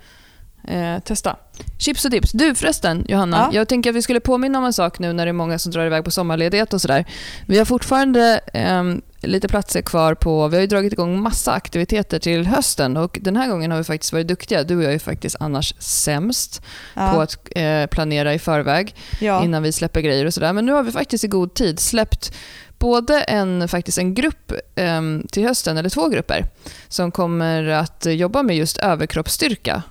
Eh, 0.68 1.00
testa. 1.00 1.36
Chips 1.78 2.06
och 2.06 2.12
dips. 2.12 2.32
Du 2.32 2.56
förresten, 2.56 3.06
Johanna. 3.08 3.38
Ja. 3.38 3.60
Jag 3.60 3.68
tänker 3.68 3.90
att 3.90 3.96
vi 3.96 4.02
skulle 4.02 4.20
påminna 4.20 4.60
om 4.60 4.66
en 4.66 4.74
sak 4.74 5.00
nu 5.00 5.14
när 5.14 5.26
det 5.26 5.30
är 5.30 5.34
många 5.34 5.60
som 5.60 5.72
drar 5.72 5.86
iväg 5.86 6.04
på 6.04 6.12
sommarledighet 6.12 6.74
och 6.74 6.82
sådär. 6.82 7.06
Vi 7.48 7.58
har 7.58 7.66
fortfarande 7.66 8.40
ehm, 8.54 9.02
lite 9.22 9.48
platser 9.48 9.82
kvar 9.82 10.14
på... 10.14 10.48
Vi 10.48 10.56
har 10.56 10.62
ju 10.62 10.68
dragit 10.68 10.94
igång 10.94 11.22
massa 11.22 11.52
aktiviteter 11.52 12.20
till 12.20 12.48
hösten 12.48 12.98
och 12.98 13.20
den 13.22 13.36
här 13.36 13.50
gången 13.50 13.72
har 13.72 13.78
vi 13.78 13.84
faktiskt 13.84 14.14
varit 14.14 14.28
duktiga. 14.28 14.64
Du 14.64 14.78
och 14.78 14.84
jag 14.84 14.94
är 14.94 15.00
faktiskt 15.00 15.36
annars 15.40 15.74
sämst 15.80 16.62
Ja, 16.94 17.12
på 17.14 17.22
att 17.22 17.38
eh, 17.56 17.86
planera 17.86 18.34
i 18.34 18.40
förväg 18.40 18.96
ja. 19.20 19.44
innan 19.44 19.64
vi 19.64 19.72
släpper 19.72 20.02
grejer 20.02 20.26
och 20.26 20.34
sådär. 20.34 20.54
Men 20.54 20.66
nu 20.66 20.72
har 20.72 20.84
vi 20.84 20.92
faktiskt 20.92 21.24
i 21.24 21.28
god 21.28 21.54
tid 21.54 21.80
släppt 21.80 22.34
både 22.80 23.22
en, 23.22 23.68
faktiskt 23.68 23.98
en 23.98 24.14
grupp 24.14 24.52
eh, 24.76 25.02
till 25.32 25.44
hösten, 25.48 25.78
eller 25.78 25.90
två 25.90 26.08
grupper, 26.08 26.46
som 26.88 27.12
kommer 27.12 27.64
att 27.64 28.06
jobba 28.10 28.44
med 28.44 28.58
just 28.58 28.78
överkroppsstyrka. 28.78 29.84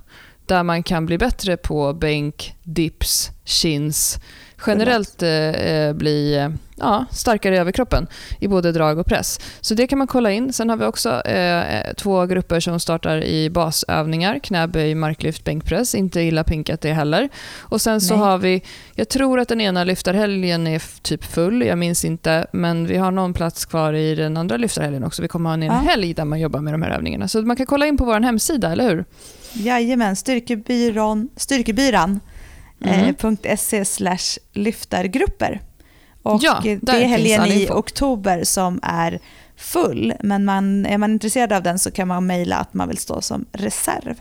Där 0.46 0.62
man 0.62 0.82
kan 0.82 1.06
bli 1.06 1.18
bättre 1.18 1.56
på 1.56 1.92
bänk, 1.92 2.54
dips, 2.62 3.30
chins. 3.44 4.18
Generellt 4.66 5.22
eh, 5.22 5.30
eh, 5.30 5.92
bli 5.92 6.36
eh, 6.36 6.48
ja, 6.76 7.04
starkare 7.10 7.54
i 7.54 7.58
överkroppen 7.58 8.06
i 8.40 8.48
både 8.48 8.72
drag 8.72 8.98
och 8.98 9.06
press. 9.06 9.40
Så 9.60 9.74
det 9.74 9.86
kan 9.86 9.98
man 9.98 10.06
kolla 10.06 10.30
in. 10.32 10.52
Sen 10.52 10.70
har 10.70 10.76
vi 10.76 10.84
också 10.84 11.20
eh, 11.20 11.92
två 11.96 12.26
grupper 12.26 12.60
som 12.60 12.80
startar 12.80 13.24
i 13.24 13.50
basövningar. 13.50 14.38
Knäböj, 14.38 14.94
marklyft, 14.94 15.44
bänkpress. 15.44 15.94
Inte 15.94 16.20
illa 16.20 16.44
pinkat 16.44 16.80
det 16.80 16.92
heller. 16.92 17.28
Och 17.58 17.80
sen 17.80 18.00
så 18.00 18.14
Nej. 18.16 18.24
har 18.24 18.38
vi, 18.38 18.62
jag 18.94 19.08
tror 19.08 19.40
att 19.40 19.48
den 19.48 19.60
ena 19.60 19.84
lyftarhelgen 19.84 20.66
är 20.66 20.82
typ 21.02 21.24
full, 21.24 21.62
jag 21.62 21.78
minns 21.78 22.04
inte. 22.04 22.46
Men 22.52 22.86
vi 22.86 22.96
har 22.96 23.10
någon 23.10 23.34
plats 23.34 23.64
kvar 23.64 23.92
i 23.92 24.14
den 24.14 24.36
andra 24.36 24.56
lyftarhelgen 24.56 25.04
också. 25.04 25.22
Vi 25.22 25.28
kommer 25.28 25.50
ha 25.50 25.54
en 25.54 25.62
Ja. 25.62 25.72
helg 25.72 26.14
där 26.14 26.24
man 26.24 26.40
jobbar 26.40 26.60
med 26.60 26.74
de 26.74 26.82
här 26.82 26.90
övningarna. 26.90 27.28
Så 27.28 27.42
man 27.42 27.56
kan 27.56 27.66
kolla 27.66 27.86
in 27.86 27.96
på 27.96 28.04
vår 28.04 28.20
hemsida, 28.20 28.72
eller 28.72 28.88
hur? 28.88 29.04
Jajamän, 29.52 30.16
styrkebyrån, 30.16 31.28
styrkebyran 31.36 32.20
Mm. 32.84 33.14
eh, 33.42 33.56
.se 33.56 33.84
slash 33.84 34.38
lyftargrupper. 34.52 35.60
Och 36.22 36.42
Ja, 36.42 36.60
det 36.62 36.92
är 36.92 37.04
helgen 37.04 37.46
i 37.46 37.68
oktober 37.70 38.44
som 38.44 38.80
är 38.82 39.20
full, 39.56 40.12
men 40.20 40.44
man, 40.44 40.86
är 40.86 40.98
man 40.98 41.12
intresserad 41.12 41.52
av 41.52 41.62
den 41.62 41.78
så 41.78 41.90
kan 41.90 42.08
man 42.08 42.26
mejla 42.26 42.56
att 42.56 42.74
man 42.74 42.88
vill 42.88 42.98
stå 42.98 43.20
som 43.20 43.46
reserv. 43.52 44.14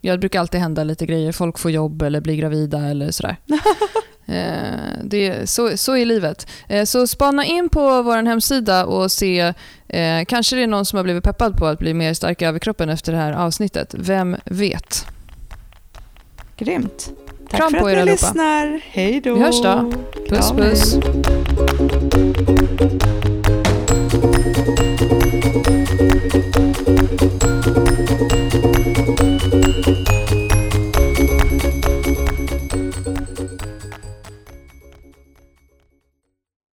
Ja, 0.00 0.12
det 0.12 0.18
brukar 0.18 0.40
alltid 0.40 0.60
hända 0.60 0.84
lite 0.84 1.06
grejer. 1.06 1.32
Folk 1.32 1.58
får 1.58 1.70
jobb 1.70 2.02
eller 2.02 2.20
blir 2.20 2.36
gravida 2.36 2.78
eller 2.78 3.10
sådär. 3.10 3.36
Eh, 4.28 4.98
det 5.04 5.26
är, 5.26 5.46
så, 5.46 5.76
så 5.76 5.96
är 5.96 6.04
livet. 6.04 6.46
Eh, 6.68 6.84
så 6.84 7.06
spana 7.06 7.44
in 7.44 7.68
på 7.68 8.02
vår 8.02 8.26
hemsida 8.26 8.86
och 8.86 9.12
se, 9.12 9.40
eh, 9.88 10.24
kanske 10.28 10.56
det 10.56 10.62
är 10.62 10.66
någon 10.66 10.86
som 10.86 10.96
har 10.96 11.04
blivit 11.04 11.24
peppad 11.24 11.56
på 11.56 11.66
att 11.66 11.78
bli 11.78 11.94
mer 11.94 12.14
stark 12.14 12.42
i 12.42 12.44
överkroppen 12.44 12.88
efter 12.88 13.12
det 13.12 13.18
här 13.18 13.32
avsnittet. 13.32 13.94
Vem 13.98 14.36
vet? 14.44 15.06
Grymt. 16.56 17.10
Tack 17.50 17.60
Kram 17.60 17.70
för 17.70 17.78
på 17.80 17.86
att 17.86 17.92
er 17.92 17.96
ni 17.96 18.00
allihopa. 18.02 18.26
lyssnar. 18.26 18.80
Hej 18.90 19.20
då. 19.20 19.34
Vi 19.34 19.40
hörs 19.40 19.62
då. 19.62 19.90
Puss, 20.28 20.48
Kram. 20.50 20.56
puss. 20.56 20.96